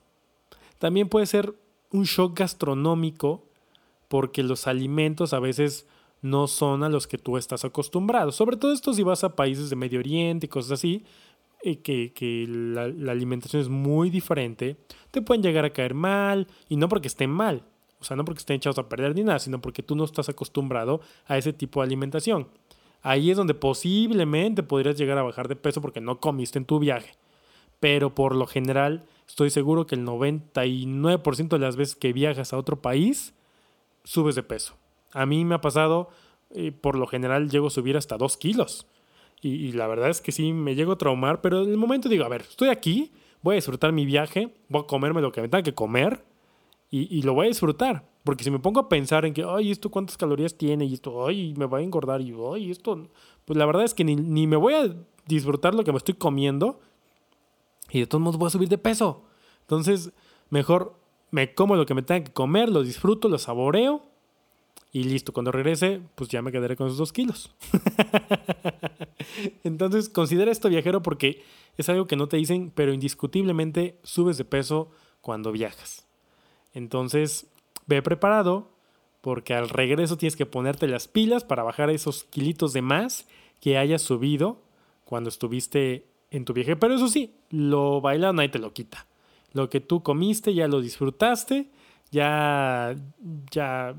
También 0.78 1.08
puede 1.08 1.26
ser 1.26 1.54
un 1.90 2.04
shock 2.04 2.38
gastronómico 2.38 3.44
porque 4.08 4.42
los 4.42 4.66
alimentos 4.66 5.32
a 5.32 5.40
veces 5.40 5.86
no 6.22 6.46
son 6.46 6.82
a 6.82 6.88
los 6.88 7.06
que 7.06 7.18
tú 7.18 7.36
estás 7.36 7.64
acostumbrado. 7.64 8.32
Sobre 8.32 8.56
todo 8.56 8.72
esto 8.72 8.92
si 8.92 9.02
vas 9.02 9.22
a 9.24 9.36
países 9.36 9.70
de 9.70 9.76
Medio 9.76 10.00
Oriente 10.00 10.46
y 10.46 10.48
cosas 10.48 10.72
así, 10.72 11.04
eh, 11.62 11.80
que, 11.80 12.46
la, 12.48 12.88
la, 12.88 13.12
alimentación 13.12 13.62
es 13.62 13.68
muy 13.68 14.10
diferente, 14.10 14.76
te 15.10 15.22
pueden 15.22 15.42
llegar 15.42 15.64
a 15.64 15.72
caer 15.72 15.94
mal, 15.94 16.46
y 16.68 16.76
no 16.76 16.88
porque 16.88 17.08
estén 17.08 17.30
mal, 17.30 17.64
o 17.98 18.04
sea, 18.04 18.16
no 18.16 18.24
porque 18.24 18.40
estén 18.40 18.56
echados 18.56 18.78
a 18.78 18.88
perder 18.88 19.14
ni 19.14 19.24
nada, 19.24 19.38
sino 19.38 19.60
porque 19.60 19.82
tú 19.82 19.96
no 19.96 20.04
estás 20.04 20.28
acostumbrado 20.28 21.00
a 21.26 21.38
ese 21.38 21.52
tipo 21.52 21.80
de 21.80 21.86
alimentación. 21.86 22.48
Ahí 23.06 23.30
es 23.30 23.36
donde 23.36 23.54
posiblemente 23.54 24.64
podrías 24.64 24.98
llegar 24.98 25.16
a 25.16 25.22
bajar 25.22 25.46
de 25.46 25.54
peso 25.54 25.80
porque 25.80 26.00
no 26.00 26.18
comiste 26.18 26.58
en 26.58 26.64
tu 26.64 26.80
viaje. 26.80 27.12
Pero 27.78 28.16
por 28.16 28.34
lo 28.34 28.48
general, 28.48 29.06
estoy 29.28 29.50
seguro 29.50 29.86
que 29.86 29.94
el 29.94 30.04
99% 30.04 31.48
de 31.50 31.58
las 31.60 31.76
veces 31.76 31.94
que 31.94 32.12
viajas 32.12 32.52
a 32.52 32.58
otro 32.58 32.82
país, 32.82 33.32
subes 34.02 34.34
de 34.34 34.42
peso. 34.42 34.74
A 35.12 35.24
mí 35.24 35.44
me 35.44 35.54
ha 35.54 35.60
pasado, 35.60 36.08
eh, 36.50 36.72
por 36.72 36.98
lo 36.98 37.06
general 37.06 37.48
llego 37.48 37.68
a 37.68 37.70
subir 37.70 37.96
hasta 37.96 38.16
2 38.16 38.36
kilos. 38.38 38.88
Y, 39.40 39.70
la 39.70 39.86
verdad 39.86 40.10
es 40.10 40.20
que 40.20 40.32
sí, 40.32 40.52
me 40.52 40.74
llego 40.74 40.90
a 40.90 40.98
traumar, 40.98 41.40
pero 41.40 41.62
en 41.62 41.70
el 41.70 41.76
momento 41.76 42.08
digo, 42.08 42.24
a 42.24 42.28
ver, 42.28 42.40
estoy 42.40 42.70
aquí, 42.70 43.12
voy 43.40 43.52
a 43.52 43.54
disfrutar 43.54 43.92
mi 43.92 44.04
viaje, 44.04 44.52
voy 44.68 44.82
a 44.82 44.86
comerme 44.88 45.20
lo 45.20 45.30
que 45.30 45.42
me 45.42 45.48
tenga 45.48 45.62
que 45.62 45.74
comer 45.74 46.24
y, 46.90 47.22
lo 47.22 47.34
voy 47.34 47.46
a 47.46 47.48
disfrutar. 47.50 48.02
Porque 48.26 48.42
si 48.42 48.50
me 48.50 48.58
pongo 48.58 48.80
a 48.80 48.88
pensar 48.88 49.24
en 49.24 49.32
que, 49.32 49.44
ay, 49.48 49.70
esto 49.70 49.88
cuántas 49.88 50.16
calorías 50.16 50.58
tiene 50.58 50.84
y 50.84 50.94
esto, 50.94 51.28
ay, 51.28 51.54
me 51.56 51.66
va 51.66 51.78
a 51.78 51.82
engordar 51.82 52.20
y, 52.20 52.34
ay, 52.52 52.72
esto, 52.72 53.08
pues 53.44 53.56
la 53.56 53.64
verdad 53.66 53.84
es 53.84 53.94
que 53.94 54.02
ni, 54.02 54.16
ni 54.16 54.48
me 54.48 54.56
voy 54.56 54.74
a 54.74 54.96
disfrutar 55.26 55.76
lo 55.76 55.84
que 55.84 55.92
me 55.92 55.98
estoy 55.98 56.14
comiendo 56.14 56.80
y 57.90 58.00
de 58.00 58.06
todos 58.08 58.20
modos 58.20 58.36
voy 58.36 58.48
a 58.48 58.50
subir 58.50 58.68
de 58.68 58.78
peso. 58.78 59.22
Entonces, 59.60 60.10
mejor 60.50 60.96
me 61.30 61.54
como 61.54 61.76
lo 61.76 61.86
que 61.86 61.94
me 61.94 62.02
tenga 62.02 62.24
que 62.24 62.32
comer, 62.32 62.68
lo 62.68 62.82
disfruto, 62.82 63.28
lo 63.28 63.38
saboreo 63.38 64.02
y 64.92 65.04
listo. 65.04 65.32
Cuando 65.32 65.52
regrese, 65.52 66.00
pues 66.16 66.28
ya 66.28 66.42
me 66.42 66.50
quedaré 66.50 66.74
con 66.74 66.88
esos 66.88 66.98
dos 66.98 67.12
kilos. 67.12 67.54
Entonces, 69.62 70.08
considera 70.08 70.50
esto 70.50 70.68
viajero 70.68 71.00
porque 71.00 71.44
es 71.76 71.88
algo 71.88 72.08
que 72.08 72.16
no 72.16 72.26
te 72.26 72.38
dicen, 72.38 72.72
pero 72.74 72.92
indiscutiblemente 72.92 74.00
subes 74.02 74.36
de 74.36 74.44
peso 74.44 74.90
cuando 75.20 75.52
viajas. 75.52 76.06
Entonces, 76.74 77.46
ve 77.86 78.02
preparado 78.02 78.70
porque 79.20 79.54
al 79.54 79.68
regreso 79.68 80.16
tienes 80.16 80.36
que 80.36 80.46
ponerte 80.46 80.86
las 80.86 81.08
pilas 81.08 81.44
para 81.44 81.62
bajar 81.62 81.90
esos 81.90 82.24
kilitos 82.24 82.72
de 82.72 82.82
más 82.82 83.26
que 83.60 83.78
hayas 83.78 84.02
subido 84.02 84.62
cuando 85.04 85.28
estuviste 85.28 86.06
en 86.30 86.44
tu 86.44 86.52
viaje. 86.52 86.76
Pero 86.76 86.94
eso 86.94 87.08
sí, 87.08 87.34
lo 87.50 88.00
bailado 88.00 88.32
nadie 88.32 88.50
te 88.50 88.58
lo 88.58 88.72
quita. 88.72 89.06
Lo 89.52 89.70
que 89.70 89.80
tú 89.80 90.02
comiste 90.02 90.54
ya 90.54 90.68
lo 90.68 90.80
disfrutaste, 90.80 91.70
ya, 92.10 92.94
ya, 93.50 93.94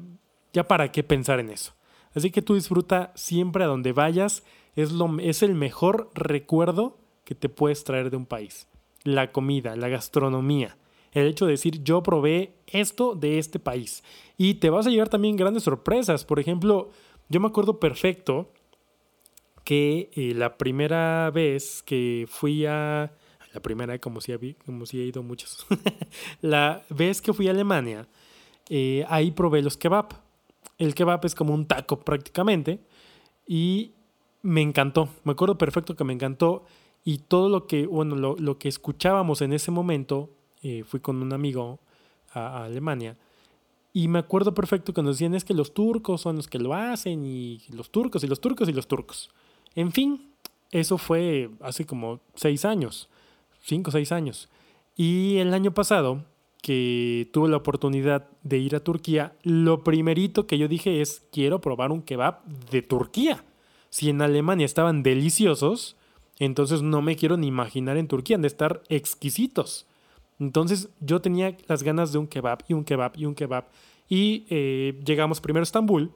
ya 0.54 0.67
para 0.67 0.91
qué 0.91 1.04
pensar 1.04 1.39
en 1.39 1.50
eso. 1.50 1.73
Así 2.13 2.32
que 2.32 2.41
tú 2.41 2.56
disfruta 2.56 3.12
siempre 3.15 3.63
a 3.63 3.67
donde 3.67 3.91
vayas. 3.91 4.43
Es, 4.76 4.91
lo, 4.91 5.19
es 5.19 5.43
el 5.43 5.56
mejor 5.56 6.10
recuerdo 6.13 6.97
que 7.23 7.36
te 7.36 7.50
puedes 7.50 7.84
traer 7.84 8.12
de 8.12 8.17
un 8.17 8.26
país. 8.26 8.67
La 9.04 9.32
comida, 9.32 9.76
la 9.76 9.89
gastronomía. 9.89 10.78
El 11.11 11.27
hecho 11.27 11.45
de 11.45 11.51
decir, 11.51 11.83
yo 11.83 12.03
probé 12.03 12.53
esto 12.67 13.15
de 13.15 13.39
este 13.39 13.59
país. 13.59 14.03
Y 14.37 14.55
te 14.55 14.69
vas 14.69 14.87
a 14.87 14.89
llevar 14.89 15.09
también 15.09 15.35
grandes 15.35 15.63
sorpresas. 15.63 16.25
Por 16.25 16.39
ejemplo, 16.39 16.89
yo 17.29 17.39
me 17.39 17.47
acuerdo 17.47 17.79
perfecto 17.79 18.51
que 19.63 20.09
eh, 20.15 20.33
la 20.35 20.57
primera 20.57 21.29
vez 21.31 21.83
que 21.83 22.25
fui 22.29 22.65
a... 22.65 23.11
La 23.53 23.61
primera, 23.61 23.97
como 23.99 24.21
si, 24.21 24.33
había, 24.33 24.53
como 24.65 24.85
si 24.85 24.99
he 24.99 25.05
ido 25.05 25.23
muchas. 25.23 25.65
la 26.41 26.83
vez 26.89 27.21
que 27.21 27.33
fui 27.33 27.47
a 27.47 27.51
Alemania, 27.51 28.07
eh, 28.69 29.03
ahí 29.09 29.31
probé 29.31 29.61
los 29.61 29.77
kebab. 29.77 30.09
El 30.77 30.93
kebab 30.93 31.25
es 31.25 31.33
como 31.33 31.53
un 31.53 31.65
taco 31.65 31.99
prácticamente. 31.99 32.79
Y 33.47 33.93
me 34.41 34.61
encantó. 34.61 35.09
Me 35.23 35.31
acuerdo 35.31 35.57
perfecto 35.57 35.95
que 35.95 36.03
me 36.03 36.13
encantó. 36.13 36.65
Y 37.03 37.19
todo 37.19 37.49
lo 37.49 37.67
que, 37.67 37.87
bueno, 37.87 38.15
lo, 38.15 38.59
que 38.59 38.67
escuchábamos 38.67 39.41
en 39.41 39.53
ese 39.53 39.71
momento, 39.71 40.29
eh, 40.69 40.84
fui 40.84 40.99
con 40.99 41.21
un 41.21 41.34
amigo 41.34 41.80
a, 42.34 42.65
Alemania. 42.65 43.15
Y 43.93 44.08
me 44.08 44.19
acuerdo 44.19 44.53
perfecto 44.53 44.93
nos 45.01 45.15
decían 45.15 45.34
es 45.34 45.43
que 45.43 45.53
los 45.53 45.73
turcos 45.73 46.21
son 46.21 46.36
los 46.36 46.47
que 46.47 46.60
lo 46.60 46.73
hacen 46.73 47.25
y 47.25 47.62
los 47.69 47.89
turcos 47.89 48.23
y 48.23 48.27
los 48.27 48.39
turcos 48.39 48.69
y 48.69 48.73
los 48.73 48.88
turcos. 48.88 49.30
En 49.75 49.91
fin, 49.91 50.30
eso 50.71 50.97
fue 50.97 51.49
hace 51.62 51.86
como 51.86 52.19
seis 52.36 52.65
años, 52.65 53.10
cinco 53.62 53.89
o 53.89 53.91
seis 53.91 54.12
años. 54.12 54.49
Y 54.95 55.38
el 55.38 55.53
año 55.53 55.73
pasado, 55.73 56.23
que 56.62 57.30
tuve 57.32 57.49
la 57.49 57.58
oportunidad 57.58 58.27
de 58.43 58.58
ir 58.58 58.75
a 58.75 58.82
Turquía, 58.82 59.36
lo 59.43 59.84
primerito 59.84 60.47
que 60.47 60.58
yo 60.58 60.67
dije 60.67 61.01
es, 61.01 61.23
quiero 61.32 61.62
probar 61.62 61.91
un 61.91 62.01
kebab 62.01 62.43
de 62.71 62.82
Turquía. 62.82 63.43
Si 63.89 64.10
en 64.10 64.21
Alemania 64.21 64.65
estaban 64.65 65.01
deliciosos, 65.03 65.95
entonces 66.39 66.82
no 66.82 67.01
me 67.01 67.15
quiero 67.15 67.38
ni 67.38 67.47
imaginar 67.47 67.97
en 67.97 68.08
Turquía, 68.08 68.36
han 68.36 68.41
de 68.41 68.47
estar 68.47 68.84
exquisitos. 68.89 69.86
Entonces 70.39 70.89
yo 71.00 71.21
tenía 71.21 71.58
las 71.67 71.84
ganas 71.84 72.12
de 72.12 72.19
un 72.19 72.28
kebab 72.28 72.63
y 72.67 72.73
un 72.73 72.84
kebab 72.84 73.13
y 73.17 73.26
un 73.26 73.36
kebab. 73.36 73.65
Y 74.08 74.45
eh, 74.50 75.00
llegamos 75.06 75.41
primero 75.41 75.62
a 75.62 75.63
Estambul, 75.63 76.12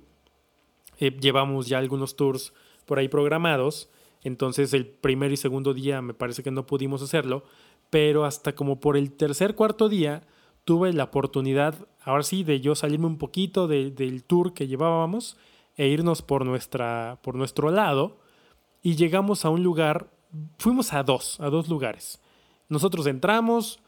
eh, 0.99 1.11
llevamos 1.19 1.67
ya 1.67 1.79
algunos 1.79 2.15
tours 2.15 2.53
por 2.85 2.99
ahí 2.99 3.07
programados. 3.07 3.89
Entonces 4.23 4.73
el 4.73 4.85
primer 4.85 5.31
y 5.31 5.37
segundo 5.37 5.73
día 5.73 6.01
me 6.01 6.13
parece 6.13 6.43
que 6.43 6.51
no 6.51 6.67
pudimos 6.67 7.01
hacerlo, 7.01 7.43
pero 7.89 8.23
hasta 8.23 8.53
como 8.53 8.79
por 8.79 8.95
el 8.95 9.11
tercer, 9.11 9.55
cuarto 9.55 9.89
día 9.89 10.23
tuve 10.63 10.93
la 10.93 11.05
oportunidad, 11.05 11.87
ahora 12.03 12.23
sí, 12.23 12.43
de 12.43 12.61
yo 12.61 12.75
salirme 12.75 13.07
un 13.07 13.17
poquito 13.17 13.67
del 13.67 14.23
tour 14.23 14.53
que 14.53 14.67
llevábamos 14.67 15.37
e 15.75 15.87
irnos 15.87 16.21
por, 16.21 16.45
nuestra, 16.45 17.19
por 17.23 17.35
nuestro 17.35 17.71
lado 17.71 18.19
y 18.83 18.95
llegamos 18.95 19.45
a 19.45 19.49
un 19.49 19.63
lugar, 19.63 20.11
fuimos 20.57 20.93
a 20.93 21.03
dos, 21.03 21.39
a 21.39 21.49
dos 21.49 21.67
lugares. 21.67 22.21
Nosotros 22.69 23.07
entramos, 23.07 23.79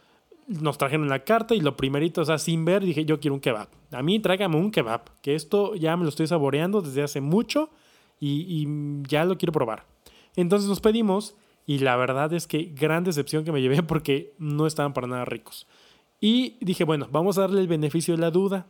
nos 0.47 0.77
trajeron 0.77 1.09
la 1.09 1.23
carta 1.23 1.55
y 1.55 1.59
lo 1.59 1.75
primerito, 1.77 2.21
o 2.21 2.25
sea, 2.25 2.37
sin 2.37 2.65
ver, 2.65 2.83
dije, 2.83 3.05
yo 3.05 3.19
quiero 3.19 3.35
un 3.35 3.39
kebab. 3.39 3.69
A 3.91 4.01
mí 4.01 4.19
tráigame 4.19 4.57
un 4.57 4.71
kebab, 4.71 5.01
que 5.21 5.35
esto 5.35 5.75
ya 5.75 5.95
me 5.97 6.03
lo 6.03 6.09
estoy 6.09 6.27
saboreando 6.27 6.81
desde 6.81 7.03
hace 7.03 7.21
mucho 7.21 7.69
y, 8.19 8.67
ya 9.07 9.25
lo 9.25 9.37
quiero 9.37 9.51
probar. 9.51 9.85
Entonces 10.35 10.69
nos 10.69 10.79
pedimos 10.79 11.35
y 11.65 11.79
la 11.79 11.95
verdad 11.95 12.33
es 12.33 12.47
que 12.47 12.71
gran 12.75 13.03
decepción 13.03 13.43
que 13.43 13.51
me 13.51 13.61
llevé 13.61 13.83
porque 13.83 14.33
no 14.37 14.67
estaban 14.67 14.93
para 14.93 15.07
nada 15.07 15.25
ricos. 15.25 15.67
Y 16.19 16.57
dije, 16.61 16.83
bueno, 16.83 17.07
vamos 17.11 17.37
a 17.37 17.41
darle 17.41 17.61
el 17.61 17.67
beneficio 17.67 18.15
de 18.15 18.21
la 18.21 18.31
duda. 18.31 18.67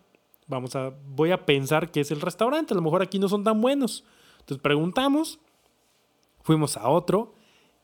Vamos 0.47 0.75
a, 0.75 0.91
voy 1.05 1.31
a 1.31 1.45
pensar 1.45 1.91
que 1.91 2.01
es 2.01 2.11
el 2.11 2.19
restaurante. 2.19 2.73
A 2.73 2.75
lo 2.75 2.81
mejor 2.81 3.01
aquí 3.01 3.19
no 3.19 3.29
son 3.29 3.43
tan 3.43 3.61
buenos. 3.61 4.03
Entonces 4.39 4.61
preguntamos, 4.61 5.39
fuimos 6.41 6.77
a 6.77 6.89
otro 6.89 7.35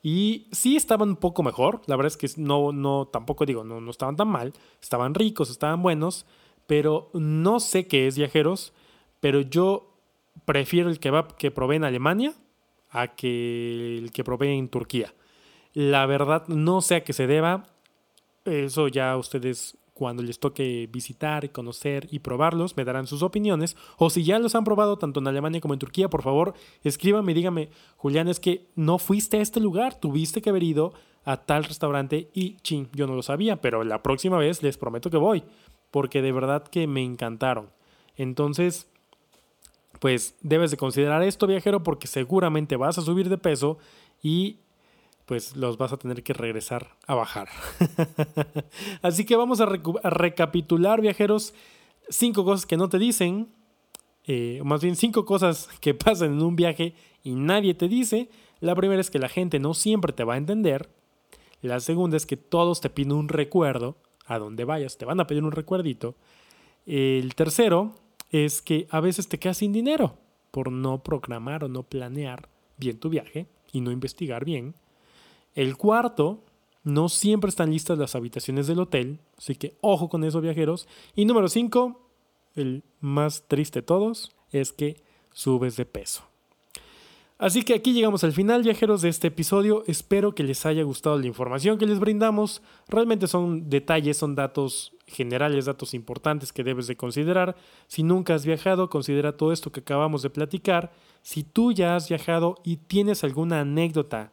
y 0.02 0.47
sí 0.52 0.76
estaban 0.76 1.10
un 1.10 1.16
poco 1.18 1.43
mejor. 1.43 1.82
La 1.88 1.95
verdad 1.95 2.14
es 2.14 2.18
que 2.18 2.41
no, 2.41 2.72
no, 2.72 3.08
tampoco 3.08 3.45
digo, 3.45 3.64
no, 3.64 3.82
no 3.82 3.91
estaban 3.91 4.16
tan 4.16 4.30
mal. 4.30 4.54
Estaban 4.82 5.14
ricos, 5.14 5.50
estaban 5.50 5.82
buenos, 5.82 6.26
pero 6.68 7.10
no 7.14 7.60
sé 7.60 7.88
qué 7.88 8.08
es 8.08 8.18
viajeros. 8.18 8.74
Pero 9.20 9.41
yo 9.41 9.97
prefiero 10.45 10.89
el 10.89 11.00
kebab 11.00 11.36
que 11.36 11.52
probé 11.52 11.76
en 11.76 11.84
Alemania 11.84 12.34
a 12.89 13.16
que 13.16 13.97
el 13.97 14.12
que 14.12 14.24
probé 14.24 14.54
en 14.54 14.70
Turquía. 14.70 15.14
La 15.74 16.06
verdad, 16.06 16.47
no 16.47 16.82
sé 16.82 16.95
a 16.95 17.04
qué 17.04 17.14
se 17.14 17.28
deba. 17.28 17.66
Eso 18.45 18.88
ya 18.88 19.18
ustedes 19.18 19.78
cuando 20.00 20.24
les 20.24 20.39
toque 20.39 20.88
visitar, 20.89 21.52
conocer 21.52 22.08
y 22.10 22.20
probarlos, 22.20 22.78
me 22.78 22.86
darán 22.86 23.06
sus 23.06 23.22
opiniones. 23.22 23.76
O 23.97 24.10
si 24.10 24.24
ya 24.24 24.39
los 24.39 24.56
han 24.56 24.64
probado 24.64 24.97
tanto 24.97 25.20
en 25.20 25.28
Alemania 25.28 25.60
como 25.60 25.74
en 25.74 25.80
Turquía, 25.82 26.10
por 26.10 26.22
favor, 26.22 26.54
escríbame 26.86 27.34
y 27.34 27.36
dígame, 27.36 27.70
Julián, 27.97 28.30
es 28.30 28.39
que 28.39 28.70
no 28.76 28.97
fuiste 28.97 29.39
a 29.39 29.41
este 29.41 29.60
lugar, 29.60 30.00
tuviste 30.00 30.41
que 30.41 30.52
haber 30.52 30.64
ido 30.64 30.93
a 31.26 31.36
tal 31.36 31.66
restaurante 31.66 32.30
y 32.34 32.56
ching, 32.62 32.88
yo 32.93 33.08
no 33.08 33.14
lo 33.14 33.22
sabía, 33.22 33.60
pero 33.60 33.84
la 33.84 34.02
próxima 34.02 34.38
vez 34.38 34.64
les 34.64 34.78
prometo 34.78 35.10
que 35.10 35.18
voy, 35.18 35.43
porque 35.91 36.22
de 36.22 36.32
verdad 36.32 36.64
que 36.64 36.88
me 36.88 37.04
encantaron. 37.04 37.70
Entonces, 38.16 38.89
pues 40.00 40.38
debes 40.39 40.72
de 40.72 40.78
considerar 40.78 41.24
esto, 41.24 41.45
viajero, 41.45 41.84
porque 41.84 42.08
seguramente 42.08 42.78
vas 42.78 42.97
a 42.97 43.02
subir 43.02 43.28
de 43.28 43.38
peso 43.38 43.80
y 44.24 44.60
pues 45.30 45.56
los 45.56 45.78
vas 45.78 45.94
a 45.94 45.98
tener 45.98 46.24
que 46.24 46.34
regresar 46.34 46.96
a 47.06 47.14
bajar. 47.14 47.50
Así 49.04 49.26
que 49.26 49.36
vamos 49.36 49.62
a, 49.62 49.68
recapitular, 49.68 51.02
viajeros, 51.02 51.54
cinco 52.10 52.44
cosas 52.44 52.66
que 52.66 52.78
no 52.78 52.90
te 52.90 52.98
dicen, 52.98 53.48
eh, 54.26 54.60
más 54.66 54.82
bien 54.82 54.96
cinco 54.96 55.26
cosas 55.26 55.70
que 55.82 55.94
pasan 55.94 56.32
en 56.32 56.42
un 56.42 56.56
viaje 56.56 56.96
y 57.22 57.36
nadie 57.36 57.76
te 57.76 57.88
dice. 57.88 58.32
La 58.60 58.74
primera 58.74 59.00
es 59.00 59.12
que 59.12 59.20
la 59.20 59.30
gente 59.30 59.60
no 59.60 59.76
siempre 59.76 60.14
te 60.14 60.24
va 60.24 60.34
a 60.34 60.38
entender. 60.38 60.90
La 61.62 61.80
segunda 61.80 62.18
es 62.18 62.26
que 62.26 62.36
todos 62.36 62.82
te 62.82 62.90
piden 62.90 63.12
un 63.12 63.30
recuerdo. 63.30 63.98
A 64.26 64.40
donde 64.40 64.66
vayas, 64.66 64.98
te 64.98 65.06
van 65.06 65.20
a 65.20 65.28
pedir 65.28 65.44
un 65.44 65.52
recuerdito. 65.52 66.16
El 66.88 67.36
tercero 67.36 67.94
es 68.32 68.64
que 68.64 68.88
a 68.90 69.00
veces 69.00 69.30
te 69.30 69.38
quedas 69.38 69.58
sin 69.58 69.74
dinero 69.74 70.18
por 70.50 70.72
no 70.72 71.04
programar 71.04 71.66
o 71.66 71.68
no 71.68 71.84
planear 71.84 72.50
bien 72.78 73.00
tu 73.00 73.10
viaje 73.10 73.46
y 73.72 73.82
no 73.82 73.92
investigar 73.92 74.44
bien. 74.44 74.74
El 75.60 75.76
cuarto, 75.76 76.45
no 76.86 77.10
siempre 77.10 77.49
están 77.49 77.72
listas 77.72 77.97
las 77.97 78.16
habitaciones 78.16 78.68
del 78.68 78.80
hotel, 78.80 79.20
así 79.38 79.55
que 79.55 79.76
ojo 79.82 80.07
con 80.07 80.24
eso 80.24 80.39
viajeros. 80.39 80.88
Y 81.16 81.26
número 81.26 81.49
cinco, 81.49 81.99
el 82.55 82.86
más 83.01 83.43
triste 83.49 83.80
de 83.80 83.86
todos, 83.86 84.32
es 84.53 84.72
que 84.72 85.03
subes 85.34 85.76
de 85.76 85.84
peso. 85.86 86.24
Así 87.38 87.64
que 87.64 87.74
aquí 87.74 87.91
llegamos 87.91 88.24
al 88.24 88.32
final, 88.32 88.64
viajeros, 88.64 89.01
de 89.01 89.10
este 89.10 89.28
episodio. 89.28 89.84
Espero 89.86 90.34
que 90.34 90.43
les 90.43 90.66
haya 90.66 90.84
gustado 90.84 91.20
la 91.20 91.28
información 91.28 91.78
que 91.78 91.88
les 91.88 91.99
brindamos. 91.99 92.62
Realmente 92.88 93.28
son 93.28 93.70
detalles, 93.70 94.16
son 94.16 94.36
datos 94.36 94.93
generales, 95.07 95.66
datos 95.66 95.93
importantes 95.93 96.53
que 96.53 96.64
debes 96.64 96.88
de 96.88 96.95
considerar. 96.95 97.57
Si 97.88 98.03
nunca 98.03 98.34
has 98.34 98.45
viajado, 98.45 98.89
considera 98.89 99.36
todo 99.36 99.51
esto 99.51 99.74
que 99.74 99.82
acabamos 99.82 100.22
de 100.22 100.30
platicar. 100.30 100.93
Si 101.22 101.43
tú 101.43 101.74
ya 101.74 101.97
has 101.97 102.07
viajado 102.07 102.55
y 102.64 102.78
tienes 102.78 103.26
alguna 103.26 103.60
anécdota 103.60 104.32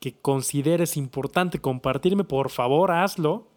que 0.00 0.14
consideres 0.18 0.96
importante 0.96 1.60
compartirme, 1.60 2.24
por 2.24 2.50
favor 2.50 2.90
hazlo. 2.90 3.48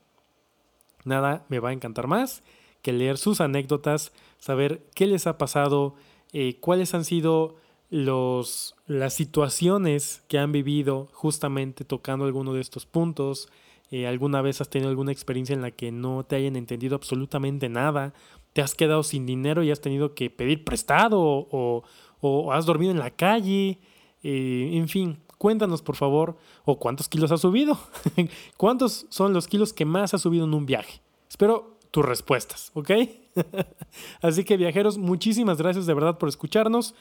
Nada 1.06 1.46
me 1.50 1.60
va 1.60 1.70
a 1.70 1.74
encantar 1.74 2.08
más 2.08 2.44
que 2.82 2.94
leer 2.94 3.18
sus 3.18 3.42
anécdotas, 3.42 4.14
saber 4.38 4.86
qué 4.96 5.08
les 5.08 5.28
ha 5.28 5.38
pasado, 5.38 5.96
eh, 6.34 6.60
cuáles 6.60 6.94
han 6.94 7.06
sido 7.06 7.56
los, 7.90 8.76
las 8.88 9.14
situaciones 9.14 10.24
que 10.28 10.38
han 10.38 10.52
vivido 10.52 11.10
justamente 11.12 11.84
tocando 11.84 12.26
alguno 12.26 12.54
de 12.54 12.62
estos 12.62 12.86
puntos. 12.86 13.50
Eh, 13.92 14.08
¿Alguna 14.08 14.42
vez 14.42 14.62
has 14.62 14.70
tenido 14.70 14.90
alguna 14.90 15.12
experiencia 15.12 15.54
en 15.54 15.62
la 15.62 15.72
que 15.72 15.92
no 15.92 16.24
te 16.24 16.36
hayan 16.36 16.56
entendido 16.56 16.96
absolutamente 16.96 17.70
nada? 17.70 18.14
¿Te 18.54 18.62
has 18.62 18.76
quedado 18.76 19.04
sin 19.04 19.26
dinero 19.26 19.64
y 19.64 19.72
has 19.72 19.82
tenido 19.82 20.14
que 20.14 20.30
pedir 20.30 20.64
prestado 20.64 21.20
o, 21.20 21.84
o 22.22 22.52
has 22.54 22.66
dormido 22.66 22.92
en 22.92 23.00
la 23.00 23.12
calle? 23.12 23.80
Eh, 24.22 24.72
en 24.74 24.88
fin, 24.88 25.18
cuéntanos 25.40 25.82
por 25.82 25.96
favor, 25.96 26.38
o 26.66 26.78
cuántos 26.78 27.10
kilos 27.10 27.32
has 27.32 27.42
subido. 27.42 27.80
¿Cuántos 28.58 29.08
son 29.10 29.34
los 29.34 29.48
kilos 29.48 29.74
que 29.74 29.86
más 29.86 30.14
has 30.14 30.22
subido 30.22 30.46
en 30.46 30.54
un 30.54 30.68
viaje? 30.68 31.02
Espero 31.28 31.80
tus 31.90 32.06
respuestas, 32.06 32.72
¿ok? 32.76 32.92
Así 34.22 34.44
que 34.44 34.58
viajeros, 34.58 34.98
muchísimas 34.98 35.58
gracias 35.58 35.88
de 35.88 35.94
verdad 35.94 36.18
por 36.20 36.30
escucharnos. 36.30 36.94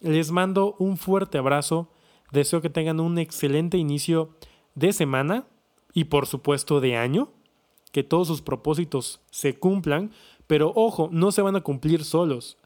Les 0.00 0.32
mando 0.32 0.74
un 0.78 0.96
fuerte 0.96 1.38
abrazo. 1.38 1.90
Deseo 2.32 2.62
que 2.62 2.70
tengan 2.70 2.98
un 2.98 3.18
excelente 3.18 3.76
inicio 3.76 4.30
de 4.74 4.92
semana 4.94 5.46
y 5.92 6.04
por 6.04 6.26
supuesto 6.26 6.80
de 6.80 6.96
año. 6.96 7.30
Que 7.92 8.02
todos 8.02 8.26
sus 8.26 8.40
propósitos 8.40 9.20
se 9.30 9.58
cumplan. 9.58 10.12
Pero 10.46 10.72
ojo, 10.74 11.10
no 11.12 11.30
se 11.30 11.42
van 11.42 11.56
a 11.56 11.60
cumplir 11.60 12.04
solos. 12.04 12.56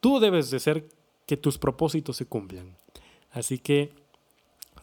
Tú 0.00 0.20
debes 0.20 0.50
de 0.50 0.60
ser 0.60 0.88
que 1.26 1.38
tus 1.38 1.56
propósitos 1.56 2.18
se 2.18 2.26
cumplan. 2.26 2.76
Así 3.30 3.58
que 3.58 4.03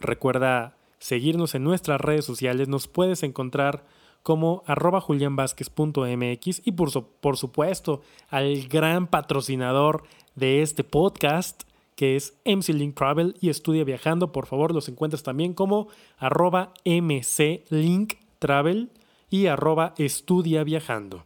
recuerda 0.00 0.76
seguirnos 0.98 1.54
en 1.54 1.64
nuestras 1.64 2.00
redes 2.00 2.24
sociales. 2.24 2.68
Nos 2.68 2.88
puedes 2.88 3.22
encontrar 3.22 3.84
como 4.22 4.62
arroba 4.66 5.04
y 5.08 6.72
por, 6.72 7.04
por 7.20 7.36
supuesto 7.36 8.02
al 8.28 8.68
gran 8.68 9.08
patrocinador 9.08 10.04
de 10.36 10.62
este 10.62 10.84
podcast, 10.84 11.64
que 11.96 12.16
es 12.16 12.34
MC 12.44 12.70
Link 12.70 12.94
Travel 12.94 13.36
y 13.40 13.48
Estudia 13.50 13.84
Viajando. 13.84 14.32
Por 14.32 14.46
favor, 14.46 14.72
los 14.72 14.88
encuentras 14.88 15.22
también 15.22 15.54
como 15.54 15.88
arroba 16.18 16.72
MC 16.84 17.64
Link 17.70 18.14
Travel 18.38 18.90
y 19.28 19.46
arroba 19.46 19.94
Estudia 19.98 20.62
Viajando. 20.64 21.24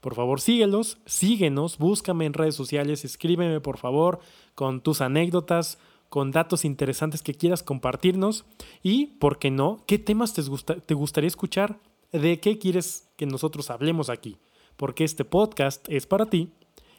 Por 0.00 0.14
favor, 0.14 0.40
síguelos, 0.40 0.98
síguenos, 1.04 1.76
búscame 1.76 2.24
en 2.24 2.32
redes 2.32 2.54
sociales, 2.54 3.04
escríbeme 3.04 3.60
por 3.60 3.76
favor 3.76 4.20
con 4.54 4.80
tus 4.80 5.02
anécdotas, 5.02 5.78
con 6.10 6.32
datos 6.32 6.66
interesantes 6.66 7.22
que 7.22 7.34
quieras 7.34 7.62
compartirnos 7.62 8.44
y, 8.82 9.06
¿por 9.06 9.38
qué 9.38 9.50
no? 9.50 9.82
¿Qué 9.86 9.98
temas 9.98 10.34
te, 10.34 10.42
te 10.42 10.94
gustaría 10.94 11.28
escuchar? 11.28 11.78
¿De 12.12 12.40
qué 12.40 12.58
quieres 12.58 13.08
que 13.16 13.24
nosotros 13.24 13.70
hablemos 13.70 14.10
aquí? 14.10 14.36
Porque 14.76 15.04
este 15.04 15.24
podcast 15.24 15.88
es 15.88 16.06
para 16.06 16.26
ti 16.26 16.52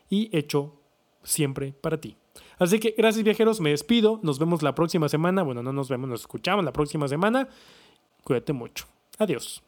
y 0.09 0.35
hecho 0.35 0.73
siempre 1.23 1.73
para 1.73 1.99
ti. 1.99 2.15
Así 2.57 2.79
que 2.79 2.95
gracias 2.97 3.23
viajeros, 3.23 3.59
me 3.59 3.71
despido, 3.71 4.19
nos 4.23 4.39
vemos 4.39 4.61
la 4.61 4.73
próxima 4.73 5.09
semana, 5.09 5.43
bueno, 5.43 5.61
no 5.61 5.73
nos 5.73 5.89
vemos, 5.89 6.09
nos 6.09 6.21
escuchamos 6.21 6.63
la 6.63 6.71
próxima 6.71 7.07
semana, 7.07 7.49
cuídate 8.23 8.53
mucho, 8.53 8.85
adiós. 9.17 9.61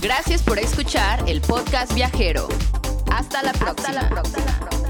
Gracias 0.00 0.42
por 0.42 0.58
escuchar 0.58 1.28
el 1.28 1.40
podcast 1.40 1.94
viajero. 1.94 2.48
Hasta 3.12 3.42
la 3.42 3.52
próxima. 3.52 4.00
Hasta 4.00 4.02
la 4.02 4.08
próxima. 4.08 4.81